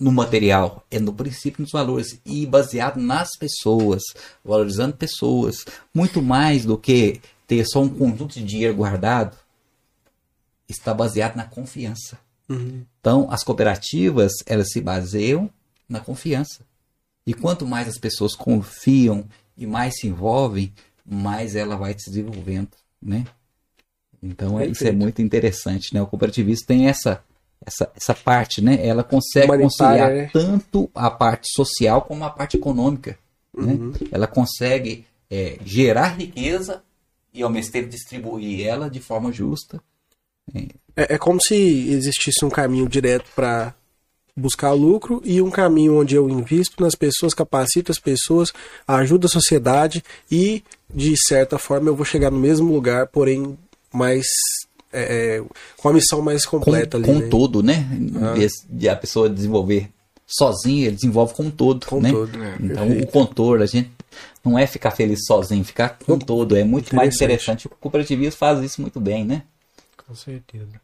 no 0.00 0.10
material, 0.10 0.84
é 0.90 0.98
no 0.98 1.12
princípio 1.12 1.60
nos 1.60 1.72
valores 1.72 2.18
e 2.24 2.46
baseado 2.46 2.96
nas 2.98 3.36
pessoas, 3.38 4.02
valorizando 4.42 4.96
pessoas, 4.96 5.66
muito 5.94 6.22
mais 6.22 6.64
do 6.64 6.78
que 6.78 7.20
ter 7.46 7.64
só 7.66 7.82
um 7.82 7.88
conjunto 7.88 8.34
de 8.34 8.42
dinheiro 8.42 8.74
guardado, 8.74 9.36
está 10.66 10.94
baseado 10.94 11.36
na 11.36 11.44
confiança. 11.44 12.18
Então, 13.00 13.28
as 13.30 13.44
cooperativas, 13.44 14.32
elas 14.46 14.70
se 14.72 14.80
baseiam 14.80 15.50
na 15.88 16.00
confiança. 16.00 16.60
E 17.26 17.34
quanto 17.34 17.66
mais 17.66 17.86
as 17.86 17.98
pessoas 17.98 18.34
confiam 18.34 19.24
e 19.56 19.66
mais 19.66 19.98
se 20.00 20.06
envolvem, 20.08 20.72
mais 21.04 21.54
ela 21.54 21.76
vai 21.76 21.94
se 21.98 22.10
desenvolvendo, 22.10 22.70
né? 23.00 23.26
Então, 24.22 24.58
é- 24.58 24.64
isso 24.64 24.82
é 24.82 24.86
Perfeito. 24.86 24.98
muito 24.98 25.22
interessante, 25.22 25.92
né? 25.94 26.00
O 26.02 26.06
cooperativismo 26.06 26.66
tem 26.66 26.88
essa, 26.88 27.22
essa, 27.64 27.90
essa 27.94 28.14
parte, 28.14 28.62
né? 28.62 28.86
Ela 28.86 29.04
consegue 29.04 29.46
Humanitária, 29.46 29.68
conciliar 29.68 30.10
né? 30.12 30.30
tanto 30.32 30.90
a 30.94 31.10
parte 31.10 31.48
social 31.54 32.02
como 32.02 32.24
a 32.24 32.30
parte 32.30 32.56
econômica, 32.56 33.18
né? 33.56 33.78
Ela 34.10 34.26
consegue 34.26 35.04
é, 35.30 35.58
gerar 35.64 36.18
riqueza 36.18 36.82
e, 37.32 37.42
ao 37.42 37.50
mesmo 37.50 37.72
tempo, 37.72 37.88
distribuir 37.88 38.66
ela 38.66 38.88
de 38.88 39.00
forma 39.00 39.32
justa. 39.32 39.80
É, 40.96 41.14
é 41.14 41.18
como 41.18 41.40
se 41.40 41.54
existisse 41.54 42.44
um 42.44 42.50
caminho 42.50 42.88
direto 42.88 43.30
para 43.34 43.74
buscar 44.36 44.72
lucro 44.72 45.20
e 45.24 45.42
um 45.42 45.50
caminho 45.50 46.00
onde 46.00 46.16
eu 46.16 46.28
invisto 46.28 46.82
nas 46.82 46.94
pessoas, 46.94 47.34
capacito 47.34 47.92
as 47.92 47.98
pessoas, 47.98 48.52
ajudo 48.86 49.26
a 49.26 49.30
sociedade 49.30 50.02
e, 50.30 50.64
de 50.92 51.14
certa 51.16 51.58
forma, 51.58 51.88
eu 51.88 51.96
vou 51.96 52.04
chegar 52.04 52.30
no 52.30 52.38
mesmo 52.38 52.72
lugar, 52.72 53.08
porém 53.08 53.58
mais 53.92 54.26
é, 54.92 55.36
é, 55.38 55.44
com 55.76 55.88
a 55.88 55.92
missão 55.92 56.20
mais 56.22 56.44
com, 56.44 56.58
completa 56.58 56.96
ali. 56.96 57.06
com 57.06 57.18
né? 57.20 57.28
todo, 57.28 57.62
né? 57.62 57.88
Em 57.92 58.34
vez 58.34 58.52
de 58.68 58.88
a 58.88 58.96
pessoa 58.96 59.28
desenvolver 59.28 59.90
sozinha, 60.26 60.86
ele 60.86 60.96
desenvolve 60.96 61.34
com 61.34 61.50
todo, 61.50 61.86
Com 61.86 62.00
né? 62.00 62.10
todo, 62.12 62.42
é, 62.42 62.56
então 62.60 62.86
perfeito. 62.86 63.04
o 63.08 63.12
contorno, 63.12 63.62
a 63.64 63.66
gente 63.66 63.90
não 64.44 64.58
é 64.58 64.66
ficar 64.66 64.90
feliz 64.92 65.20
sozinho, 65.26 65.64
ficar 65.64 65.98
com 66.04 66.18
todo, 66.18 66.56
é 66.56 66.64
muito 66.64 66.94
mais 66.94 67.14
Interessante. 67.14 67.24
interessante. 67.24 67.66
O 67.66 67.70
cooperativismo 67.70 68.38
faz 68.38 68.60
isso 68.62 68.80
muito 68.80 69.00
bem, 69.00 69.24
né? 69.24 69.42
Com 70.06 70.14
certeza. 70.14 70.80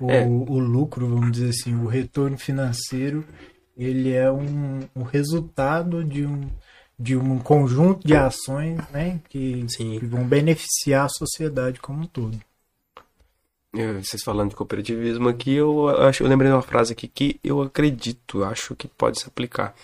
O, 0.00 0.10
É. 0.10 0.24
o 0.24 0.58
lucro, 0.58 1.08
vamos 1.08 1.32
dizer 1.32 1.50
assim, 1.50 1.74
o 1.74 1.86
retorno 1.86 2.36
financeiro, 2.38 3.24
ele 3.76 4.12
é 4.12 4.30
um, 4.30 4.80
um 4.96 5.02
resultado 5.02 6.02
de 6.02 6.24
um, 6.26 6.48
de 6.98 7.16
um 7.16 7.38
conjunto 7.38 8.06
de 8.06 8.14
ações 8.16 8.78
né, 8.92 9.20
que, 9.28 9.64
Sim. 9.68 9.98
que 10.00 10.06
vão 10.06 10.24
beneficiar 10.24 11.06
a 11.06 11.08
sociedade 11.08 11.78
como 11.80 12.02
um 12.02 12.06
todo. 12.06 12.38
Eu- 13.72 14.02
Vocês 14.02 14.22
falando 14.22 14.50
de 14.50 14.56
cooperativismo 14.56 15.28
aqui, 15.28 15.54
eu 15.54 15.88
acho, 16.06 16.22
eu 16.22 16.28
lembrei 16.28 16.50
de 16.50 16.54
uma 16.56 16.62
frase 16.62 16.92
aqui 16.92 17.08
que 17.08 17.38
eu 17.44 17.60
acredito, 17.62 18.42
acho 18.44 18.74
que 18.74 18.88
pode 18.88 19.20
se 19.20 19.26
aplicar. 19.26 19.74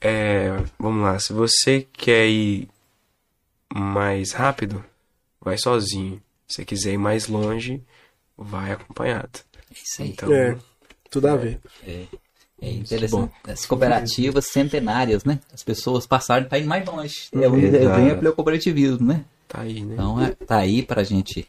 É, 0.00 0.48
vamos 0.78 1.02
lá, 1.02 1.18
se 1.18 1.32
você 1.32 1.86
quer 1.92 2.26
ir 2.28 2.68
mais 3.74 4.32
rápido, 4.32 4.84
vai 5.40 5.56
sozinho. 5.56 6.20
Se 6.48 6.56
você 6.56 6.64
quiser 6.64 6.92
ir 6.92 6.98
mais 6.98 7.26
longe, 7.28 7.82
vai 8.36 8.72
acompanhado. 8.72 9.40
É 9.70 9.74
isso 9.82 10.02
aí. 10.02 10.08
Então, 10.10 10.32
É, 10.32 10.56
tudo 11.10 11.28
a 11.28 11.36
ver. 11.36 11.60
É, 11.86 12.04
é 12.60 12.70
interessante. 12.70 13.32
As 13.44 13.64
cooperativas 13.64 14.46
centenárias, 14.48 15.24
né? 15.24 15.40
As 15.52 15.62
pessoas 15.62 16.06
passaram 16.06 16.46
para 16.46 16.58
ir 16.58 16.64
mais 16.66 16.84
longe. 16.84 17.28
É 17.32 17.48
um 17.48 17.56
exemplo 17.58 18.26
é 18.26 18.30
o 18.30 18.34
cooperativismo, 18.34 19.06
né? 19.06 19.24
tá 19.48 19.60
aí, 19.60 19.82
né? 19.84 19.94
Então, 19.94 20.20
é, 20.22 20.30
tá 20.34 20.56
aí 20.58 20.82
pra 20.82 21.02
gente. 21.04 21.48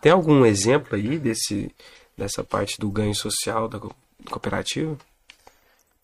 Tem 0.00 0.12
algum 0.12 0.44
exemplo 0.44 0.96
aí 0.96 1.18
desse, 1.18 1.70
dessa 2.16 2.42
parte 2.44 2.78
do 2.78 2.90
ganho 2.90 3.14
social 3.14 3.68
da 3.68 3.78
co- 3.78 3.94
cooperativa? 4.30 4.96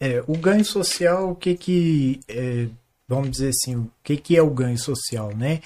É, 0.00 0.22
o 0.26 0.36
ganho 0.36 0.64
social, 0.64 1.30
o 1.30 1.34
que 1.34 1.54
que, 1.54 2.20
é, 2.28 2.68
vamos 3.08 3.30
dizer 3.30 3.48
assim, 3.50 3.76
o 3.76 3.90
que 4.02 4.16
que 4.16 4.36
é 4.36 4.42
o 4.42 4.50
ganho 4.50 4.78
social, 4.78 5.34
né? 5.36 5.60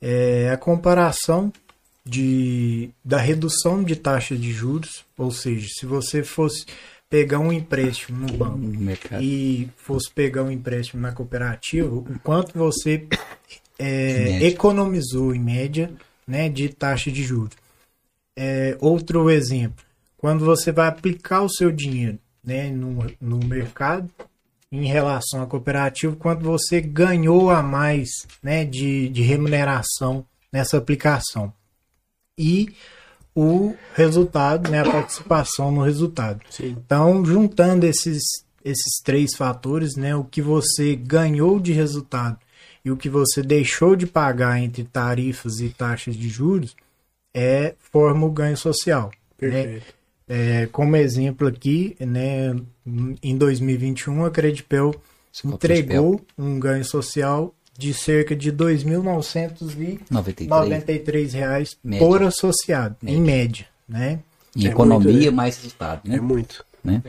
É 0.00 0.50
a 0.50 0.56
comparação 0.56 1.52
de, 2.04 2.90
da 3.04 3.18
redução 3.18 3.82
de 3.82 3.96
taxa 3.96 4.36
de 4.36 4.52
juros, 4.52 5.04
ou 5.16 5.30
seja, 5.30 5.66
se 5.68 5.86
você 5.86 6.22
fosse 6.22 6.66
pegar 7.08 7.38
um 7.38 7.52
empréstimo 7.52 8.26
no 8.26 8.32
banco 8.36 8.58
No 8.58 8.96
e 9.20 9.68
fosse 9.76 10.10
pegar 10.10 10.42
um 10.42 10.50
empréstimo 10.50 11.00
na 11.00 11.12
cooperativa, 11.12 11.94
o 11.94 12.18
quanto 12.22 12.56
você 12.58 13.06
é, 13.78 14.30
Em 14.30 14.44
economizou 14.46 15.34
em 15.34 15.40
média 15.40 15.90
né, 16.26 16.48
de 16.48 16.68
taxa 16.68 17.10
de 17.10 17.22
juros. 17.22 17.56
É, 18.36 18.76
outro 18.80 19.30
exemplo, 19.30 19.84
quando 20.16 20.44
você 20.44 20.72
vai 20.72 20.88
aplicar 20.88 21.42
o 21.42 21.48
seu 21.48 21.70
dinheiro 21.70 22.18
né, 22.44 22.70
no, 22.70 23.06
no 23.20 23.38
mercado 23.46 24.10
em 24.70 24.86
relação 24.86 25.42
à 25.42 25.46
cooperativa, 25.46 26.16
quanto 26.16 26.44
você 26.44 26.80
ganhou 26.80 27.50
a 27.50 27.62
mais 27.62 28.08
né, 28.42 28.64
de, 28.64 29.08
de 29.08 29.22
remuneração 29.22 30.26
nessa 30.52 30.76
aplicação. 30.76 31.52
E 32.36 32.74
o 33.34 33.74
resultado, 33.94 34.70
né, 34.70 34.80
a 34.80 34.90
participação 34.90 35.70
no 35.70 35.82
resultado. 35.82 36.40
Sim. 36.50 36.76
Então, 36.78 37.24
juntando 37.24 37.86
esses, 37.86 38.22
esses 38.64 39.00
três 39.04 39.34
fatores, 39.34 39.94
né, 39.96 40.16
o 40.16 40.24
que 40.24 40.42
você 40.42 40.96
ganhou 40.96 41.60
de 41.60 41.72
resultado 41.72 42.38
e 42.86 42.90
o 42.92 42.96
que 42.96 43.08
você 43.08 43.42
deixou 43.42 43.96
de 43.96 44.06
pagar 44.06 44.60
entre 44.60 44.84
tarifas 44.84 45.58
e 45.58 45.70
taxas 45.70 46.14
de 46.14 46.28
juros, 46.28 46.76
é 47.34 47.74
forma 47.80 48.24
o 48.24 48.30
ganho 48.30 48.56
social. 48.56 49.10
né? 49.42 49.50
Perfeito. 49.50 49.94
É, 50.28 50.66
como 50.70 50.94
exemplo 50.94 51.48
aqui, 51.48 51.96
né, 51.98 52.54
em 53.20 53.36
2021, 53.36 54.24
a 54.24 54.30
Credipel 54.30 54.94
Esse 55.34 55.48
entregou 55.48 56.20
um 56.38 56.60
ganho 56.60 56.84
social 56.84 57.52
de 57.76 57.92
cerca 57.92 58.36
de 58.36 58.50
R$ 58.50 58.56
2.993 58.56 60.00
93. 60.48 61.32
reais 61.34 61.76
Média. 61.82 62.06
por 62.06 62.22
associado, 62.22 62.94
em 63.02 63.20
média, 63.20 63.66
né? 63.88 64.20
Em 64.54 64.66
É 64.66 64.70
economia, 64.70 65.12
muito, 65.12 65.24
né? 65.24 65.30
mais 65.32 65.56
resultado, 65.56 66.02
né? 66.08 66.16
É 66.18 66.20
muito. 66.20 66.64
né? 66.84 67.02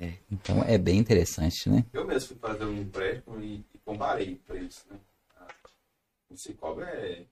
É, 0.00 0.12
então 0.32 0.64
é 0.66 0.76
bem 0.76 0.98
interessante, 0.98 1.68
né? 1.68 1.84
Eu 1.92 2.04
mesmo 2.04 2.28
fui 2.28 2.36
fazer 2.40 2.64
um 2.64 2.76
empréstimo 2.76 3.40
e 3.40 3.62
comparei 3.84 4.34
o 4.34 4.36
preço, 4.38 4.84
né? 4.90 4.98
Ah, 5.36 5.46
O 6.30 6.36
Cicobi 6.36 6.82
é, 6.82 7.24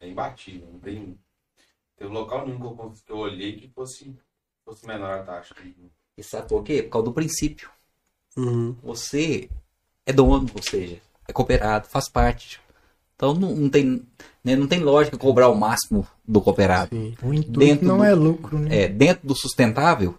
é 0.00 0.08
imbatível, 0.08 0.68
não 0.72 0.78
tem. 0.80 1.18
Tem 1.96 2.08
um 2.08 2.12
local 2.12 2.46
nenhum 2.46 2.58
que 2.58 2.64
eu, 2.66 2.94
que 3.06 3.12
eu 3.12 3.16
olhei 3.18 3.56
que 3.56 3.68
fosse, 3.68 4.14
fosse 4.64 4.84
menor 4.86 5.18
a 5.18 5.22
taxa. 5.22 5.54
E 6.16 6.22
sabe 6.24 6.48
por 6.48 6.62
quê? 6.64 6.82
Por 6.82 6.90
causa 6.90 7.04
do 7.06 7.12
princípio. 7.12 7.70
Uhum. 8.36 8.72
Você 8.82 9.48
é 10.04 10.12
dono, 10.12 10.48
ou 10.54 10.62
seja, 10.62 11.00
é 11.28 11.32
cooperado, 11.32 11.86
faz 11.86 12.08
parte. 12.08 12.60
Então 13.14 13.32
não, 13.32 13.54
não 13.54 13.70
tem, 13.70 14.04
né, 14.42 14.56
não 14.56 14.66
tem 14.66 14.80
lógica 14.80 15.16
cobrar 15.16 15.48
o 15.48 15.54
máximo 15.54 16.04
do 16.26 16.40
cooperado. 16.40 16.90
Sim. 16.90 17.14
O 17.22 17.32
intuito 17.32 17.58
Dentro 17.60 17.86
não 17.86 17.98
do- 17.98 18.04
é 18.04 18.12
lucro, 18.12 18.58
né? 18.58 18.76
É, 18.82 18.88
dentro 18.88 19.24
do 19.26 19.36
sustentável, 19.36 20.18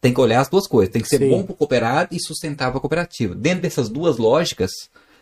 tem 0.00 0.12
que 0.12 0.20
olhar 0.20 0.40
as 0.40 0.48
duas 0.48 0.66
coisas. 0.66 0.92
Tem 0.92 1.02
que 1.02 1.08
ser 1.08 1.18
Sim. 1.18 1.30
bom 1.30 1.42
para 1.42 1.52
o 1.52 1.56
cooperado 1.56 2.14
e 2.14 2.20
sustentável 2.20 2.72
para 2.72 2.78
a 2.78 2.82
cooperativa. 2.82 3.34
Dentro 3.34 3.62
dessas 3.62 3.88
duas 3.88 4.16
lógicas, 4.16 4.70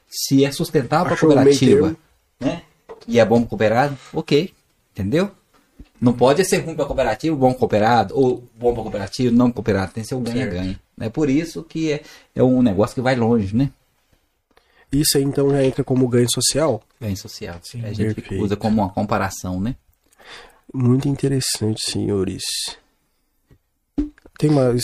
se 0.08 0.44
é 0.44 0.52
sustentável 0.52 1.06
para 1.06 1.14
a 1.14 1.16
o 1.16 1.20
cooperativa 1.20 1.96
né, 2.38 2.62
e 3.08 3.18
é 3.18 3.24
bom 3.24 3.38
para 3.38 3.46
o 3.46 3.48
cooperado, 3.48 3.98
ok. 4.12 4.52
Entendeu? 4.92 5.30
Não 6.00 6.12
pode 6.12 6.44
ser 6.44 6.58
ruim 6.58 6.74
para 6.74 6.84
a 6.84 6.86
cooperativa, 6.86 7.34
bom 7.34 7.50
para 7.50 7.58
cooperado, 7.58 8.14
ou 8.16 8.44
bom 8.54 8.72
para 8.72 8.80
a 8.80 8.84
cooperativa, 8.84 9.34
não 9.34 9.50
cooperado. 9.50 9.92
Tem 9.92 10.02
que 10.02 10.08
ser 10.08 10.14
um 10.14 10.22
ganha-ganha. 10.22 10.78
É 11.00 11.08
por 11.08 11.30
isso 11.30 11.62
que 11.62 11.92
é, 11.92 12.02
é 12.34 12.42
um 12.42 12.62
negócio 12.62 12.94
que 12.94 13.00
vai 13.00 13.16
longe, 13.16 13.54
né? 13.56 13.70
Isso 14.92 15.18
aí 15.18 15.24
então 15.24 15.50
já 15.50 15.64
entra 15.64 15.82
como 15.82 16.06
ganho 16.08 16.30
social? 16.30 16.82
Ganho 17.00 17.16
social. 17.16 17.58
Sim, 17.62 17.84
a 17.84 17.92
gente 17.92 18.14
perfeito. 18.14 18.42
usa 18.42 18.56
como 18.56 18.82
uma 18.82 18.90
comparação, 18.90 19.60
né? 19.60 19.74
Muito 20.72 21.08
interessante, 21.08 21.82
senhores. 21.90 22.42
Tem 24.38 24.50
mais. 24.50 24.82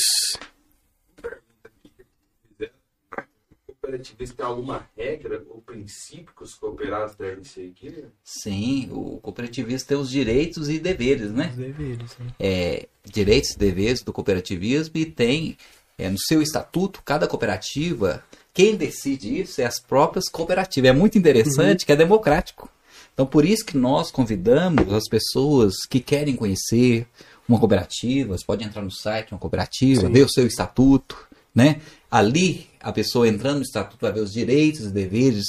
Cooperativista 3.66 4.36
tem 4.36 4.46
alguma 4.46 4.88
regra 4.96 5.44
ou 5.50 5.60
princípio 5.60 6.32
que 6.34 6.42
os 6.42 6.54
cooperados 6.54 7.14
devem 7.16 7.44
seguir? 7.44 8.06
Sim, 8.24 8.88
o 8.90 9.18
cooperativismo 9.20 9.88
tem 9.88 9.96
os 9.98 10.08
direitos 10.08 10.68
e 10.68 10.78
deveres, 10.78 11.32
né? 11.32 11.48
Os 11.50 11.56
deveres, 11.56 12.18
né? 12.18 12.26
é, 12.38 12.88
direitos 13.04 13.50
e 13.50 13.58
deveres 13.58 14.02
do 14.02 14.12
cooperativismo 14.12 14.96
e 14.96 15.04
tem 15.04 15.58
é, 15.98 16.08
no 16.08 16.18
seu 16.18 16.40
estatuto, 16.40 17.02
cada 17.04 17.26
cooperativa, 17.26 18.24
quem 18.54 18.76
decide 18.76 19.40
isso 19.40 19.60
é 19.60 19.64
as 19.64 19.80
próprias 19.80 20.28
cooperativas. 20.28 20.90
É 20.90 20.92
muito 20.92 21.18
interessante 21.18 21.84
que 21.84 21.92
é 21.92 21.96
democrático. 21.96 22.70
Então, 23.14 23.26
por 23.26 23.44
isso 23.44 23.64
que 23.64 23.76
nós 23.76 24.10
convidamos 24.10 24.92
as 24.92 25.08
pessoas 25.08 25.74
que 25.88 26.00
querem 26.00 26.34
conhecer 26.34 27.06
uma 27.48 27.58
cooperativa, 27.58 28.36
você 28.36 28.44
pode 28.44 28.64
entrar 28.64 28.82
no 28.82 28.90
site 28.90 29.28
de 29.28 29.34
uma 29.34 29.40
cooperativa, 29.40 30.02
Sim. 30.02 30.12
ver 30.12 30.24
o 30.24 30.28
seu 30.28 30.46
estatuto, 30.46 31.16
né? 31.54 31.80
Ali, 32.10 32.68
a 32.80 32.92
pessoa 32.92 33.28
entrando 33.28 33.56
no 33.56 33.62
estatuto 33.62 34.00
vai 34.00 34.12
ver 34.12 34.20
os 34.20 34.32
direitos 34.32 34.86
e 34.86 34.90
deveres 34.90 35.44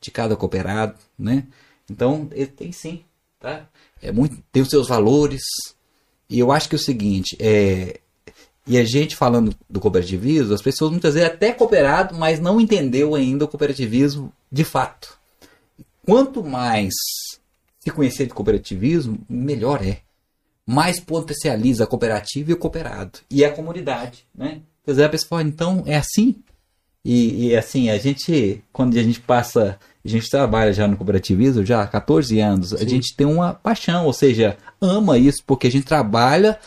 de 0.00 0.10
cada 0.10 0.36
cooperado, 0.36 0.94
né? 1.18 1.46
Então, 1.90 2.28
ele 2.32 2.46
tem 2.46 2.72
sim, 2.72 3.02
tá? 3.38 3.68
É 4.00 4.10
muito, 4.10 4.36
tem 4.50 4.62
os 4.62 4.70
seus 4.70 4.88
valores, 4.88 5.42
e 6.28 6.38
eu 6.38 6.50
acho 6.50 6.68
que 6.68 6.74
é 6.74 6.78
o 6.78 6.82
seguinte, 6.82 7.36
é, 7.38 8.00
e 8.66 8.78
a 8.78 8.84
gente 8.84 9.16
falando 9.16 9.54
do 9.68 9.80
cooperativismo, 9.80 10.54
as 10.54 10.62
pessoas 10.62 10.90
muitas 10.90 11.14
vezes 11.14 11.28
até 11.28 11.52
cooperado, 11.52 12.14
mas 12.14 12.40
não 12.40 12.60
entendeu 12.60 13.14
ainda 13.14 13.44
o 13.44 13.48
cooperativismo 13.48 14.32
de 14.50 14.64
fato. 14.64 15.18
Quanto 16.04 16.42
mais 16.42 16.92
se 17.80 17.90
conhecer 17.90 18.26
de 18.26 18.34
cooperativismo, 18.34 19.18
melhor 19.28 19.84
é. 19.84 20.00
Mais 20.66 21.00
potencializa 21.00 21.84
a 21.84 21.86
cooperativa 21.86 22.50
e 22.50 22.54
o 22.54 22.58
cooperado. 22.58 23.18
E 23.30 23.44
a 23.44 23.52
comunidade, 23.52 24.26
né? 24.34 24.60
Quer 24.84 24.92
dizer, 24.92 25.04
a 25.04 25.08
pessoa 25.08 25.28
fala, 25.28 25.42
então 25.42 25.82
é 25.86 25.96
assim? 25.96 26.36
E, 27.04 27.48
e, 27.48 27.56
assim, 27.56 27.90
a 27.90 27.98
gente, 27.98 28.62
quando 28.72 28.96
a 28.96 29.02
gente 29.02 29.20
passa, 29.20 29.78
a 30.04 30.08
gente 30.08 30.30
trabalha 30.30 30.72
já 30.72 30.86
no 30.86 30.96
cooperativismo 30.96 31.64
já 31.64 31.82
há 31.82 31.86
14 31.86 32.38
anos, 32.38 32.72
a 32.72 32.84
gente 32.84 33.16
tem 33.16 33.26
uma 33.26 33.54
paixão, 33.54 34.06
ou 34.06 34.12
seja, 34.12 34.56
ama 34.80 35.18
isso, 35.18 35.42
porque 35.44 35.66
a 35.66 35.70
gente 35.70 35.84
trabalha 35.84 36.58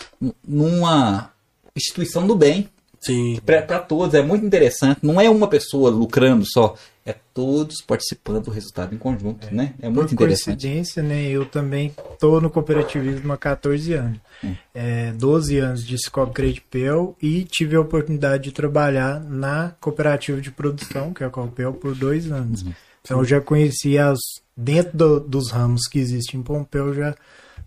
numa 0.45 1.31
instituição 1.75 2.27
do 2.27 2.35
bem 2.35 2.69
Sim. 2.99 3.39
para 3.45 3.79
todos. 3.79 4.13
É 4.13 4.21
muito 4.21 4.45
interessante. 4.45 4.99
Não 5.03 5.21
é 5.21 5.29
uma 5.29 5.47
pessoa 5.47 5.89
lucrando 5.89 6.45
só, 6.45 6.75
é 7.05 7.13
todos 7.33 7.81
participando 7.85 8.45
do 8.45 8.51
resultado 8.51 8.95
em 8.95 8.97
conjunto, 8.97 9.53
né? 9.53 9.75
É 9.79 9.87
muito 9.87 10.07
Por 10.07 10.13
interessante. 10.13 10.45
coincidência, 10.63 11.03
né, 11.03 11.23
eu 11.29 11.45
também 11.45 11.93
tô 12.19 12.41
no 12.41 12.49
cooperativismo 12.49 13.31
há 13.31 13.37
14 13.37 13.93
anos. 13.93 14.19
Hum. 14.43 14.55
É, 14.73 15.11
12 15.13 15.57
anos 15.59 15.85
de 15.85 15.97
Cicobi 16.03 16.33
Credipel 16.33 17.15
e 17.21 17.43
tive 17.43 17.75
a 17.75 17.81
oportunidade 17.81 18.45
de 18.45 18.51
trabalhar 18.51 19.19
na 19.23 19.75
cooperativa 19.79 20.41
de 20.41 20.49
produção, 20.51 21.13
que 21.13 21.23
é 21.23 21.27
a 21.27 21.29
Copel, 21.29 21.73
por 21.73 21.93
dois 21.93 22.31
anos. 22.31 22.63
Uhum. 22.63 22.73
Então 23.01 23.19
eu 23.19 23.25
já 23.25 23.39
conheci 23.39 23.97
as 23.99 24.17
dentro 24.57 24.97
do- 24.97 25.19
dos 25.19 25.51
ramos 25.51 25.81
que 25.87 25.99
existem 25.99 26.39
em 26.39 26.43
Pompeu, 26.43 26.87
eu 26.87 26.93
já 26.95 27.15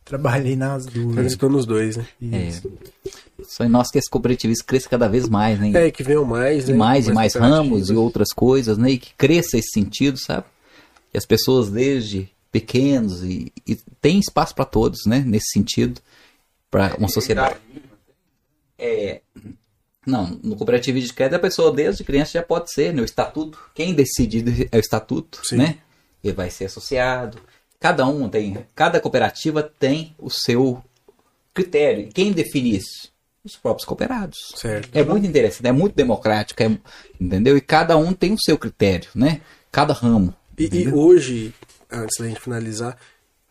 trabalhei 0.08 0.56
nas 0.56 0.86
duas. 0.86 1.14
Participando 1.14 1.52
nos 1.52 1.66
dois, 1.66 1.96
né? 1.96 2.06
Isso. 2.20 2.72
Só 3.44 3.64
em 3.64 3.68
nós 3.68 3.90
que 3.90 3.98
esse 3.98 4.08
cooperativismo 4.08 4.64
cresça 4.64 4.88
cada 4.88 5.08
vez 5.08 5.28
mais, 5.28 5.60
né? 5.60 5.70
É, 5.86 5.90
que 5.90 6.02
venham 6.02 6.24
mais, 6.24 6.68
e 6.68 6.72
né? 6.72 6.78
mais 6.78 7.06
e 7.06 7.12
mais 7.12 7.34
ramos 7.34 7.90
e 7.90 7.94
outras 7.94 8.28
coisas, 8.34 8.78
né? 8.78 8.92
E 8.92 8.98
que 8.98 9.14
cresça 9.14 9.58
esse 9.58 9.70
sentido, 9.72 10.18
sabe? 10.18 10.46
E 11.12 11.18
as 11.18 11.26
pessoas 11.26 11.70
desde 11.70 12.28
pequenos 12.50 13.22
e, 13.22 13.52
e 13.66 13.76
tem 14.00 14.18
espaço 14.18 14.54
para 14.54 14.64
todos, 14.64 15.06
né? 15.06 15.20
Nesse 15.20 15.52
sentido, 15.52 16.00
para 16.70 16.96
uma 16.96 17.08
sociedade. 17.08 17.56
É, 18.78 19.20
não, 20.06 20.38
no 20.42 20.56
cooperativismo 20.56 21.08
de 21.08 21.14
crédito 21.14 21.36
a 21.36 21.40
pessoa 21.40 21.72
desde 21.72 22.02
criança 22.02 22.32
já 22.32 22.42
pode 22.42 22.72
ser, 22.72 22.94
né? 22.94 23.02
O 23.02 23.04
estatuto, 23.04 23.58
quem 23.74 23.94
decide 23.94 24.68
é 24.72 24.76
o 24.76 24.80
estatuto, 24.80 25.40
Sim. 25.44 25.56
né? 25.56 25.78
Ele 26.24 26.32
vai 26.32 26.50
ser 26.50 26.64
associado. 26.64 27.38
Cada 27.80 28.06
um 28.06 28.28
tem, 28.28 28.66
cada 28.74 29.00
cooperativa 29.00 29.62
tem 29.62 30.14
o 30.18 30.28
seu 30.30 30.82
critério. 31.54 32.04
E 32.08 32.12
Quem 32.12 32.32
define 32.32 32.76
isso? 32.76 33.12
Os 33.44 33.56
próprios 33.56 33.86
cooperados. 33.86 34.36
Certo. 34.56 34.90
É 34.96 35.04
muito 35.04 35.26
interessante, 35.26 35.66
é 35.66 35.72
muito 35.72 35.94
democrático, 35.94 36.62
é- 36.62 36.76
entendeu? 37.20 37.56
E 37.56 37.60
cada 37.60 37.96
um 37.96 38.12
tem 38.12 38.32
o 38.32 38.40
seu 38.40 38.58
critério, 38.58 39.08
né? 39.14 39.40
Cada 39.70 39.92
ramo. 39.94 40.34
E, 40.58 40.64
e 40.66 40.88
hoje, 40.92 41.54
antes 41.90 42.18
da 42.18 42.26
gente 42.28 42.40
finalizar, 42.40 42.98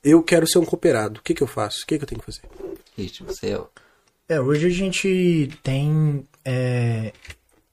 eu 0.03 0.21
quero 0.21 0.45
ser 0.45 0.59
um 0.59 0.65
cooperado. 0.65 1.19
O 1.19 1.23
que, 1.23 1.33
que 1.33 1.41
eu 1.41 1.47
faço? 1.47 1.83
O 1.83 1.87
que, 1.87 1.97
que 1.97 2.03
eu 2.03 2.07
tenho 2.07 2.19
que 2.19 2.25
fazer? 2.25 2.41
Gente, 2.97 3.23
você 3.23 3.53
é- 3.53 3.61
É, 4.35 4.41
hoje 4.41 4.67
a 4.67 4.69
gente 4.69 5.49
tem 5.63 6.27
é, 6.43 7.13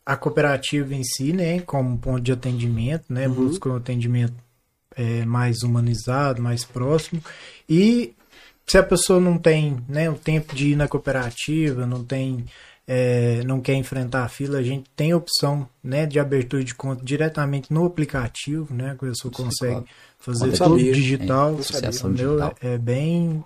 a 0.06 0.16
cooperativa 0.16 0.94
em 0.94 1.02
si, 1.02 1.32
né, 1.32 1.60
como 1.60 1.98
ponto 1.98 2.20
de 2.20 2.30
atendimento, 2.32 3.04
né, 3.12 3.28
busca 3.28 3.68
um 3.68 3.76
atendimento 3.76 4.34
é, 4.96 5.24
mais 5.24 5.62
humanizado, 5.62 6.42
mais 6.42 6.64
próximo. 6.64 7.22
E 7.68 8.14
se 8.66 8.78
a 8.78 8.82
pessoa 8.82 9.20
não 9.20 9.38
tem 9.38 9.78
né, 9.88 10.08
o 10.08 10.14
tempo 10.14 10.54
de 10.54 10.68
ir 10.68 10.76
na 10.76 10.88
cooperativa, 10.88 11.86
não 11.86 12.02
tem, 12.02 12.44
é, 12.86 13.42
não 13.44 13.60
quer 13.60 13.74
enfrentar 13.74 14.24
a 14.24 14.28
fila, 14.28 14.58
a 14.58 14.62
gente 14.62 14.88
tem 14.96 15.12
a 15.12 15.16
opção 15.16 15.68
né, 15.82 16.06
de 16.06 16.18
abertura 16.18 16.64
de 16.64 16.74
conta 16.74 17.04
diretamente 17.04 17.72
no 17.72 17.84
aplicativo, 17.84 18.72
né, 18.74 18.92
a 18.92 18.94
pessoa 18.94 19.32
consegue 19.32 19.72
claro. 19.72 19.86
fazer 20.18 20.50
Conta 20.50 20.64
tudo 20.64 20.78
digital. 20.78 21.50
É, 21.52 22.10
digital. 22.10 22.54
É 22.60 22.78
bem, 22.78 23.44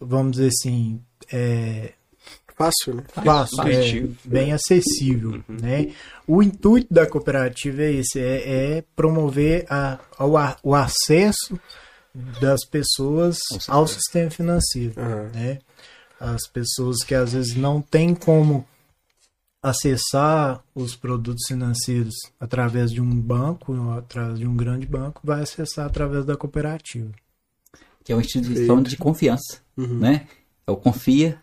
vamos 0.00 0.32
dizer 0.32 0.48
assim, 0.48 1.00
é, 1.32 1.92
Fácil, 2.60 2.94
né? 2.96 3.04
fácil, 3.24 3.62
é, 3.62 3.72
Intuitivo. 3.72 4.16
bem 4.24 4.52
acessível, 4.52 5.42
né? 5.48 5.92
O 6.26 6.42
intuito 6.42 6.92
da 6.92 7.06
cooperativa 7.06 7.82
é 7.82 7.92
esse, 7.92 8.20
é, 8.20 8.76
é 8.78 8.84
promover 8.94 9.64
a, 9.70 9.98
ao 10.18 10.32
o 10.62 10.74
acesso 10.74 11.58
das 12.38 12.64
pessoas 12.66 13.38
ao 13.66 13.86
sistema 13.86 14.30
financeiro, 14.30 14.92
Aham. 15.00 15.30
né? 15.32 15.58
As 16.20 16.46
pessoas 16.48 17.02
que 17.02 17.14
às 17.14 17.32
vezes 17.32 17.56
não 17.56 17.80
têm 17.80 18.14
como 18.14 18.66
acessar 19.62 20.62
os 20.74 20.94
produtos 20.94 21.44
financeiros 21.48 22.14
através 22.38 22.90
de 22.90 23.00
um 23.00 23.08
banco, 23.20 23.72
ou 23.74 23.92
através 23.92 24.38
de 24.38 24.46
um 24.46 24.54
grande 24.54 24.86
banco, 24.86 25.22
vai 25.24 25.42
acessar 25.42 25.86
através 25.86 26.26
da 26.26 26.36
cooperativa. 26.36 27.10
que 28.04 28.12
é 28.12 28.14
uma 28.14 28.22
instituição 28.22 28.82
de 28.82 28.96
confiança, 28.98 29.62
né? 29.76 30.26
Eu 30.66 30.76
confia 30.76 31.40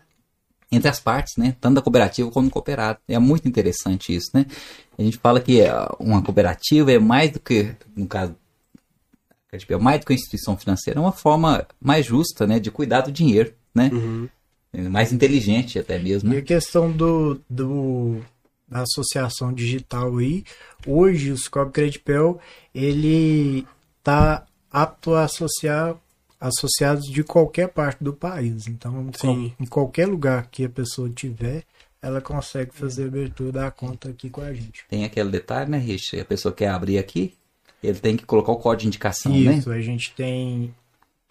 entre 0.70 0.88
as 0.88 1.00
partes, 1.00 1.36
né? 1.36 1.56
Tanto 1.60 1.76
da 1.76 1.82
cooperativa 1.82 2.30
como 2.30 2.48
do 2.48 2.52
cooperado. 2.52 2.98
É 3.08 3.18
muito 3.18 3.48
interessante 3.48 4.14
isso, 4.14 4.30
né? 4.34 4.46
A 4.98 5.02
gente 5.02 5.16
fala 5.16 5.40
que 5.40 5.62
ah, 5.62 5.94
uma 5.98 6.22
cooperativa 6.22 6.92
é 6.92 6.98
mais 6.98 7.30
do 7.30 7.40
que, 7.40 7.74
no 7.96 8.06
caso, 8.06 8.34
é 9.50 9.76
mais 9.76 10.00
do 10.00 10.06
que 10.06 10.12
uma 10.12 10.16
instituição 10.16 10.56
financeira, 10.56 11.00
é 11.00 11.02
uma 11.02 11.12
forma 11.12 11.66
mais 11.80 12.04
justa, 12.04 12.46
né? 12.46 12.58
De 12.58 12.70
cuidar 12.70 13.02
do 13.02 13.12
dinheiro, 13.12 13.52
né? 13.74 13.90
É 14.72 14.82
Mais 14.82 15.12
inteligente 15.12 15.78
até 15.78 15.98
mesmo, 15.98 16.30
E 16.30 16.36
né? 16.36 16.40
a 16.40 16.44
questão 16.44 16.92
do, 16.92 17.40
do 17.48 18.20
da 18.68 18.82
associação 18.82 19.52
digital 19.52 20.18
aí, 20.18 20.44
hoje 20.86 21.32
o 21.32 21.38
Scope 21.38 21.72
Credipel, 21.72 22.38
ele 22.74 23.66
tá 24.02 24.44
apto 24.70 25.14
a 25.14 25.24
associar 25.24 25.96
associados 26.40 27.04
de 27.06 27.22
qualquer 27.24 27.68
parte 27.68 28.02
do 28.02 28.12
país. 28.12 28.66
Então, 28.66 29.10
Sim. 29.14 29.52
em 29.58 29.66
qualquer 29.66 30.06
lugar 30.06 30.48
que 30.50 30.64
a 30.64 30.68
pessoa 30.68 31.10
tiver, 31.10 31.64
ela 32.00 32.20
consegue 32.20 32.72
fazer 32.72 33.04
a 33.04 33.06
abertura 33.06 33.52
da 33.52 33.70
conta 33.70 34.10
aqui 34.10 34.30
com 34.30 34.40
a 34.40 34.52
gente. 34.52 34.84
Tem 34.88 35.04
aquele 35.04 35.30
detalhe, 35.30 35.70
né, 35.70 35.78
Rich? 35.78 36.18
A 36.18 36.24
pessoa 36.24 36.54
quer 36.54 36.68
abrir 36.68 36.98
aqui, 36.98 37.34
ele 37.82 37.98
tem 37.98 38.16
que 38.16 38.24
colocar 38.24 38.52
o 38.52 38.56
código 38.56 38.82
de 38.82 38.86
indicação, 38.88 39.32
né? 39.32 39.54
Isso, 39.54 39.70
a 39.70 39.80
gente 39.80 40.12
tem 40.14 40.74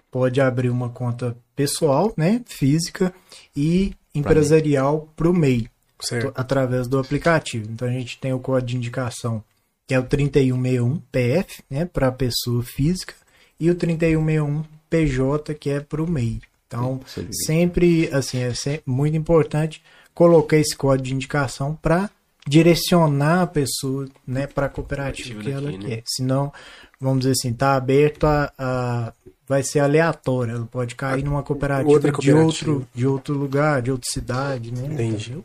pode 0.10 0.39
abrir 0.41 0.70
uma 0.70 0.89
conta 0.89 1.36
pessoal, 1.55 2.14
né, 2.18 2.41
física 2.45 3.14
e 3.55 3.93
empresarial 4.16 5.12
para 5.16 5.30
o 5.30 5.34
MEI. 5.34 5.70
Certo. 5.99 6.32
através 6.36 6.88
do 6.88 6.99
aplicativo. 6.99 7.72
Então 7.72 7.88
a 7.88 7.91
gente 7.91 8.20
tem 8.20 8.32
o 8.32 8.39
código 8.39 8.68
de 8.68 8.78
indicação, 8.78 9.43
que 9.88 9.95
é 9.95 9.99
o 9.99 10.03
3161 10.03 11.01
PF, 11.12 11.64
né, 11.70 11.86
para 11.86 12.10
a 12.10 12.12
pessoa 12.12 12.62
física, 12.62 13.16
e 13.60 13.70
o 13.72 13.76
3161 13.76 14.64
PJ, 14.90 15.54
que 15.56 15.70
é 15.70 15.80
para 15.80 16.02
o 16.02 16.10
MEI. 16.10 16.42
Então, 16.68 17.00
Sim, 17.08 17.28
sempre, 17.32 18.10
assim, 18.14 18.40
é 18.40 18.54
sempre 18.54 18.84
muito 18.86 19.16
importante 19.16 19.82
colocar 20.14 20.58
esse 20.58 20.76
código 20.76 21.08
de 21.08 21.14
indicação 21.14 21.76
para 21.82 22.10
direcionar 22.46 23.42
a 23.44 23.48
pessoa, 23.48 24.08
né, 24.26 24.48
para 24.48 24.66
a 24.66 24.70
cooperativa 24.70 25.40
que 25.42 25.52
ela 25.52 25.72
né? 25.72 25.78
quer. 25.80 26.04
Senão, 26.06 26.52
vamos 27.00 27.20
dizer 27.20 27.32
assim, 27.32 27.54
tá 27.54 27.76
aberto 27.76 28.26
a, 28.26 28.52
a- 28.58 29.14
vai 29.48 29.64
ser 29.64 29.80
aleatório, 29.80 30.56
ela 30.56 30.66
pode 30.66 30.96
cair 30.96 31.24
numa 31.24 31.42
cooperativa, 31.44 31.90
Outra 31.90 32.10
de 32.12 32.16
cooperativa. 32.16 32.72
outro 32.72 32.88
de 32.94 33.08
outro 33.08 33.34
lugar, 33.34 33.82
de 33.82 33.92
outra 33.92 34.10
cidade, 34.12 34.72
né? 34.74 34.86
Entendi. 34.94 35.38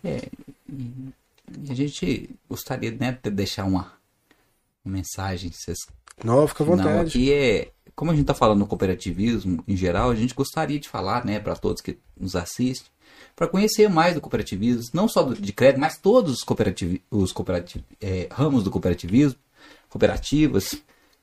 E 0.74 1.70
a 1.70 1.74
gente 1.74 2.30
gostaria, 2.49 2.90
né, 2.93 3.16
de 3.22 3.30
deixar 3.30 3.64
uma, 3.64 3.93
mensagem, 4.84 5.51
vocês 5.53 5.78
Não, 6.24 6.47
fica 6.49 6.64
à 6.64 6.66
Não, 6.66 6.76
vontade. 6.76 7.09
aqui 7.09 7.32
é. 7.32 7.68
Como 7.95 8.11
a 8.11 8.14
gente 8.14 8.22
está 8.22 8.34
falando 8.34 8.59
no 8.61 8.66
cooperativismo 8.66 9.62
em 9.68 9.76
geral, 9.76 10.11
a 10.11 10.14
gente 10.14 10.34
gostaria 10.34 10.78
de 10.80 10.88
falar, 10.88 11.24
né, 11.24 11.38
para 11.38 11.55
todos 11.57 11.82
que 11.82 11.99
nos 12.18 12.34
assistem, 12.34 12.90
para 13.36 13.47
conhecer 13.47 13.88
mais 13.88 14.14
do 14.14 14.20
cooperativismo, 14.20 14.90
não 14.93 15.09
só 15.09 15.22
do- 15.22 15.34
de 15.34 15.53
crédito, 15.53 15.80
mas 15.80 15.99
todos 15.99 16.32
os, 16.34 16.43
cooperativi 16.43 17.03
os 17.11 17.32
cooperati- 17.32 17.84
eh, 18.01 18.28
ramos 18.30 18.64
do 18.64 18.70
cooperativismo, 18.70 19.38
cooperativas, 19.88 20.74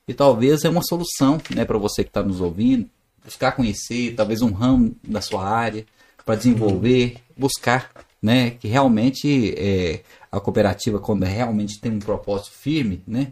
e 0.07 0.13
talvez 0.13 0.63
é 0.63 0.69
uma 0.69 0.83
solução, 0.83 1.39
né, 1.55 1.65
para 1.65 1.77
você 1.77 2.03
que 2.03 2.09
está 2.09 2.23
nos 2.23 2.41
ouvindo, 2.41 2.89
buscar 3.23 3.51
conhecer, 3.51 4.15
talvez 4.15 4.41
um 4.41 4.51
ramo 4.51 4.95
da 5.03 5.21
sua 5.21 5.47
área, 5.47 5.85
para 6.25 6.35
desenvolver, 6.35 7.17
buscar, 7.37 7.91
né, 8.21 8.51
que 8.51 8.67
realmente 8.67 9.53
eh, 9.57 10.01
a 10.31 10.39
cooperativa, 10.39 10.99
quando 10.99 11.23
realmente 11.23 11.79
tem 11.79 11.91
um 11.91 11.99
propósito 11.99 12.51
firme, 12.51 13.01
né, 13.07 13.31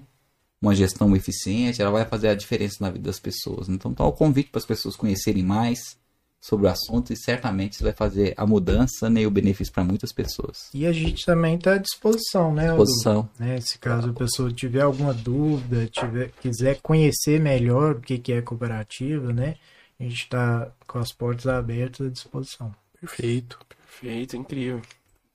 uma 0.62 0.74
gestão 0.74 1.16
eficiente, 1.16 1.82
ela 1.82 1.92
vai 1.92 2.06
fazer 2.06 2.30
a 2.30 2.36
diferença 2.36 2.78
na 2.82 2.90
vida 2.90 3.06
das 3.06 3.20
pessoas. 3.20 3.70
Então, 3.70 3.94
tá 3.94 4.04
o 4.06 4.12
convite 4.12 4.50
para 4.50 4.60
as 4.60 4.66
pessoas 4.66 4.96
conhecerem 4.96 5.44
mais 5.44 5.98
sobre 6.40 6.68
o 6.68 6.70
assunto 6.70 7.12
e 7.12 7.18
certamente 7.18 7.74
isso 7.74 7.84
vai 7.84 7.94
fazer 7.94 8.34
a 8.38 8.46
mudança 8.46 9.10
né, 9.10 9.22
e 9.22 9.28
o 9.28 9.32
benefício 9.32 9.74
para 9.74 9.84
muitas 9.84 10.12
pessoas. 10.12 10.70
E 10.74 10.86
a 10.86 10.92
gente 10.92 11.26
também 11.26 11.56
está 11.56 11.74
à 11.74 11.78
disposição, 11.78 12.54
né? 12.54 12.70
Aldo? 12.70 12.84
Disposição. 12.84 13.30
Né, 13.40 13.60
se 13.60 13.78
caso 13.78 14.10
a 14.10 14.14
pessoa 14.14 14.52
tiver 14.52 14.82
alguma 14.82 15.14
dúvida, 15.14 15.88
tiver, 15.88 16.32
quiser 16.40 16.80
conhecer 16.82 17.40
melhor 17.40 17.96
o 17.96 18.02
que, 18.02 18.18
que 18.18 18.34
é 18.34 18.42
cooperativa, 18.42 19.34
né? 19.34 19.56
A 20.00 20.04
gente 20.04 20.24
está 20.24 20.72
com 20.88 21.00
as 21.00 21.12
portas 21.12 21.48
abertas 21.48 22.08
à 22.08 22.10
disposição. 22.10 22.74
Perfeito. 23.00 23.60
Perfeito, 23.68 24.38
incrível. 24.38 24.82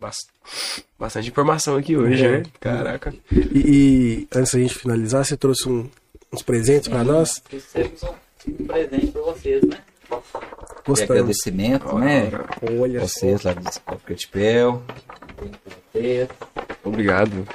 Bast- 0.03 0.29
Bastante 0.99 1.29
informação 1.31 1.77
aqui 1.77 1.97
hoje, 1.97 2.25
É. 2.25 2.31
né? 2.39 2.43
Caraca. 2.61 3.15
E, 3.33 3.39
e 3.55 4.29
antes 4.35 4.53
da 4.53 4.59
gente 4.59 4.75
finalizar, 4.75 5.25
você 5.25 5.37
trouxe 5.37 5.69
um- 5.69 5.89
uns 6.33 6.43
presentes 6.43 6.89
pra 6.89 7.03
nós? 7.05 7.41
Trouxemos 7.49 8.03
um 8.49 8.67
presente 8.67 9.07
para 9.13 9.23
vocês, 9.23 9.63
né? 9.63 9.79
De 10.11 10.87
Gostamos. 10.87 11.11
agradecimento, 11.11 11.99
né? 11.99 12.31
Olha 12.81 13.01
só. 13.01 13.07
Vocês 13.07 13.43
lá 13.43 13.53
do 13.55 13.97
Cretipel. 14.05 14.83
Vocês, 15.93 16.29
Obrigado. 16.85 17.47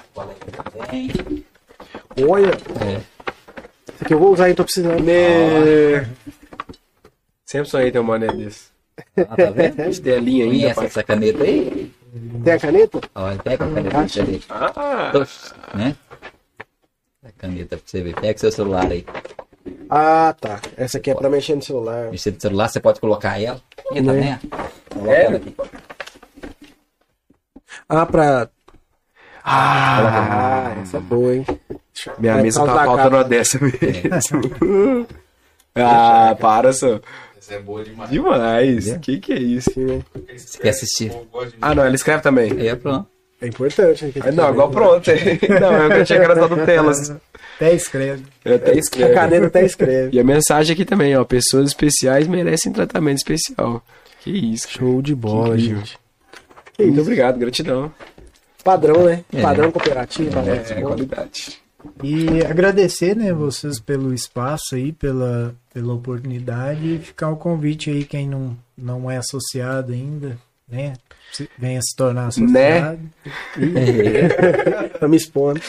Olha. 2.27 2.51
É. 2.81 3.01
Esse 3.93 4.03
aqui 4.03 4.13
eu 4.13 4.19
vou 4.19 4.33
usar, 4.33 4.49
hein? 4.49 4.55
Tô 4.55 4.63
precisando. 4.63 5.03
Né? 5.03 6.09
Sempre 7.45 7.69
sonhei 7.69 7.91
ter 7.91 7.99
um 7.99 8.03
mané 8.03 8.27
desse. 8.27 8.65
Ah, 9.17 9.35
tá 9.35 9.49
vendo? 9.51 9.81
Estelinha 9.89 10.45
ainda, 10.45 10.73
Conhece 10.73 10.85
essa 10.85 11.03
caneta 11.03 11.43
aí? 11.43 11.91
Tem 12.43 12.53
a 12.53 12.59
caneta? 12.59 13.01
Olha, 13.15 13.37
pega 13.37 13.65
a 13.65 13.69
caneta 13.73 14.23
ver. 14.25 14.41
Ah, 14.49 15.11
né? 15.75 15.95
A 17.23 17.31
caneta 17.37 17.77
pra 17.77 17.85
você 17.85 18.01
ver. 18.01 18.15
Pega 18.19 18.39
seu 18.39 18.51
celular 18.51 18.91
aí. 18.91 19.05
Ah, 19.89 20.35
tá. 20.39 20.59
Essa 20.75 20.97
aqui 20.97 21.11
é 21.11 21.15
pra 21.15 21.29
mexer 21.29 21.55
no 21.55 21.61
celular. 21.61 22.09
Mexer 22.11 22.31
no 22.31 22.41
celular, 22.41 22.67
você 22.69 22.79
pode 22.79 22.99
colocar 22.99 23.41
ela. 23.41 23.61
Ih, 23.93 24.03
tá 24.03 24.13
Né? 24.13 24.39
Coloca 24.89 25.11
ela 25.11 25.35
aqui. 25.37 25.55
Ah, 27.89 28.05
pra. 28.05 28.49
ah, 29.43 30.73
Ah, 30.75 30.81
essa 30.81 30.97
é 30.97 30.99
boa, 30.99 31.35
hein? 31.35 31.45
minha 32.19 32.33
É, 32.33 32.41
mesa 32.41 32.65
tá 32.65 32.85
faltando 32.85 33.15
uma 33.15 33.23
dessa 33.23 33.59
mesmo. 33.59 35.07
ah, 35.75 36.35
para, 36.39 36.73
só. 36.73 36.99
É 37.49 37.59
boa 37.59 37.83
demais. 37.83 38.09
Demais. 38.09 38.97
Que 39.01 39.19
que 39.19 39.33
é 39.33 39.39
isso? 39.39 39.79
Né? 39.79 40.01
Você 40.35 40.57
quer 40.59 40.69
assistir? 40.69 41.11
Ah, 41.61 41.73
não, 41.73 41.85
ele 41.85 41.95
escreve 41.95 42.21
também. 42.21 42.51
Aí 42.51 42.67
é 42.67 42.75
pronto. 42.75 43.07
É 43.39 43.47
importante. 43.47 44.05
né, 44.05 44.11
Ah, 44.21 44.31
não, 44.31 44.49
igual 44.51 44.69
pronto. 44.71 45.09
não, 45.61 45.95
eu 45.95 46.05
tinha 46.05 46.19
que 46.19 46.25
era 46.25 46.35
só 46.35 46.47
do 46.47 46.65
telas. 46.65 47.11
Até 47.55 47.73
escreve. 47.73 48.23
Eu 48.43 48.55
até 48.55 48.71
A 48.71 48.75
escrevo. 48.75 49.13
caneta 49.13 49.45
até 49.47 49.65
escreve. 49.65 50.15
E 50.15 50.19
a 50.19 50.23
mensagem 50.23 50.73
aqui 50.73 50.83
também, 50.85 51.15
ó. 51.15 51.23
Pessoas 51.23 51.67
especiais 51.69 52.27
merecem 52.27 52.71
tratamento 52.73 53.17
especial. 53.17 53.83
Que 54.21 54.31
isso, 54.31 54.67
cara. 54.67 54.79
Show 54.79 55.01
de 55.01 55.15
bola, 55.15 55.55
Que 55.55 55.61
gente. 55.65 55.97
Muito 56.79 57.01
obrigado, 57.01 57.37
gratidão. 57.39 57.91
Padrão, 58.63 59.03
né? 59.05 59.23
É. 59.33 59.41
Padrão 59.41 59.71
cooperativo. 59.71 60.31
padrão 60.31 60.55
É, 60.55 60.59
de 60.59 60.81
qualidade. 60.81 61.59
E 62.03 62.45
agradecer, 62.45 63.15
né, 63.15 63.33
vocês 63.33 63.79
pelo 63.79 64.13
espaço 64.13 64.75
aí, 64.75 64.91
pela, 64.91 65.53
pela 65.73 65.93
oportunidade 65.93 66.95
e 66.95 66.99
ficar 66.99 67.29
o 67.29 67.35
convite 67.37 67.89
aí, 67.89 68.03
quem 68.03 68.27
não, 68.27 68.55
não 68.77 69.09
é 69.09 69.17
associado 69.17 69.91
ainda, 69.93 70.37
né, 70.69 70.93
se- 71.31 71.49
venha 71.57 71.81
se 71.81 71.95
tornar 71.95 72.27
associado. 72.27 72.99
Tá 74.99 75.07
me 75.07 75.17
expondo. 75.17 75.59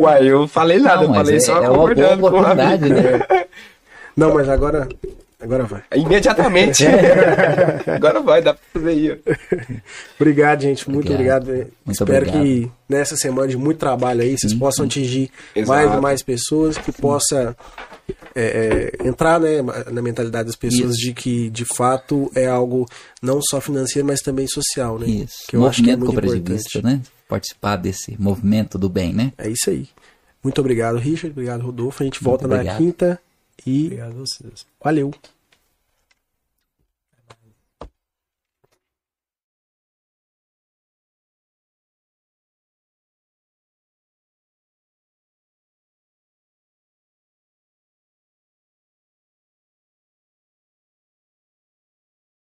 Uai, 0.00 0.28
eu 0.30 0.46
falei 0.48 0.78
nada, 0.78 1.02
eu 1.04 1.08
Não, 1.08 1.14
mas 1.14 1.18
falei 1.26 1.36
é, 1.36 1.40
só 1.40 1.56
é 1.62 1.68
uma 1.68 1.94
boa 1.94 2.14
oportunidade, 2.14 2.88
né? 2.88 3.20
Não, 4.16 4.34
mas 4.34 4.48
agora. 4.48 4.88
Agora 5.40 5.64
vai. 5.64 5.84
Imediatamente. 5.94 6.84
Agora 7.86 8.20
vai, 8.20 8.42
dá 8.42 8.54
pra 8.54 8.62
fazer 8.72 8.88
aí. 8.88 9.20
Obrigado, 10.18 10.62
gente. 10.62 10.90
Muito 10.90 11.12
Obrigado. 11.12 11.44
obrigado. 11.44 11.72
Muito 11.86 12.02
Espero 12.02 12.26
obrigado. 12.26 12.42
que 12.42 12.70
nessa 12.88 13.16
semana 13.16 13.46
de 13.46 13.56
muito 13.56 13.78
trabalho 13.78 14.22
aí, 14.22 14.36
vocês 14.36 14.52
possam 14.52 14.86
atingir 14.86 15.30
Exato. 15.54 15.68
mais 15.68 15.98
e 15.98 16.00
mais 16.00 16.22
pessoas, 16.22 16.76
que 16.76 16.90
possa 16.90 17.56
é, 18.34 18.90
é, 19.02 19.08
entrar 19.08 19.38
né, 19.38 19.62
na 19.92 20.02
mentalidade 20.02 20.46
das 20.46 20.56
pessoas 20.56 20.96
Isso. 20.96 21.00
de 21.00 21.12
que 21.12 21.50
de 21.50 21.64
fato 21.64 22.30
é 22.34 22.46
algo 22.46 22.84
não 23.22 23.40
só 23.40 23.60
financeiro, 23.60 24.08
mas 24.08 24.20
também 24.20 24.48
social, 24.48 24.98
né? 24.98 25.06
Isso. 25.06 25.44
Que 25.48 25.54
eu 25.54 25.64
acho 25.66 25.84
que 25.84 25.90
é 25.90 25.96
movimento 25.96 26.26
muito 26.26 26.50
importante. 26.50 26.82
né? 26.82 27.00
Participar 27.28 27.76
desse 27.76 28.16
movimento 28.18 28.76
do 28.76 28.88
bem, 28.88 29.12
né? 29.12 29.32
É 29.38 29.48
isso 29.48 29.70
aí. 29.70 29.88
Muito 30.42 30.60
obrigado, 30.60 30.98
Richard. 30.98 31.30
Obrigado, 31.30 31.62
Rodolfo. 31.62 32.02
A 32.02 32.06
gente 32.06 32.22
volta 32.24 32.48
na 32.48 32.76
quinta 32.76 33.20
e 33.66 33.86
Obrigado 33.86 34.10
a 34.12 34.14
vocês. 34.14 34.66
valeu. 34.82 35.12